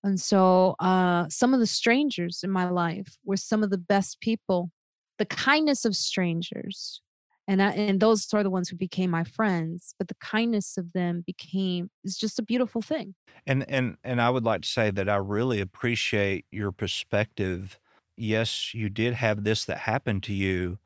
And 0.04 0.20
so, 0.20 0.76
uh, 0.78 1.26
some 1.28 1.52
of 1.54 1.60
the 1.60 1.66
strangers 1.66 2.42
in 2.44 2.50
my 2.50 2.70
life 2.70 3.18
were 3.24 3.36
some 3.36 3.64
of 3.64 3.70
the 3.70 3.78
best 3.78 4.20
people, 4.20 4.70
the 5.18 5.26
kindness 5.26 5.84
of 5.84 5.96
strangers. 5.96 7.02
And, 7.48 7.62
and 7.62 7.98
those 8.00 8.32
are 8.34 8.42
the 8.44 8.50
ones 8.50 8.68
who 8.68 8.76
became 8.76 9.10
my 9.10 9.24
friends, 9.24 9.94
but 9.98 10.08
the 10.08 10.14
kindness 10.16 10.76
of 10.76 10.92
them 10.92 11.22
became 11.26 11.90
is 12.04 12.16
just 12.18 12.38
a 12.38 12.42
beautiful 12.42 12.82
thing. 12.82 13.14
And 13.46 13.68
and 13.68 13.96
and 14.04 14.20
I 14.20 14.30
would 14.30 14.44
like 14.44 14.62
to 14.62 14.68
say 14.68 14.90
that 14.90 15.08
I 15.08 15.16
really 15.16 15.60
appreciate 15.60 16.46
your 16.50 16.72
perspective. 16.72 17.78
Yes, 18.16 18.74
you 18.74 18.88
did 18.90 19.14
have 19.14 19.44
this 19.44 19.64
that 19.66 19.78
happened 19.78 20.22
to 20.24 20.34
you, 20.34 20.78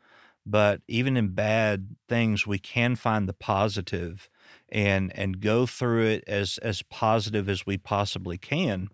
but 0.46 0.82
even 0.86 1.16
in 1.16 1.34
bad 1.34 1.96
things, 2.08 2.46
we 2.46 2.58
can 2.58 2.94
find 2.96 3.28
the 3.28 3.32
positive 3.32 4.28
and 4.68 5.16
and 5.16 5.40
go 5.40 5.66
through 5.66 6.06
it 6.06 6.24
as 6.26 6.58
as 6.58 6.82
positive 6.82 7.48
as 7.48 7.66
we 7.66 7.78
possibly 7.78 8.38
can. 8.38 8.88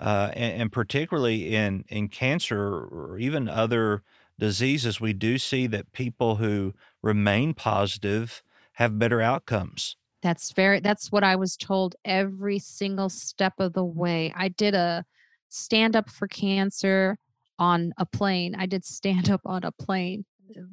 Uh, 0.00 0.32
and, 0.34 0.62
and 0.62 0.72
particularly 0.72 1.54
in 1.54 1.84
in 1.88 2.08
cancer 2.08 2.60
or 2.60 3.18
even 3.18 3.48
other 3.48 4.02
diseases, 4.38 5.00
we 5.00 5.12
do 5.12 5.38
see 5.38 5.66
that 5.68 5.92
people 5.92 6.36
who 6.36 6.74
remain 7.02 7.54
positive 7.54 8.42
have 8.74 8.98
better 8.98 9.20
outcomes. 9.20 9.96
That's 10.22 10.52
very 10.52 10.80
that's 10.80 11.10
what 11.10 11.24
I 11.24 11.36
was 11.36 11.56
told 11.56 11.96
every 12.04 12.58
single 12.58 13.08
step 13.08 13.54
of 13.58 13.72
the 13.72 13.84
way. 13.84 14.32
I 14.36 14.48
did 14.48 14.74
a 14.74 15.04
stand 15.48 15.96
up 15.96 16.08
for 16.08 16.28
cancer 16.28 17.18
on 17.58 17.92
a 17.98 18.06
plane. 18.06 18.54
I 18.56 18.66
did 18.66 18.84
stand 18.84 19.30
up 19.30 19.40
on 19.44 19.64
a 19.64 19.72
plane. 19.72 20.24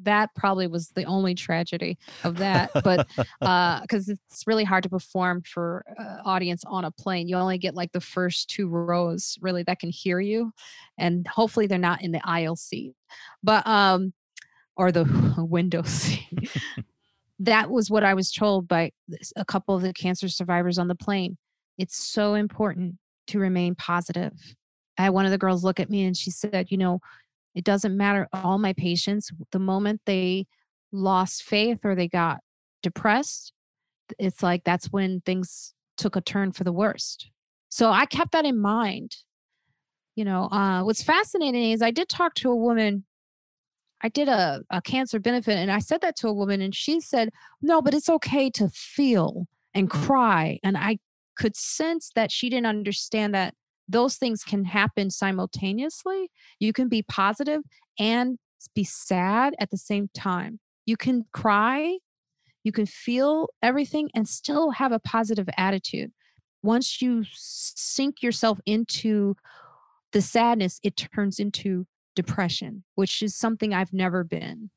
That 0.04 0.30
probably 0.36 0.68
was 0.68 0.90
the 0.90 1.06
only 1.06 1.36
tragedy 1.36 1.98
of 2.24 2.38
that, 2.38 2.70
but 2.84 3.08
uh 3.42 3.86
cuz 3.88 4.08
it's 4.08 4.46
really 4.46 4.66
hard 4.66 4.84
to 4.84 4.90
perform 4.90 5.42
for 5.42 5.84
uh, 6.00 6.18
audience 6.26 6.64
on 6.66 6.86
a 6.86 6.92
plane. 6.92 7.28
You 7.28 7.38
only 7.38 7.58
get 7.58 7.74
like 7.74 7.92
the 7.92 8.02
first 8.02 8.50
two 8.50 8.68
rows 8.68 9.38
really 9.42 9.64
that 9.64 9.80
can 9.80 9.90
hear 9.90 10.20
you 10.20 10.52
and 10.98 11.26
hopefully 11.28 11.66
they're 11.66 11.80
not 11.80 12.04
in 12.04 12.12
the 12.12 12.22
aisle 12.24 12.56
seat. 12.56 12.94
But 13.42 13.66
um 13.66 14.14
or 14.80 14.92
the 14.92 15.06
window 15.38 15.84
seat 15.84 16.26
that 17.40 17.70
was 17.70 17.90
what 17.90 18.04
I 18.04 18.14
was 18.14 18.32
told 18.32 18.68
by 18.68 18.92
a 19.36 19.46
couple 19.46 19.76
of 19.76 19.82
the 19.82 19.94
cancer 19.94 20.30
survivors 20.30 20.78
on 20.78 20.88
the 20.88 20.96
plane. 20.96 21.38
It's 21.78 21.98
so 21.98 22.34
important 22.36 22.96
to 23.28 23.40
remain 23.40 23.76
positive. 23.76 24.34
I 24.98 25.04
had 25.04 25.10
one 25.14 25.26
of 25.26 25.32
the 25.32 25.38
girls 25.38 25.64
look 25.64 25.80
at 25.80 25.90
me 25.90 26.04
and 26.06 26.18
she 26.18 26.32
said, 26.32 26.68
You 26.72 26.78
know, 26.78 27.00
it 27.56 27.64
doesn't 27.64 27.96
matter. 27.98 28.28
All 28.34 28.58
my 28.60 28.74
patients, 28.74 29.32
the 29.52 29.60
moment 29.60 30.02
they 30.06 30.48
lost 30.92 31.44
faith 31.44 31.80
or 31.86 31.96
they 31.96 32.08
got 32.10 32.40
depressed, 32.84 33.54
it's 34.20 34.44
like 34.44 34.64
that's 34.66 34.88
when 34.88 35.22
things 35.22 35.74
took 35.98 36.16
a 36.16 36.22
turn 36.22 36.52
for 36.54 36.64
the 36.66 36.74
worst. 36.74 37.30
So 37.70 37.92
I 37.92 38.06
kept 38.06 38.34
that 38.34 38.46
in 38.46 38.60
mind 38.60 39.18
You 40.16 40.26
know, 40.26 40.46
uh, 40.52 40.84
what's 40.84 41.04
fascinating 41.04 41.72
is 41.72 41.82
I 41.82 41.92
did 41.92 42.10
talk 42.10 42.34
to 42.36 42.52
a 42.52 42.56
woman. 42.56 43.06
I 44.02 44.10
did 44.10 44.30
a, 44.30 44.62
a 44.70 44.82
cancer 44.82 45.20
benefit 45.20 45.58
and 45.58 45.72
I 45.72 45.80
said 45.80 46.02
that 46.02 46.16
to 46.18 46.28
a 46.28 46.34
woman 46.34 46.62
and 46.62 46.74
she 46.74 47.02
said, 47.02 47.30
no, 47.62 47.82
but 47.82 47.94
it's 47.94 48.10
okay 48.10 48.50
to 48.52 48.70
feel 48.70 49.46
and 49.74 49.90
mm-hmm. 49.90 50.06
cry. 50.06 50.60
And 50.64 50.78
I 50.78 51.00
could 51.38 51.56
sense 51.56 52.12
that 52.16 52.32
she 52.32 52.50
didn't 52.50 52.68
understand 52.68 53.34
that 53.34 53.54
those 53.88 54.18
things 54.18 54.44
can 54.44 54.66
happen 54.66 55.10
simultaneously. 55.10 56.30
You 56.60 56.74
can 56.74 56.88
be 56.88 57.02
positive 57.04 57.62
and 57.98 58.38
be 58.76 58.84
sad 58.84 59.56
at 59.60 59.72
the 59.72 59.78
same 59.78 60.10
time. 60.14 60.60
You 60.86 60.96
can 60.96 61.26
cry, 61.34 61.98
you 62.64 62.72
can 62.72 62.86
feel 62.86 63.50
everything 63.62 64.10
and 64.14 64.28
still 64.28 64.72
have 64.72 64.92
a 64.92 65.00
positive 65.00 65.50
attitude. 65.58 66.12
Once 66.62 67.02
you 67.02 67.24
sink 67.32 68.22
yourself 68.22 68.60
into 68.66 69.36
the 70.12 70.22
sadness, 70.22 70.80
it 70.84 70.98
turns 70.98 71.40
into 71.40 71.86
depression, 72.22 72.84
which 72.96 73.22
is 73.22 73.36
something 73.36 73.74
I've 73.74 73.94
never 73.94 74.24
been. 74.24 74.70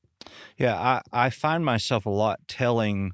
Yeah, 0.57 0.79
I, 0.79 1.27
I 1.27 1.31
find 1.31 1.65
myself 1.65 2.07
a 2.07 2.11
lot 2.11 2.41
telling 2.47 3.13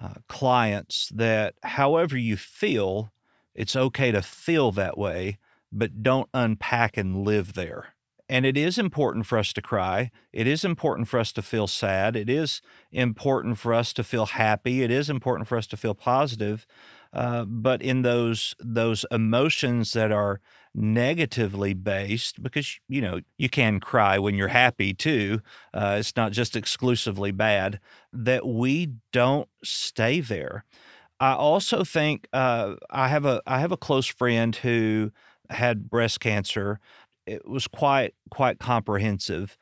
uh, 0.00 0.14
clients 0.28 1.10
that 1.14 1.54
however 1.62 2.16
you 2.16 2.36
feel, 2.36 3.12
it's 3.54 3.76
okay 3.76 4.12
to 4.12 4.22
feel 4.22 4.72
that 4.72 4.96
way, 4.96 5.38
but 5.72 6.02
don't 6.02 6.28
unpack 6.32 6.96
and 6.96 7.24
live 7.24 7.54
there. 7.54 7.94
And 8.30 8.44
it 8.44 8.56
is 8.56 8.78
important 8.78 9.26
for 9.26 9.38
us 9.38 9.52
to 9.54 9.62
cry. 9.62 10.10
It 10.32 10.46
is 10.46 10.64
important 10.64 11.08
for 11.08 11.18
us 11.18 11.32
to 11.32 11.42
feel 11.42 11.66
sad. 11.66 12.14
It 12.14 12.28
is 12.28 12.60
important 12.92 13.58
for 13.58 13.72
us 13.72 13.92
to 13.94 14.04
feel 14.04 14.26
happy. 14.26 14.82
It 14.82 14.90
is 14.90 15.08
important 15.08 15.48
for 15.48 15.56
us 15.56 15.66
to 15.68 15.78
feel 15.78 15.94
positive. 15.94 16.66
Uh, 17.12 17.44
but 17.44 17.80
in 17.82 18.02
those 18.02 18.54
those 18.60 19.04
emotions 19.10 19.92
that 19.92 20.12
are 20.12 20.40
negatively 20.74 21.72
based, 21.74 22.42
because 22.42 22.78
you 22.88 23.00
know 23.00 23.20
you 23.38 23.48
can 23.48 23.80
cry 23.80 24.18
when 24.18 24.34
you're 24.34 24.48
happy 24.48 24.92
too. 24.94 25.40
Uh, 25.72 25.96
it's 25.98 26.16
not 26.16 26.32
just 26.32 26.54
exclusively 26.56 27.30
bad. 27.32 27.80
That 28.12 28.46
we 28.46 28.92
don't 29.12 29.48
stay 29.64 30.20
there. 30.20 30.64
I 31.20 31.32
also 31.32 31.84
think 31.84 32.28
uh, 32.32 32.76
I 32.90 33.08
have 33.08 33.24
a 33.24 33.42
I 33.46 33.60
have 33.60 33.72
a 33.72 33.76
close 33.76 34.06
friend 34.06 34.54
who 34.54 35.12
had 35.50 35.90
breast 35.90 36.20
cancer. 36.20 36.80
It 37.26 37.46
was 37.48 37.66
quite 37.66 38.14
quite 38.30 38.58
comprehensive, 38.60 39.56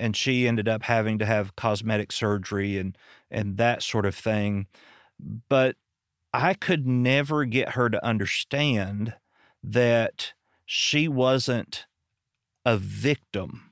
and 0.00 0.16
she 0.16 0.48
ended 0.48 0.68
up 0.68 0.82
having 0.82 1.18
to 1.18 1.26
have 1.26 1.56
cosmetic 1.56 2.12
surgery 2.12 2.78
and 2.78 2.96
and 3.30 3.56
that 3.58 3.82
sort 3.82 4.06
of 4.06 4.14
thing. 4.14 4.66
But 5.48 5.76
I 6.32 6.54
could 6.54 6.86
never 6.86 7.44
get 7.44 7.70
her 7.70 7.88
to 7.88 8.04
understand 8.04 9.14
that 9.62 10.34
she 10.66 11.08
wasn't 11.08 11.86
a 12.64 12.76
victim. 12.76 13.70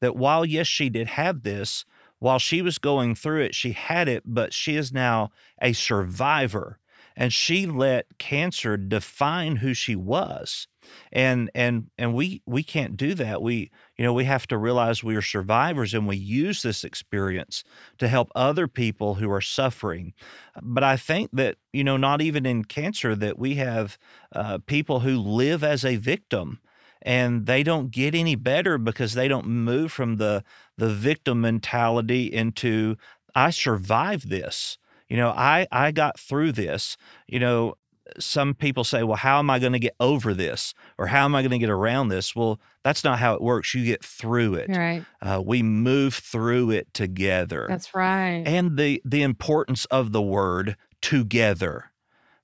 That 0.00 0.16
while 0.16 0.44
yes, 0.44 0.66
she 0.66 0.88
did 0.88 1.08
have 1.08 1.42
this, 1.42 1.84
while 2.18 2.38
she 2.38 2.62
was 2.62 2.78
going 2.78 3.14
through 3.14 3.42
it, 3.42 3.54
she 3.54 3.72
had 3.72 4.08
it, 4.08 4.22
but 4.24 4.52
she 4.52 4.76
is 4.76 4.92
now 4.92 5.30
a 5.60 5.72
survivor. 5.72 6.78
And 7.16 7.32
she 7.32 7.66
let 7.66 8.06
cancer 8.18 8.76
define 8.76 9.56
who 9.56 9.74
she 9.74 9.96
was. 9.96 10.66
And 11.12 11.50
and 11.54 11.90
and 11.96 12.12
we 12.14 12.42
we 12.44 12.62
can't 12.62 12.96
do 12.96 13.14
that. 13.14 13.40
We 13.40 13.70
you 13.96 14.04
know, 14.04 14.12
we 14.12 14.24
have 14.24 14.48
to 14.48 14.58
realize 14.58 15.04
we 15.04 15.14
are 15.14 15.22
survivors 15.22 15.94
and 15.94 16.08
we 16.08 16.16
use 16.16 16.62
this 16.62 16.82
experience 16.82 17.62
to 17.98 18.08
help 18.08 18.32
other 18.34 18.66
people 18.66 19.14
who 19.14 19.30
are 19.30 19.40
suffering. 19.40 20.12
But 20.60 20.82
I 20.82 20.96
think 20.96 21.30
that, 21.34 21.56
you 21.72 21.84
know, 21.84 21.96
not 21.96 22.20
even 22.20 22.44
in 22.44 22.64
cancer 22.64 23.14
that 23.14 23.38
we 23.38 23.54
have 23.56 23.96
uh, 24.34 24.58
people 24.66 25.00
who 25.00 25.16
live 25.18 25.62
as 25.62 25.84
a 25.84 25.96
victim 25.96 26.58
and 27.02 27.46
they 27.46 27.62
don't 27.62 27.90
get 27.90 28.14
any 28.14 28.34
better 28.34 28.78
because 28.78 29.14
they 29.14 29.28
don't 29.28 29.46
move 29.46 29.92
from 29.92 30.16
the 30.16 30.42
the 30.78 30.88
victim 30.90 31.40
mentality 31.40 32.24
into 32.32 32.96
I 33.34 33.50
survived 33.50 34.28
this. 34.30 34.78
You 35.12 35.18
know, 35.18 35.28
I 35.28 35.66
I 35.70 35.90
got 35.90 36.18
through 36.18 36.52
this. 36.52 36.96
You 37.26 37.38
know, 37.38 37.74
some 38.18 38.54
people 38.54 38.82
say, 38.82 39.02
well, 39.02 39.18
how 39.18 39.38
am 39.40 39.50
I 39.50 39.58
going 39.58 39.74
to 39.74 39.78
get 39.78 39.94
over 40.00 40.32
this? 40.32 40.72
Or 40.96 41.06
how 41.06 41.26
am 41.26 41.34
I 41.34 41.42
going 41.42 41.50
to 41.50 41.58
get 41.58 41.68
around 41.68 42.08
this? 42.08 42.34
Well, 42.34 42.58
that's 42.82 43.04
not 43.04 43.18
how 43.18 43.34
it 43.34 43.42
works. 43.42 43.74
You 43.74 43.84
get 43.84 44.02
through 44.02 44.54
it. 44.54 44.70
Right. 44.70 45.04
Uh, 45.20 45.42
we 45.44 45.62
move 45.62 46.14
through 46.14 46.70
it 46.70 46.94
together. 46.94 47.66
That's 47.68 47.94
right. 47.94 48.42
And 48.46 48.78
the 48.78 49.02
the 49.04 49.20
importance 49.20 49.84
of 49.86 50.12
the 50.12 50.22
word 50.22 50.78
together, 51.02 51.92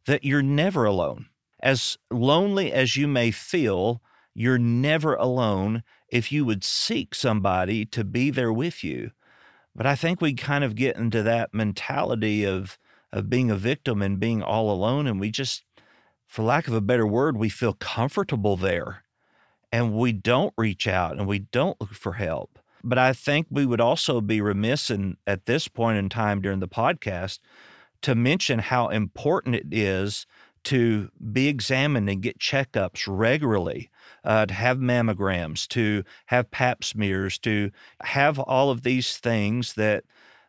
that 0.04 0.24
you're 0.24 0.42
never 0.42 0.85
alone. 0.85 1.24
As 1.61 1.96
lonely 2.11 2.70
as 2.70 2.98
you 2.98 3.09
may 3.09 3.31
feel, 3.31 4.02
you're 4.35 4.59
never 4.59 5.14
alone 5.14 5.85
if 6.11 6.31
you 6.31 6.44
would 6.44 6.62
seek 6.62 7.14
somebody 7.14 7.87
to 7.87 8.04
be 8.04 8.28
there 8.28 8.52
with 8.52 8.85
you. 8.85 9.12
But 9.78 9.86
I 9.86 9.94
think 9.94 10.20
we 10.20 10.34
kind 10.34 10.64
of 10.64 10.74
get 10.74 10.96
into 10.96 11.22
that 11.22 11.54
mentality 11.54 12.44
of 12.44 12.78
of 13.12 13.30
being 13.30 13.48
a 13.48 13.56
victim 13.56 14.02
and 14.02 14.18
being 14.18 14.42
all 14.42 14.72
alone 14.72 15.06
and 15.06 15.20
we 15.20 15.30
just 15.30 15.62
for 16.26 16.42
lack 16.42 16.66
of 16.66 16.74
a 16.74 16.80
better 16.80 17.06
word, 17.06 17.36
we 17.38 17.48
feel 17.48 17.74
comfortable 17.74 18.56
there 18.56 19.04
and 19.70 19.94
we 19.94 20.12
don't 20.12 20.52
reach 20.58 20.88
out 20.88 21.16
and 21.16 21.28
we 21.28 21.38
don't 21.38 21.80
look 21.80 21.94
for 21.94 22.14
help. 22.14 22.58
But 22.82 22.98
I 22.98 23.12
think 23.12 23.46
we 23.50 23.64
would 23.64 23.80
also 23.80 24.20
be 24.20 24.40
remiss 24.40 24.90
in, 24.90 25.16
at 25.28 25.46
this 25.46 25.68
point 25.68 25.96
in 25.96 26.08
time 26.08 26.42
during 26.42 26.58
the 26.58 26.68
podcast 26.68 27.38
to 28.02 28.16
mention 28.16 28.58
how 28.58 28.88
important 28.88 29.54
it 29.54 29.66
is 29.70 30.26
to 30.64 31.08
be 31.32 31.46
examined 31.46 32.10
and 32.10 32.20
get 32.20 32.40
checkups 32.40 33.04
regularly, 33.06 33.90
uh, 34.24 34.46
to 34.46 34.54
have 34.54 34.78
mammograms, 34.78 35.66
to 35.68 36.04
have 36.26 36.50
pap 36.50 36.84
smears, 36.84 37.38
to 37.38 37.70
have 38.02 38.38
all 38.38 38.70
of 38.70 38.82
these 38.82 39.16
things 39.18 39.74
that 39.74 40.04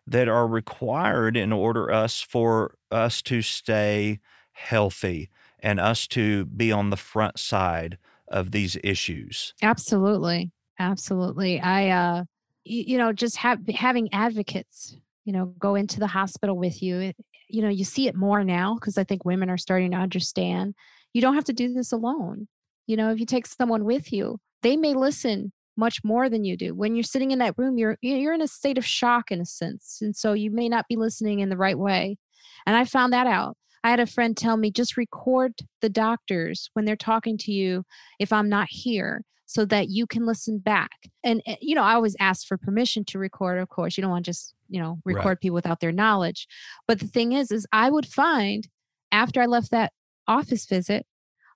that 0.07 0.27
are 0.27 0.47
required 0.47 1.37
in 1.37 1.53
order 1.53 1.91
us 1.91 2.19
for 2.19 2.75
us 2.91 3.21
to 3.21 3.41
stay 3.43 4.19
healthy 4.51 5.29
and 5.59 5.79
us 5.79 6.07
to 6.07 6.45
be 6.45 6.71
on 6.71 6.89
the 6.89 6.97
front 6.97 7.37
side 7.37 7.97
of 8.27 8.51
these 8.51 8.77
issues. 8.83 9.53
Absolutely. 9.61 10.51
Absolutely. 10.79 11.59
I 11.59 11.89
uh 11.89 12.23
you, 12.63 12.97
know 12.97 13.11
just 13.13 13.37
have 13.37 13.65
having 13.67 14.13
advocates, 14.13 14.95
you 15.25 15.33
know, 15.33 15.45
go 15.57 15.75
into 15.75 15.99
the 15.99 16.07
hospital 16.07 16.57
with 16.57 16.81
you. 16.81 16.99
It, 16.99 17.15
you 17.47 17.61
know, 17.61 17.69
you 17.69 17.83
see 17.83 18.07
it 18.07 18.15
more 18.15 18.43
now 18.43 18.75
because 18.75 18.97
I 18.97 19.03
think 19.03 19.25
women 19.25 19.49
are 19.49 19.57
starting 19.57 19.91
to 19.91 19.97
understand 19.97 20.75
you 21.13 21.21
don't 21.21 21.35
have 21.35 21.45
to 21.45 21.53
do 21.53 21.73
this 21.73 21.91
alone. 21.91 22.47
You 22.89 22.97
know, 22.97 23.11
if 23.11 23.19
you 23.19 23.27
take 23.27 23.45
someone 23.45 23.85
with 23.85 24.11
you, 24.11 24.39
they 24.63 24.75
may 24.75 24.95
listen 24.95 25.51
much 25.77 25.99
more 26.03 26.27
than 26.27 26.43
you 26.43 26.57
do. 26.57 26.73
When 26.73 26.95
you're 26.95 27.03
sitting 27.03 27.29
in 27.29 27.37
that 27.37 27.53
room, 27.55 27.77
you're 27.77 27.97
you're 28.01 28.33
in 28.33 28.41
a 28.41 28.47
state 28.47 28.79
of 28.79 28.85
shock 28.85 29.29
in 29.29 29.39
a 29.39 29.45
sense. 29.45 29.99
And 30.01 30.15
so 30.15 30.33
you 30.33 30.49
may 30.49 30.67
not 30.67 30.87
be 30.89 30.95
listening 30.95 31.39
in 31.39 31.49
the 31.49 31.55
right 31.55 31.77
way. 31.77 32.17
And 32.65 32.75
I 32.75 32.85
found 32.85 33.13
that 33.13 33.27
out. 33.27 33.55
I 33.83 33.91
had 33.91 33.99
a 33.99 34.07
friend 34.07 34.35
tell 34.35 34.57
me 34.57 34.71
just 34.71 34.97
record 34.97 35.53
the 35.81 35.89
doctors 35.89 36.71
when 36.73 36.85
they're 36.85 36.95
talking 36.95 37.37
to 37.41 37.51
you 37.51 37.83
if 38.17 38.33
I'm 38.33 38.49
not 38.49 38.69
here 38.71 39.21
so 39.45 39.65
that 39.65 39.89
you 39.89 40.07
can 40.07 40.25
listen 40.25 40.57
back. 40.57 40.89
And, 41.23 41.43
eh, 41.45 41.57
you 41.61 41.75
know, 41.75 41.83
I 41.83 41.93
always 41.93 42.15
ask 42.19 42.47
for 42.47 42.57
permission 42.57 43.05
to 43.05 43.19
record, 43.19 43.59
of 43.59 43.69
course. 43.69 43.97
You 43.97 44.01
don't 44.01 44.11
want 44.11 44.25
to 44.25 44.31
just, 44.31 44.55
you 44.67 44.81
know, 44.81 44.97
record 45.05 45.25
right. 45.25 45.39
people 45.39 45.53
without 45.53 45.79
their 45.79 45.91
knowledge. 45.91 46.47
But 46.87 46.99
the 46.99 47.07
thing 47.07 47.33
is, 47.33 47.51
is 47.51 47.67
I 47.71 47.91
would 47.91 48.07
find 48.07 48.67
after 49.11 49.41
I 49.43 49.45
left 49.45 49.69
that 49.69 49.93
office 50.27 50.65
visit, 50.65 51.05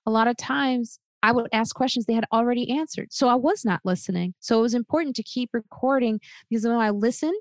a 0.06 0.10
lot 0.10 0.28
of 0.28 0.36
times 0.36 0.98
I 1.24 1.32
would 1.32 1.48
ask 1.54 1.74
questions 1.74 2.04
they 2.04 2.12
had 2.12 2.26
already 2.30 2.70
answered. 2.70 3.08
So 3.10 3.28
I 3.28 3.34
was 3.34 3.64
not 3.64 3.80
listening. 3.82 4.34
So 4.40 4.58
it 4.58 4.62
was 4.62 4.74
important 4.74 5.16
to 5.16 5.22
keep 5.22 5.48
recording 5.54 6.20
because 6.50 6.66
when 6.66 6.76
I 6.76 6.90
listen, 6.90 7.32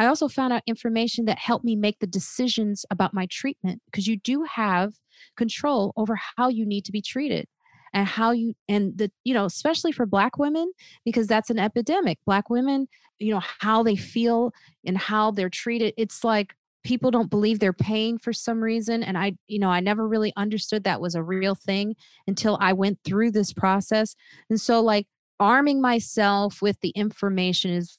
I 0.00 0.06
also 0.06 0.26
found 0.26 0.52
out 0.52 0.64
information 0.66 1.26
that 1.26 1.38
helped 1.38 1.64
me 1.64 1.76
make 1.76 2.00
the 2.00 2.08
decisions 2.08 2.84
about 2.90 3.14
my 3.14 3.26
treatment 3.26 3.82
because 3.84 4.08
you 4.08 4.16
do 4.16 4.42
have 4.42 4.94
control 5.36 5.92
over 5.96 6.18
how 6.36 6.48
you 6.48 6.66
need 6.66 6.84
to 6.86 6.92
be 6.92 7.00
treated 7.00 7.46
and 7.94 8.04
how 8.08 8.32
you 8.32 8.54
and 8.68 8.98
the 8.98 9.12
you 9.22 9.34
know 9.34 9.44
especially 9.44 9.92
for 9.92 10.06
black 10.06 10.36
women 10.36 10.72
because 11.04 11.26
that's 11.26 11.50
an 11.50 11.58
epidemic 11.58 12.18
black 12.24 12.48
women 12.48 12.88
you 13.18 13.32
know 13.32 13.42
how 13.60 13.82
they 13.82 13.96
feel 13.96 14.52
and 14.84 14.96
how 14.96 15.30
they're 15.30 15.50
treated 15.50 15.92
it's 15.96 16.24
like 16.24 16.54
people 16.82 17.10
don't 17.10 17.30
believe 17.30 17.58
they're 17.58 17.72
paying 17.72 18.16
for 18.18 18.32
some 18.32 18.62
reason 18.62 19.02
and 19.02 19.18
i 19.18 19.32
you 19.48 19.58
know 19.58 19.68
i 19.68 19.80
never 19.80 20.08
really 20.08 20.32
understood 20.36 20.84
that 20.84 21.00
was 21.00 21.14
a 21.14 21.22
real 21.22 21.54
thing 21.54 21.94
until 22.26 22.56
i 22.60 22.72
went 22.72 22.98
through 23.04 23.30
this 23.30 23.52
process 23.52 24.14
and 24.48 24.60
so 24.60 24.80
like 24.80 25.06
arming 25.40 25.80
myself 25.80 26.60
with 26.62 26.78
the 26.80 26.90
information 26.90 27.70
is 27.72 27.98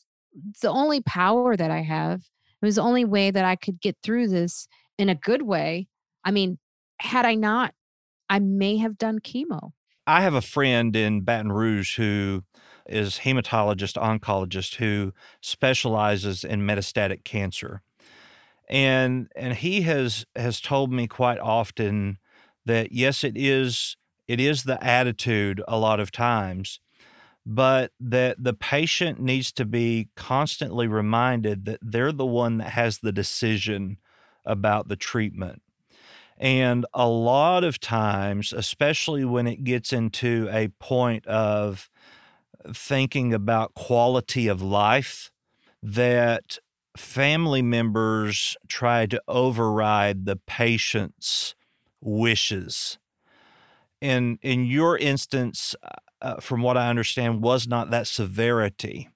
the 0.62 0.70
only 0.70 1.02
power 1.02 1.58
that 1.58 1.72
I 1.72 1.82
have. 1.82 2.22
It 2.62 2.66
was 2.66 2.76
the 2.76 2.84
only 2.84 3.06
way 3.06 3.32
that 3.32 3.44
I 3.44 3.56
could 3.56 3.82
get 3.82 3.98
through 4.04 4.30
this 4.30 4.68
in 4.98 5.10
a 5.10 5.16
good 5.16 5.42
way. 5.42 5.88
I 6.24 6.32
mean, 6.32 6.60
had 7.00 7.26
I 7.26 7.36
not, 7.36 7.74
I 8.30 8.40
may 8.40 8.78
have 8.78 8.98
done 8.98 9.20
chemo. 9.20 9.72
I 10.06 10.22
have 10.22 10.36
a 10.36 10.42
friend 10.42 10.96
in 10.96 11.22
Baton 11.22 11.52
Rouge 11.52 11.98
who 11.98 12.44
is 12.86 13.20
hematologist 13.20 14.02
oncologist 14.02 14.76
who 14.76 15.14
specializes 15.42 16.44
in 16.44 16.62
metastatic 16.62 17.24
cancer. 17.24 17.82
And 18.72 19.30
and 19.36 19.54
he 19.54 19.82
has 19.82 20.26
has 20.36 20.62
told 20.62 20.92
me 20.94 21.06
quite 21.06 21.40
often 21.40 22.18
that 22.66 22.94
yes 22.94 23.24
it 23.24 23.34
is 23.36 23.98
it 24.28 24.40
is 24.40 24.64
the 24.64 24.82
attitude 24.82 25.62
a 25.68 25.78
lot 25.78 26.00
of 26.00 26.12
times, 26.12 26.80
but 27.46 27.92
that 28.00 28.42
the 28.42 28.54
patient 28.54 29.20
needs 29.20 29.52
to 29.54 29.66
be 29.66 30.08
constantly 30.16 30.88
reminded 30.88 31.66
that 31.66 31.80
they're 31.82 32.14
the 32.14 32.26
one 32.26 32.60
that 32.60 32.70
has 32.70 33.00
the 33.00 33.12
decision 33.12 33.98
about 34.46 34.88
the 34.88 34.96
treatment. 34.96 35.62
And 36.38 36.86
a 36.94 37.08
lot 37.08 37.64
of 37.64 37.80
times, 37.80 38.54
especially 38.54 39.26
when 39.26 39.48
it 39.48 39.64
gets 39.66 39.92
into 39.92 40.50
a 40.52 40.70
point 40.80 41.28
of 41.28 41.90
thinking 42.74 43.34
about 43.34 43.74
quality 43.74 44.48
of 44.48 44.62
life, 44.62 45.32
that 45.84 46.58
family 46.98 47.62
members 47.62 48.56
try 48.68 49.06
to 49.06 49.22
override 49.28 50.26
the 50.26 50.36
patient's 50.36 51.56
wishes. 52.02 52.98
In 54.02 54.40
in 54.42 54.66
your 54.66 54.98
instance, 54.98 55.76
uh, 55.84 55.88
uh, 56.22 56.40
from 56.40 56.62
what 56.62 56.78
I 56.78 56.90
understand, 56.90 57.44
was 57.44 57.68
not 57.68 57.92
that 57.92 58.08
severity. 58.08 59.10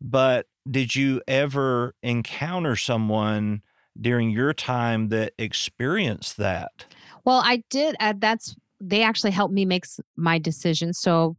But 0.00 0.46
did 0.68 0.94
you 0.94 1.22
ever 1.26 1.94
encounter 2.02 2.76
someone 2.76 3.62
during 4.00 4.30
your 4.30 4.52
time 4.52 5.08
that 5.08 5.32
experienced 5.38 6.36
that? 6.38 6.86
Well, 7.24 7.42
I 7.44 7.62
did. 7.68 7.96
Uh, 8.00 8.14
that's 8.16 8.54
they 8.80 9.02
actually 9.02 9.30
helped 9.30 9.54
me 9.54 9.64
make 9.64 9.84
my 10.16 10.38
decision. 10.38 10.92
So 10.92 11.36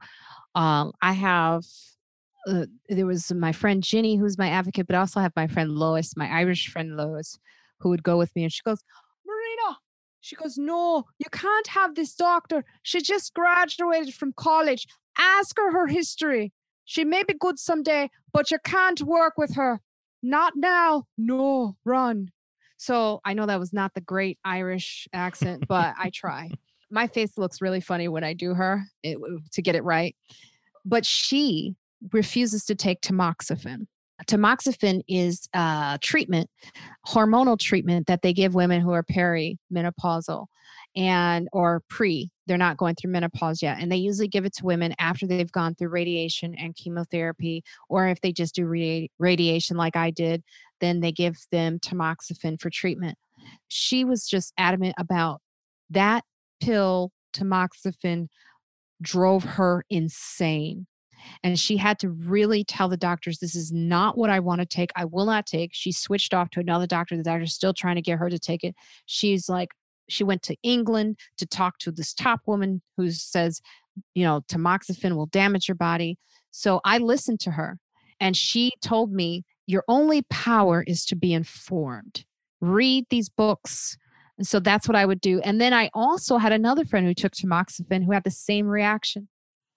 um, 0.56 0.94
I 1.02 1.14
have 1.14 1.64
uh, 2.48 2.66
there 2.90 3.06
was 3.06 3.32
my 3.34 3.52
friend 3.52 3.84
Ginny, 3.84 4.16
who's 4.16 4.38
my 4.38 4.50
advocate, 4.50 4.88
but 4.88 4.96
I 4.96 5.00
also 5.00 5.20
have 5.20 5.34
my 5.36 5.48
friend 5.48 5.72
Lois, 5.72 6.16
my 6.18 6.30
Irish 6.30 6.68
friend 6.68 6.98
Lois, 6.98 7.40
who 7.80 7.90
would 7.90 8.04
go 8.04 8.18
with 8.18 8.36
me. 8.36 8.44
And 8.44 8.52
she 8.52 8.62
goes, 8.64 8.80
Marina, 9.26 9.78
she 10.22 10.36
goes, 10.36 10.58
No, 10.58 11.06
you 11.20 11.30
can't 11.32 11.68
have 11.68 11.96
this 11.96 12.16
doctor. 12.16 12.66
She 12.82 13.02
just 13.02 13.34
graduated 13.34 14.14
from 14.14 14.34
college. 14.34 14.88
Ask 15.18 15.58
her 15.58 15.72
her 15.72 15.88
history. 15.88 16.52
She 16.86 17.06
may 17.06 17.24
be 17.24 17.34
good 17.34 17.60
someday, 17.60 18.10
but 18.34 18.52
you 18.52 18.58
can't 18.64 19.02
work 19.02 19.34
with 19.38 19.56
her. 19.56 19.80
Not 20.22 20.54
now. 20.56 21.06
No, 21.18 21.76
run. 21.86 22.30
So 22.78 23.22
I 23.24 23.34
know 23.34 23.46
that 23.46 23.60
was 23.60 23.72
not 23.72 23.94
the 23.94 24.02
great 24.02 24.38
Irish 24.44 25.08
accent, 25.14 25.66
but 25.68 25.94
I 25.98 26.10
try. 26.14 26.52
My 26.92 27.08
face 27.08 27.38
looks 27.38 27.62
really 27.62 27.80
funny 27.80 28.08
when 28.08 28.24
I 28.24 28.34
do 28.34 28.54
her 28.54 28.84
it, 29.04 29.18
to 29.54 29.62
get 29.62 29.76
it 29.76 29.84
right. 29.84 30.16
But 30.86 31.06
she 31.06 31.76
refuses 32.12 32.66
to 32.66 32.76
take 32.76 33.02
tamoxifen. 33.02 33.88
Tamoxifen 34.28 35.02
is 35.08 35.48
a 35.54 35.98
treatment, 36.02 36.50
hormonal 37.06 37.60
treatment 37.60 38.08
that 38.08 38.22
they 38.22 38.34
give 38.34 38.56
women 38.56 38.82
who 38.82 38.92
are 38.92 39.04
perimenopausal 39.04 40.48
and 40.96 41.48
or 41.52 41.82
pre 41.90 42.30
they're 42.46 42.58
not 42.58 42.78
going 42.78 42.96
through 42.96 43.12
menopause 43.12 43.62
yet 43.62 43.78
and 43.80 43.92
they 43.92 43.98
usually 43.98 44.28
give 44.28 44.46
it 44.46 44.54
to 44.54 44.66
women 44.66 44.94
after 45.00 45.26
they've 45.26 45.52
gone 45.52 45.74
through 45.74 45.90
radiation 45.90 46.54
and 46.56 46.76
chemotherapy 46.76 47.64
or 47.90 48.08
if 48.08 48.22
they 48.22 48.32
just 48.32 48.54
do 48.54 48.66
radi- 48.66 49.10
radiation 49.18 49.76
like 49.76 49.96
I 49.96 50.12
did 50.12 50.44
then 50.82 51.00
they 51.00 51.12
give 51.12 51.38
them 51.52 51.80
tamoxifen 51.80 52.62
for 52.62 52.70
treatment 52.70 53.18
she 53.68 54.04
was 54.04 54.28
just 54.28 54.54
adamant 54.58 54.94
about 54.98 55.42
that 55.90 56.24
pill 56.62 57.12
tamoxifen 57.36 58.28
drove 59.02 59.44
her 59.44 59.84
insane 59.90 60.86
and 61.44 61.60
she 61.60 61.78
had 61.78 62.00
to 62.00 62.10
really 62.10 62.64
tell 62.64 62.90
the 62.90 62.98
doctors, 62.98 63.40
this 63.40 63.56
is 63.56 63.72
not 63.72 64.18
what 64.18 64.30
I 64.30 64.40
want 64.40 64.62
to 64.62 64.66
take. 64.66 64.92
I 64.96 65.06
will 65.06 65.26
not 65.26 65.46
take. 65.46 65.72
She 65.74 65.92
switched 65.92 66.34
off 66.34 66.50
to 66.52 66.60
another 66.60 66.88
doctor. 66.88 67.18
The 67.18 67.24
doctor's 67.24 67.54
still 67.54 67.74
trying 67.74 67.96
to 67.96 68.02
get 68.02 68.20
her 68.20 68.30
to 68.30 68.40
take 68.40 68.64
it. 68.64 68.76
She's 69.06 69.50
like, 69.50 69.70
she 70.10 70.24
went 70.24 70.44
to 70.44 70.56
England 70.64 71.18
to 71.38 71.46
talk 71.46 71.78
to 71.80 71.92
this 71.92 72.14
top 72.14 72.42
woman 72.46 72.82
who 72.98 73.12
says, 73.12 73.62
you 74.16 74.24
know, 74.24 74.42
tamoxifen 74.48 75.16
will 75.16 75.28
damage 75.28 75.68
your 75.68 75.76
body. 75.76 76.18
So 76.52 76.82
I 76.84 76.98
listened 76.98 77.40
to 77.42 77.52
her 77.52 77.80
and 78.20 78.36
she 78.36 78.72
told 78.82 79.12
me, 79.12 79.44
your 79.66 79.84
only 79.88 80.24
power 80.24 80.84
is 80.86 81.06
to 81.06 81.16
be 81.16 81.34
informed. 81.34 82.26
Read 82.60 83.06
these 83.10 83.30
books. 83.30 83.98
And 84.38 84.48
so 84.48 84.60
that's 84.60 84.88
what 84.88 84.96
I 84.96 85.06
would 85.06 85.22
do. 85.22 85.40
And 85.42 85.62
then 85.62 85.74
I 85.74 85.90
also 85.94 86.38
had 86.38 86.52
another 86.52 86.86
friend 86.86 87.06
who 87.06 87.14
took 87.14 87.34
tamoxifen 87.34 88.04
who 88.04 88.12
had 88.12 88.24
the 88.24 88.32
same 88.32 88.68
reaction. 88.68 89.30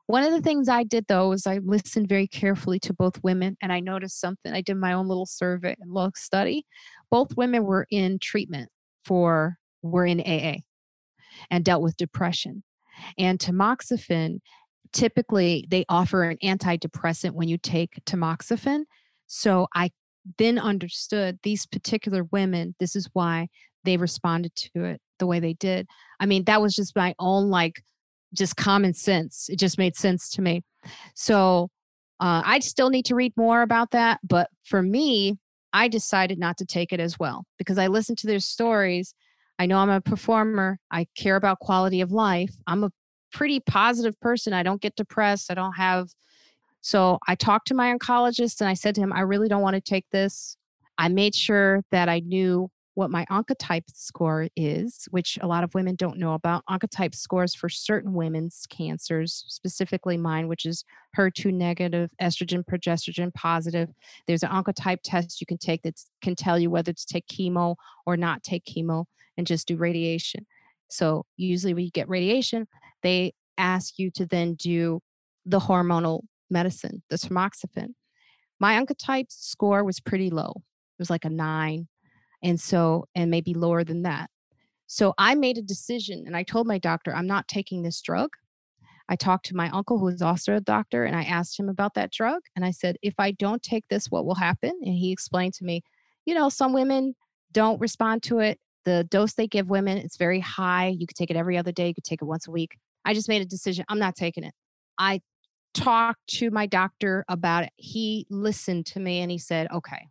One 0.07 0.23
of 0.23 0.31
the 0.33 0.41
things 0.41 0.69
I 0.69 0.85
did 0.85 1.07
though 1.09 1.33
is 1.33 1.47
I 1.47 1.59
listened 1.59 2.09
very 2.09 2.29
carefully 2.29 2.79
to 2.81 2.93
both 2.93 3.23
women 3.25 3.57
and 3.61 3.73
I 3.73 3.81
noticed 3.81 4.21
something. 4.21 4.53
I 4.53 4.61
did 4.61 4.77
my 4.77 4.93
own 4.93 5.09
little 5.09 5.27
survey 5.27 5.75
and 5.81 5.93
little 5.93 6.13
study. 6.15 6.65
Both 7.11 7.37
women 7.37 7.65
were 7.65 7.87
in 7.91 8.19
treatment 8.21 8.69
for 9.05 9.57
were 9.83 10.07
in 10.07 10.21
AA 10.21 10.59
and 11.51 11.65
dealt 11.65 11.83
with 11.83 11.97
depression. 11.97 12.63
And 13.19 13.39
tamoxifen, 13.39 14.41
typically 14.93 15.67
they 15.71 15.85
offer 15.89 16.23
an 16.25 16.39
antidepressant 16.43 17.33
when 17.33 17.49
you 17.49 17.59
take 17.59 18.01
tamoxifen. 18.07 18.85
So 19.27 19.67
I 19.75 19.91
then 20.39 20.59
understood 20.59 21.39
these 21.43 21.67
particular 21.67 22.25
women, 22.31 22.75
this 22.79 22.97
is 22.97 23.09
why 23.13 23.49
they 23.85 23.97
responded 23.97 24.55
to 24.57 24.85
it 24.85 25.01
the 25.19 25.27
way 25.27 25.41
they 25.41 25.55
did. 25.55 25.87
I 26.21 26.27
mean, 26.27 26.45
that 26.45 26.61
was 26.61 26.75
just 26.75 26.97
my 26.97 27.15
own 27.19 27.51
like 27.51 27.83
just 28.37 28.57
common 28.57 28.95
sense. 28.95 29.49
It 29.49 29.59
just 29.59 29.79
made 29.79 29.97
sense 29.97 30.31
to 30.31 30.43
me. 30.43 30.63
So 31.15 31.71
uh, 32.21 32.43
I 32.45 32.61
still 32.61 32.91
need 32.91 33.05
to 33.07 33.15
read 33.15 33.33
more 33.37 33.63
about 33.63 33.91
that. 33.91 34.21
But 34.23 34.49
for 34.65 34.83
me, 34.83 35.37
I 35.73 35.89
decided 35.89 36.39
not 36.39 36.57
to 36.59 36.65
take 36.65 36.93
it 36.93 37.01
as 37.01 37.19
well 37.19 37.45
because 37.59 37.79
I 37.79 37.89
listened 37.89 38.19
to 38.19 38.27
their 38.27 38.41
stories. 38.41 39.15
I 39.59 39.67
know 39.67 39.79
I'm 39.79 39.91
a 39.91 40.01
performer. 40.01 40.79
I 40.91 41.07
care 41.17 41.37
about 41.37 41.59
quality 41.61 42.01
of 42.01 42.13
life. 42.13 42.55
I'm 42.67 42.85
a 42.85 42.91
pretty 43.33 43.61
positive 43.61 44.19
person. 44.21 44.53
I 44.53 44.63
don't 44.63 44.81
get 44.81 44.97
depressed. 44.97 45.51
I 45.51 45.55
don't 45.55 45.75
have. 45.75 46.09
So 46.81 47.19
I 47.27 47.35
talked 47.35 47.69
to 47.69 47.75
my 47.75 47.95
oncologist 47.95 48.61
and 48.61 48.69
I 48.69 48.75
said 48.75 48.95
to 48.95 49.01
him, 49.01 49.13
I 49.13 49.21
really 49.21 49.49
don't 49.49 49.63
want 49.63 49.75
to 49.75 49.81
take 49.81 50.07
this. 50.13 50.57
I 50.99 51.09
made 51.09 51.35
sure 51.35 51.83
that 51.91 52.09
I 52.09 52.21
knew 52.21 52.71
what 52.97 53.11
my 53.11 53.27
oncotype 53.31 53.85
score 53.93 54.49
is, 54.57 55.07
which 55.11 55.39
a 55.43 55.47
lot 55.47 55.63
of 55.63 55.75
women 55.75 55.95
don't 55.97 56.19
know 56.19 56.33
about. 56.33 56.65
Oncotype 56.69 57.15
scores 57.15 57.55
for 57.55 57.69
certain 57.69 58.15
women's 58.15 58.65
cancers, 58.71 59.45
specifically 59.49 60.17
mine, 60.17 60.49
which 60.49 60.65
is 60.65 60.83
HER2 61.15 61.53
negative, 61.53 62.11
estrogen, 62.23 62.65
progesterone 62.65 63.35
positive. 63.35 63.91
There's 64.27 64.43
an 64.43 64.49
oncotype 64.49 65.01
test 65.05 65.43
you 65.43 65.47
can 65.47 65.59
take 65.59 65.83
that 65.83 66.01
can 66.23 66.35
tell 66.35 66.59
you 66.59 66.71
whether 66.71 66.95
to 66.95 67.07
take 67.07 67.27
chemo 67.27 67.77
or 68.07 68.17
not 68.17 68.43
take 68.43 68.65
chemo 68.65 69.05
and 69.37 69.47
just 69.47 69.69
do 69.69 69.77
radiation. 69.77 70.47
So, 70.89 71.27
usually, 71.37 71.75
when 71.75 71.85
you 71.85 71.91
get 71.91 72.09
radiation, 72.09 72.67
they 73.03 73.35
ask 73.59 73.99
you 73.99 74.11
to 74.13 74.25
then 74.25 74.55
do 74.55 75.01
the 75.45 75.61
hormonal 75.61 76.23
medicine, 76.49 77.03
the 77.11 77.17
tamoxifen. 77.17 77.89
My 78.59 78.83
oncotype 78.83 79.27
score 79.29 79.85
was 79.85 80.01
pretty 80.01 80.31
low. 80.31 80.53
It 80.57 80.99
was 80.99 81.11
like 81.11 81.27
a 81.27 81.31
nine 81.31 81.89
and 82.43 82.61
so, 82.61 83.07
and 83.15 83.31
maybe 83.31 83.55
lower 83.55 83.85
than 83.85 84.03
that. 84.03 84.31
So 84.87 85.15
I 85.19 85.35
made 85.35 85.59
a 85.59 85.63
decision 85.63 86.25
and 86.27 86.37
I 86.37 86.43
told 86.43 86.67
my 86.67 86.79
doctor, 86.79 87.15
I'm 87.15 87.27
not 87.27 87.49
taking 87.49 87.83
this 87.83 88.01
drug. 88.01 88.31
I 89.09 89.17
talked 89.17 89.47
to 89.47 89.57
my 89.57 89.69
uncle, 89.71 89.99
who 89.99 90.09
is 90.09 90.23
also 90.23 90.57
a 90.57 90.61
doctor, 90.61 91.05
and 91.05 91.15
I 91.15 91.23
asked 91.23 91.59
him 91.59 91.69
about 91.69 91.95
that 91.95 92.11
drug. 92.11 92.43
And 92.57 92.65
I 92.65 92.73
said, 92.73 92.97
if 93.03 93.15
I 93.19 93.31
don't 93.31 93.63
take 93.63 93.85
this, 93.89 94.11
what 94.11 94.27
will 94.27 94.35
happen? 94.35 94.73
And 94.83 94.95
he 94.95 95.13
explained 95.13 95.55
to 95.55 95.65
me, 95.65 95.83
you 96.25 96.35
know, 96.35 96.49
some 96.49 96.73
women 96.73 97.15
don't 97.53 97.81
respond 97.81 98.25
to 98.25 98.41
it. 98.41 98.59
The 98.85 99.05
dose 99.05 99.35
they 99.35 99.47
give 99.47 99.69
women, 99.69 99.99
it's 99.99 100.17
very 100.17 100.41
high. 100.41 100.89
You 100.89 101.07
could 101.07 101.17
take 101.17 101.31
it 101.31 101.37
every 101.37 101.57
other 101.57 101.73
day, 101.73 101.89
you 101.89 101.95
could 101.95 102.05
take 102.05 102.23
it 102.23 102.27
once 102.27 102.49
a 102.49 102.51
week. 102.51 102.77
I 103.05 103.15
just 103.15 103.29
made 103.29 103.43
a 103.43 103.47
decision. 103.47 103.85
I'm 103.89 103.99
not 104.01 104.17
taking 104.17 104.45
it. 104.45 104.55
I 104.99 105.21
talked 105.73 106.27
to 106.29 106.51
my 106.51 106.67
doctor 106.67 107.25
about 107.29 107.65
it. 107.65 107.71
He 107.77 108.27
listened 108.31 108.87
to 108.87 109.01
me 109.01 109.21
and 109.21 109.31
he 109.31 109.39
said, 109.39 109.69
okay, 109.73 110.09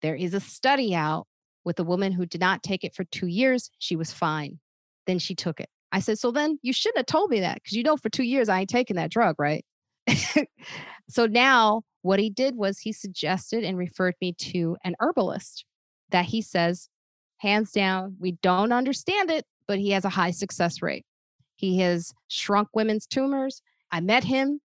there 0.00 0.14
is 0.14 0.32
a 0.32 0.40
study 0.40 0.94
out 0.94 1.26
with 1.68 1.78
a 1.78 1.84
woman 1.84 2.12
who 2.12 2.24
did 2.24 2.40
not 2.40 2.62
take 2.62 2.82
it 2.82 2.94
for 2.94 3.04
two 3.04 3.26
years. 3.26 3.70
She 3.78 3.94
was 3.94 4.10
fine. 4.10 4.58
Then 5.06 5.18
she 5.18 5.34
took 5.34 5.60
it. 5.60 5.68
I 5.92 6.00
said, 6.00 6.18
So 6.18 6.30
then 6.30 6.58
you 6.62 6.72
shouldn't 6.72 6.96
have 6.96 7.04
told 7.04 7.28
me 7.28 7.40
that 7.40 7.56
because 7.56 7.76
you 7.76 7.82
know, 7.82 7.98
for 7.98 8.08
two 8.08 8.22
years, 8.22 8.48
I 8.48 8.60
ain't 8.60 8.70
taking 8.70 8.96
that 8.96 9.10
drug, 9.10 9.36
right? 9.38 9.62
so 11.10 11.26
now 11.26 11.82
what 12.00 12.20
he 12.20 12.30
did 12.30 12.56
was 12.56 12.78
he 12.78 12.90
suggested 12.90 13.64
and 13.64 13.76
referred 13.76 14.14
me 14.18 14.32
to 14.32 14.78
an 14.82 14.94
herbalist 14.98 15.66
that 16.08 16.24
he 16.24 16.40
says, 16.40 16.88
hands 17.36 17.70
down, 17.70 18.16
we 18.18 18.32
don't 18.42 18.72
understand 18.72 19.30
it, 19.30 19.44
but 19.66 19.78
he 19.78 19.90
has 19.90 20.06
a 20.06 20.08
high 20.08 20.30
success 20.30 20.80
rate. 20.80 21.04
He 21.56 21.80
has 21.80 22.14
shrunk 22.28 22.68
women's 22.72 23.06
tumors. 23.06 23.60
I 23.92 24.00
met 24.00 24.24
him 24.24 24.60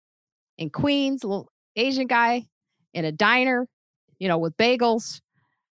in 0.57 0.70
Queens, 0.70 1.24
a 1.24 1.26
little 1.26 1.50
Asian 1.74 2.07
guy 2.07 2.46
in 2.94 3.05
a 3.05 3.11
diner, 3.11 3.66
you 4.20 4.28
know, 4.28 4.38
with 4.38 4.57
bagels. 4.57 5.20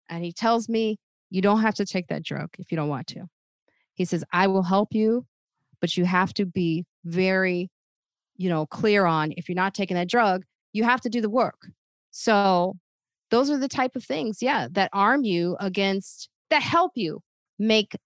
And 0.09 0.25
he 0.25 0.33
tells 0.33 0.71
me 0.71 0.99
you 1.31 1.43
don't 1.43 1.61
have 1.61 1.75
to 1.77 1.85
take 1.85 2.09
that 2.09 2.23
drug 2.23 2.51
if 2.59 2.71
you 2.71 2.77
don't 2.77 2.89
want 2.89 3.07
to. 3.09 3.25
He 3.95 4.05
says, 4.05 4.25
I 4.33 4.47
will 4.47 4.63
help 4.63 4.95
you, 4.95 5.27
but 5.81 5.97
you 5.97 6.05
have 6.05 6.33
to 6.35 6.47
be 6.47 6.85
very, 7.05 7.71
you 8.37 8.49
know, 8.49 8.67
clear 8.67 9.07
on 9.07 9.33
if 9.37 9.49
you're 9.49 9.57
not 9.57 9.75
taking 9.75 9.97
that 9.97 10.09
drug, 10.09 10.45
you 10.73 10.85
have 10.85 11.01
to 11.03 11.09
do 11.09 11.21
the 11.21 11.31
work. 11.31 11.69
So 12.11 12.77
those 13.31 13.51
are 13.51 13.59
the 13.59 13.69
type 13.69 13.97
of 13.97 14.05
things, 14.05 14.39
yeah, 14.41 14.69
that 14.73 14.91
arm 14.93 15.25
you 15.25 15.57
against, 15.61 16.29
that 16.51 16.63
help 16.63 16.93
you 16.95 17.21
make 17.59 17.97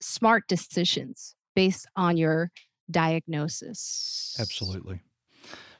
smart 0.00 0.44
decisions 0.48 1.34
based 1.54 1.86
on 1.96 2.16
your 2.16 2.50
diagnosis. 2.90 4.36
Absolutely. 4.40 5.00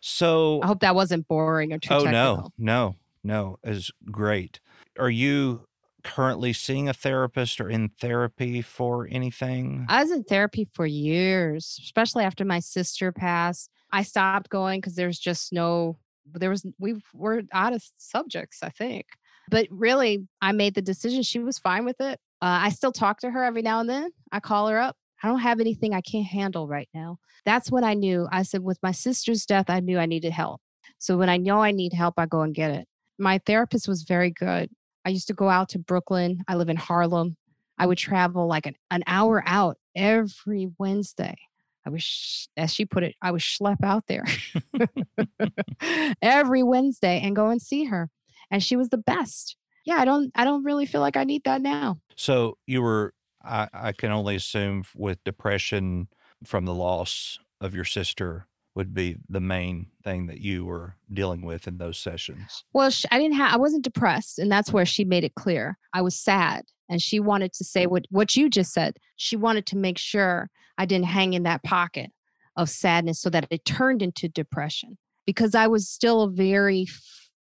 So 0.00 0.60
I 0.62 0.66
hope 0.66 0.80
that 0.80 0.94
wasn't 0.94 1.26
boring 1.28 1.72
or 1.72 1.78
too 1.78 1.94
Oh 1.94 2.04
technical. 2.04 2.52
no, 2.58 2.96
no, 3.24 3.54
no, 3.54 3.58
is 3.64 3.90
great. 4.10 4.60
Are 4.98 5.10
you 5.10 5.64
currently 6.02 6.52
seeing 6.52 6.88
a 6.88 6.94
therapist 6.94 7.60
or 7.60 7.68
in 7.68 7.90
therapy 8.00 8.62
for 8.62 9.08
anything? 9.10 9.86
I 9.88 10.02
was 10.02 10.10
in 10.10 10.24
therapy 10.24 10.68
for 10.72 10.86
years, 10.86 11.78
especially 11.82 12.24
after 12.24 12.44
my 12.44 12.60
sister 12.60 13.12
passed. 13.12 13.70
I 13.92 14.02
stopped 14.02 14.48
going 14.48 14.80
because 14.80 14.94
there's 14.94 15.18
just 15.18 15.52
no, 15.52 15.98
there 16.32 16.50
was, 16.50 16.66
we 16.78 16.96
were 17.14 17.42
out 17.52 17.72
of 17.72 17.82
subjects, 17.98 18.62
I 18.62 18.70
think. 18.70 19.06
But 19.50 19.66
really, 19.70 20.26
I 20.40 20.52
made 20.52 20.74
the 20.74 20.82
decision. 20.82 21.22
She 21.22 21.38
was 21.38 21.58
fine 21.58 21.84
with 21.84 22.00
it. 22.00 22.18
Uh, 22.40 22.60
I 22.62 22.70
still 22.70 22.92
talk 22.92 23.20
to 23.20 23.30
her 23.30 23.44
every 23.44 23.62
now 23.62 23.80
and 23.80 23.88
then. 23.88 24.10
I 24.30 24.40
call 24.40 24.68
her 24.68 24.78
up. 24.78 24.96
I 25.22 25.28
don't 25.28 25.40
have 25.40 25.60
anything 25.60 25.94
I 25.94 26.00
can't 26.00 26.26
handle 26.26 26.66
right 26.66 26.88
now. 26.92 27.18
That's 27.44 27.70
what 27.70 27.84
I 27.84 27.94
knew. 27.94 28.26
I 28.32 28.42
said, 28.42 28.62
with 28.62 28.78
my 28.82 28.92
sister's 28.92 29.46
death, 29.46 29.68
I 29.68 29.80
knew 29.80 29.98
I 29.98 30.06
needed 30.06 30.32
help. 30.32 30.60
So 30.98 31.16
when 31.16 31.28
I 31.28 31.36
know 31.36 31.60
I 31.60 31.70
need 31.70 31.92
help, 31.92 32.14
I 32.18 32.26
go 32.26 32.42
and 32.42 32.54
get 32.54 32.70
it. 32.72 32.88
My 33.18 33.38
therapist 33.44 33.86
was 33.86 34.02
very 34.02 34.30
good. 34.30 34.70
I 35.04 35.10
used 35.10 35.28
to 35.28 35.34
go 35.34 35.48
out 35.48 35.70
to 35.70 35.78
Brooklyn. 35.78 36.42
I 36.48 36.54
live 36.54 36.68
in 36.68 36.76
Harlem. 36.76 37.36
I 37.78 37.86
would 37.86 37.98
travel 37.98 38.46
like 38.46 38.66
an, 38.66 38.76
an 38.90 39.02
hour 39.06 39.42
out 39.46 39.76
every 39.96 40.68
Wednesday. 40.78 41.36
I 41.84 41.90
was, 41.90 42.48
as 42.56 42.72
she 42.72 42.84
put 42.84 43.02
it, 43.02 43.16
I 43.20 43.32
was 43.32 43.42
schlep 43.42 43.82
out 43.82 44.04
there 44.06 44.24
every 46.22 46.62
Wednesday 46.62 47.20
and 47.22 47.34
go 47.34 47.48
and 47.48 47.60
see 47.60 47.84
her. 47.84 48.08
And 48.50 48.62
she 48.62 48.76
was 48.76 48.90
the 48.90 48.98
best. 48.98 49.56
Yeah, 49.84 49.96
I 49.96 50.04
don't, 50.04 50.30
I 50.36 50.44
don't 50.44 50.64
really 50.64 50.86
feel 50.86 51.00
like 51.00 51.16
I 51.16 51.24
need 51.24 51.42
that 51.44 51.60
now. 51.60 51.98
So 52.14 52.56
you 52.66 52.82
were, 52.82 53.14
I, 53.42 53.68
I 53.72 53.92
can 53.92 54.12
only 54.12 54.36
assume 54.36 54.84
with 54.94 55.24
depression 55.24 56.08
from 56.44 56.66
the 56.66 56.74
loss 56.74 57.38
of 57.60 57.74
your 57.74 57.84
sister 57.84 58.46
would 58.74 58.94
be 58.94 59.16
the 59.28 59.40
main 59.40 59.86
thing 60.02 60.26
that 60.26 60.40
you 60.40 60.64
were 60.64 60.96
dealing 61.12 61.42
with 61.42 61.66
in 61.66 61.78
those 61.78 61.98
sessions. 61.98 62.64
Well, 62.72 62.90
sh 62.90 63.04
I 63.10 63.18
didn't 63.18 63.36
have, 63.36 63.52
I 63.54 63.58
wasn't 63.58 63.84
depressed. 63.84 64.38
And 64.38 64.50
that's 64.50 64.72
where 64.72 64.86
she 64.86 65.04
made 65.04 65.24
it 65.24 65.34
clear. 65.34 65.78
I 65.92 66.02
was 66.02 66.16
sad. 66.16 66.64
And 66.88 67.00
she 67.00 67.20
wanted 67.20 67.52
to 67.54 67.64
say 67.64 67.86
what, 67.86 68.06
what 68.10 68.34
you 68.36 68.48
just 68.48 68.72
said. 68.72 68.96
She 69.16 69.36
wanted 69.36 69.66
to 69.66 69.76
make 69.76 69.98
sure 69.98 70.48
I 70.78 70.86
didn't 70.86 71.06
hang 71.06 71.34
in 71.34 71.42
that 71.44 71.62
pocket 71.62 72.10
of 72.56 72.68
sadness 72.68 73.20
so 73.20 73.30
that 73.30 73.46
it 73.50 73.64
turned 73.64 74.02
into 74.02 74.28
depression 74.28 74.98
because 75.26 75.54
I 75.54 75.66
was 75.66 75.88
still 75.88 76.22
a 76.22 76.30
very, 76.30 76.86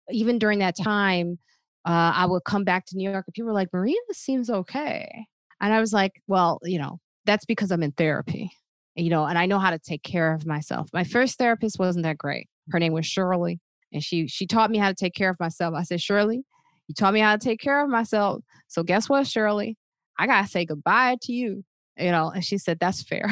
even 0.10 0.40
during 0.40 0.60
that 0.60 0.76
time, 0.78 1.40
uh, 1.86 2.14
I 2.16 2.26
would 2.26 2.44
come 2.44 2.64
back 2.64 2.86
to 2.88 2.98
New 2.98 3.10
York 3.10 3.26
and 3.28 3.34
people 3.34 3.48
were 3.48 3.54
like, 3.54 3.70
Maria 3.72 3.96
this 4.08 4.18
seems 4.18 4.50
okay. 4.50 5.28
And 5.62 5.74
I 5.74 5.80
was 5.80 5.94
like, 5.94 6.22
well, 6.28 6.60
you 6.64 6.80
know, 6.80 7.00
that's 7.26 7.46
because 7.46 7.72
I'm 7.72 7.84
in 7.84 7.92
therapy, 7.92 8.52
you 8.96 9.10
know, 9.10 9.26
and 9.26 9.38
I 9.38 9.46
know 9.46 9.60
how 9.60 9.72
to 9.72 9.80
take 9.80 10.04
care 10.04 10.34
of 10.34 10.46
myself. 10.46 10.90
My 10.94 11.04
first 11.04 11.38
therapist 11.38 11.80
wasn't 11.80 12.04
that 12.04 12.18
great. 12.18 12.48
Her 12.72 12.80
name 12.80 12.94
was 12.94 13.06
Shirley, 13.06 13.60
and 13.92 14.04
she 14.04 14.28
she 14.28 14.48
taught 14.48 14.72
me 14.72 14.78
how 14.78 14.90
to 14.90 14.96
take 14.96 15.14
care 15.14 15.30
of 15.30 15.40
myself. 15.40 15.74
I 15.76 15.84
said, 15.84 16.02
Shirley, 16.02 16.44
you 16.88 16.96
taught 16.96 17.14
me 17.14 17.20
how 17.20 17.36
to 17.36 17.44
take 17.44 17.60
care 17.60 17.84
of 17.84 17.90
myself. 17.90 18.42
So 18.68 18.84
guess 18.84 19.10
what, 19.10 19.28
Shirley? 19.28 19.78
I 20.18 20.28
gotta 20.28 20.48
say 20.48 20.66
goodbye 20.66 21.18
to 21.24 21.34
you. 21.34 21.64
You 21.98 22.12
know, 22.12 22.30
and 22.30 22.44
she 22.44 22.58
said, 22.58 22.80
That's 22.80 23.04
fair. 23.04 23.28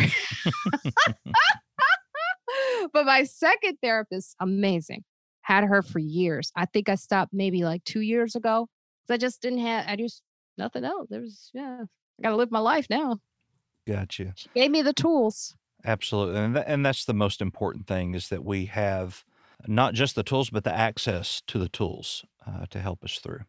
but 2.93 3.05
my 3.05 3.23
second 3.23 3.77
therapist, 3.81 4.35
amazing. 4.39 5.03
Had 5.41 5.65
her 5.65 5.81
for 5.81 5.99
years. 5.99 6.51
I 6.55 6.65
think 6.65 6.87
I 6.87 6.95
stopped 6.95 7.33
maybe 7.33 7.63
like 7.63 7.83
two 7.83 7.99
years 7.99 8.35
ago. 8.35 8.69
I 9.09 9.17
just 9.17 9.41
didn't 9.41 9.59
have 9.59 9.85
I 9.87 9.97
just 9.97 10.21
nothing 10.57 10.85
else. 10.85 11.07
There 11.09 11.21
was 11.21 11.51
yeah. 11.53 11.79
I 11.81 12.23
gotta 12.23 12.37
live 12.37 12.51
my 12.51 12.59
life 12.59 12.87
now. 12.89 13.17
Gotcha. 13.87 14.33
She 14.35 14.49
gave 14.55 14.71
me 14.71 14.81
the 14.81 14.93
tools. 14.93 15.55
Absolutely. 15.85 16.39
And, 16.39 16.55
tha- 16.55 16.69
and 16.69 16.85
that's 16.85 17.05
the 17.05 17.13
most 17.13 17.41
important 17.41 17.87
thing 17.87 18.13
is 18.15 18.29
that 18.29 18.43
we 18.43 18.65
have 18.65 19.25
not 19.67 19.93
just 19.93 20.15
the 20.15 20.23
tools, 20.23 20.49
but 20.49 20.63
the 20.63 20.73
access 20.73 21.41
to 21.47 21.59
the 21.59 21.69
tools 21.69 22.25
uh, 22.47 22.65
to 22.69 22.79
help 22.79 23.03
us 23.03 23.19
through. 23.19 23.41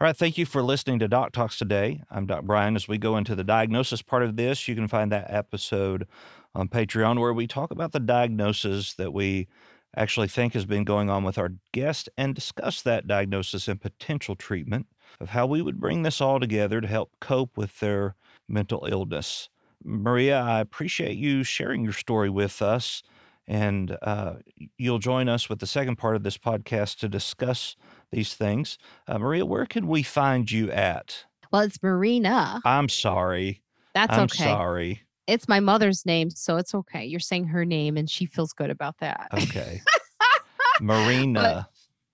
All 0.00 0.06
right. 0.06 0.16
Thank 0.16 0.38
you 0.38 0.46
for 0.46 0.62
listening 0.62 0.98
to 1.00 1.08
Doc 1.08 1.32
Talks 1.32 1.58
today. 1.58 2.02
I'm 2.10 2.26
Doc 2.26 2.44
Brian. 2.44 2.76
As 2.76 2.86
we 2.86 2.98
go 2.98 3.16
into 3.16 3.34
the 3.34 3.44
diagnosis 3.44 4.02
part 4.02 4.22
of 4.22 4.36
this, 4.36 4.68
you 4.68 4.74
can 4.74 4.88
find 4.88 5.10
that 5.12 5.26
episode 5.28 6.06
on 6.54 6.68
Patreon 6.68 7.18
where 7.20 7.32
we 7.32 7.46
talk 7.46 7.70
about 7.70 7.92
the 7.92 8.00
diagnosis 8.00 8.94
that 8.94 9.12
we 9.12 9.48
actually 9.96 10.28
think 10.28 10.54
has 10.54 10.64
been 10.64 10.84
going 10.84 11.10
on 11.10 11.24
with 11.24 11.38
our 11.38 11.52
guest 11.72 12.08
and 12.16 12.34
discuss 12.34 12.82
that 12.82 13.06
diagnosis 13.06 13.68
and 13.68 13.80
potential 13.80 14.34
treatment 14.34 14.86
of 15.20 15.30
how 15.30 15.46
we 15.46 15.62
would 15.62 15.80
bring 15.80 16.02
this 16.02 16.20
all 16.20 16.40
together 16.40 16.80
to 16.80 16.86
help 16.88 17.12
cope 17.20 17.56
with 17.56 17.78
their 17.80 18.16
mental 18.48 18.86
illness. 18.90 19.48
Maria, 19.84 20.40
I 20.40 20.60
appreciate 20.60 21.16
you 21.16 21.44
sharing 21.44 21.84
your 21.84 21.92
story 21.92 22.30
with 22.30 22.62
us. 22.62 23.02
And 23.46 23.98
uh, 24.00 24.36
you'll 24.78 24.98
join 24.98 25.28
us 25.28 25.50
with 25.50 25.58
the 25.58 25.66
second 25.66 25.96
part 25.96 26.16
of 26.16 26.22
this 26.22 26.38
podcast 26.38 26.98
to 27.00 27.08
discuss 27.10 27.76
these 28.10 28.34
things. 28.34 28.78
Uh, 29.06 29.18
Maria, 29.18 29.44
where 29.44 29.66
can 29.66 29.86
we 29.86 30.02
find 30.02 30.50
you 30.50 30.70
at? 30.70 31.26
Well, 31.52 31.62
it's 31.62 31.82
Marina. 31.82 32.62
I'm 32.64 32.88
sorry. 32.88 33.62
That's 33.94 34.16
I'm 34.16 34.24
okay. 34.24 34.44
sorry. 34.44 35.02
It's 35.26 35.46
my 35.46 35.60
mother's 35.60 36.06
name, 36.06 36.30
so 36.30 36.56
it's 36.56 36.74
okay. 36.74 37.04
You're 37.04 37.20
saying 37.20 37.48
her 37.48 37.66
name 37.66 37.96
and 37.98 38.08
she 38.08 38.24
feels 38.24 38.52
good 38.52 38.70
about 38.70 38.98
that. 38.98 39.28
Okay. 39.34 39.82
Marina. 40.80 41.68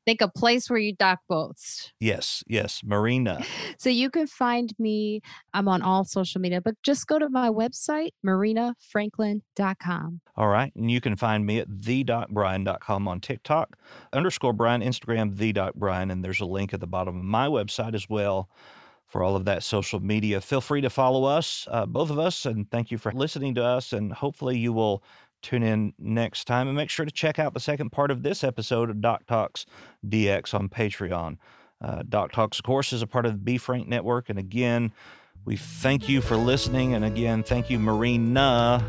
Think 0.07 0.21
a 0.21 0.29
place 0.29 0.71
where 0.71 0.79
you 0.79 0.95
dock 0.95 1.21
boats. 1.29 1.93
Yes, 2.01 2.43
yes, 2.47 2.83
Marina. 2.85 3.45
So 3.79 3.89
you 3.89 4.11
can 4.11 4.27
find 4.27 4.75
me. 4.79 5.23
I'm 5.55 5.67
on 5.67 5.81
all 5.81 6.05
social 6.05 6.39
media, 6.39 6.61
but 6.61 6.75
just 6.83 7.07
go 7.07 7.19
to 7.19 7.31
my 7.31 7.49
website, 7.49 8.11
marinafranklin.com. 8.27 10.21
All 10.37 10.49
right. 10.49 10.71
And 10.77 10.91
you 10.91 11.01
can 11.01 11.17
find 11.17 11.47
me 11.47 11.61
at 11.61 11.69
the.brian.com 11.69 13.09
on 13.09 13.21
TikTok, 13.21 13.79
underscore 14.13 14.53
Brian, 14.53 14.83
Instagram, 14.83 15.37
the.brian. 15.37 16.11
And 16.11 16.23
there's 16.23 16.41
a 16.41 16.45
link 16.47 16.75
at 16.75 16.81
the 16.81 16.87
bottom 16.87 17.17
of 17.17 17.25
my 17.25 17.47
website 17.47 17.95
as 17.95 18.07
well 18.09 18.51
for 19.07 19.23
all 19.23 19.35
of 19.35 19.45
that 19.45 19.63
social 19.63 20.01
media. 20.01 20.41
Feel 20.41 20.61
free 20.61 20.81
to 20.81 20.91
follow 20.91 21.25
us, 21.25 21.67
uh, 21.71 21.85
both 21.85 22.11
of 22.11 22.19
us, 22.19 22.47
and 22.47 22.71
thank 22.71 22.91
you 22.91 22.99
for 22.99 23.13
listening 23.13 23.55
to 23.57 23.65
us. 23.65 23.93
And 23.93 24.13
hopefully 24.13 24.57
you 24.57 24.73
will 24.73 25.03
tune 25.43 25.63
in 25.63 25.93
next 25.99 26.45
time 26.45 26.69
and 26.69 26.77
make 26.77 26.91
sure 26.91 27.05
to 27.05 27.11
check 27.11 27.39
out 27.39 27.55
the 27.55 27.61
second 27.61 27.91
part 27.91 28.11
of 28.11 28.23
this 28.23 28.45
episode 28.45 28.91
of 28.91 29.01
Doc 29.01 29.27
Talks 29.27 29.67
DX 30.07 30.55
on 30.55 30.69
Patreon. 30.69 31.39
Uh, 31.83 32.03
Doc 32.09 32.33
Talks, 32.33 32.59
of 32.59 32.65
course, 32.65 32.93
is 32.93 33.03
a 33.03 33.07
part 33.07 33.27
of 33.27 33.33
the 33.33 33.39
Be 33.39 33.59
Frank 33.59 33.89
Network. 33.89 34.29
And 34.29 34.39
again, 34.39 34.93
we 35.45 35.57
thank 35.57 36.09
you 36.09 36.21
for 36.21 36.37
listening. 36.37 36.95
And 36.95 37.05
again, 37.05 37.43
thank 37.43 37.71
you, 37.71 37.79
Marina, 37.79 38.87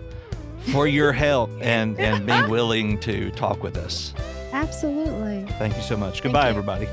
for 0.72 0.88
your 0.88 1.14
help 1.14 1.50
and, 1.62 1.98
and 2.00 2.26
being 2.26 2.50
willing 2.50 3.00
to 3.02 3.32
talk 3.32 3.64
with 3.64 3.78
us. 3.78 4.14
Absolutely. 4.52 5.46
Thank 5.54 5.78
you 5.78 5.84
so 5.84 5.96
much. 5.96 6.22
Goodbye, 6.22 6.50
everybody. 6.50 6.88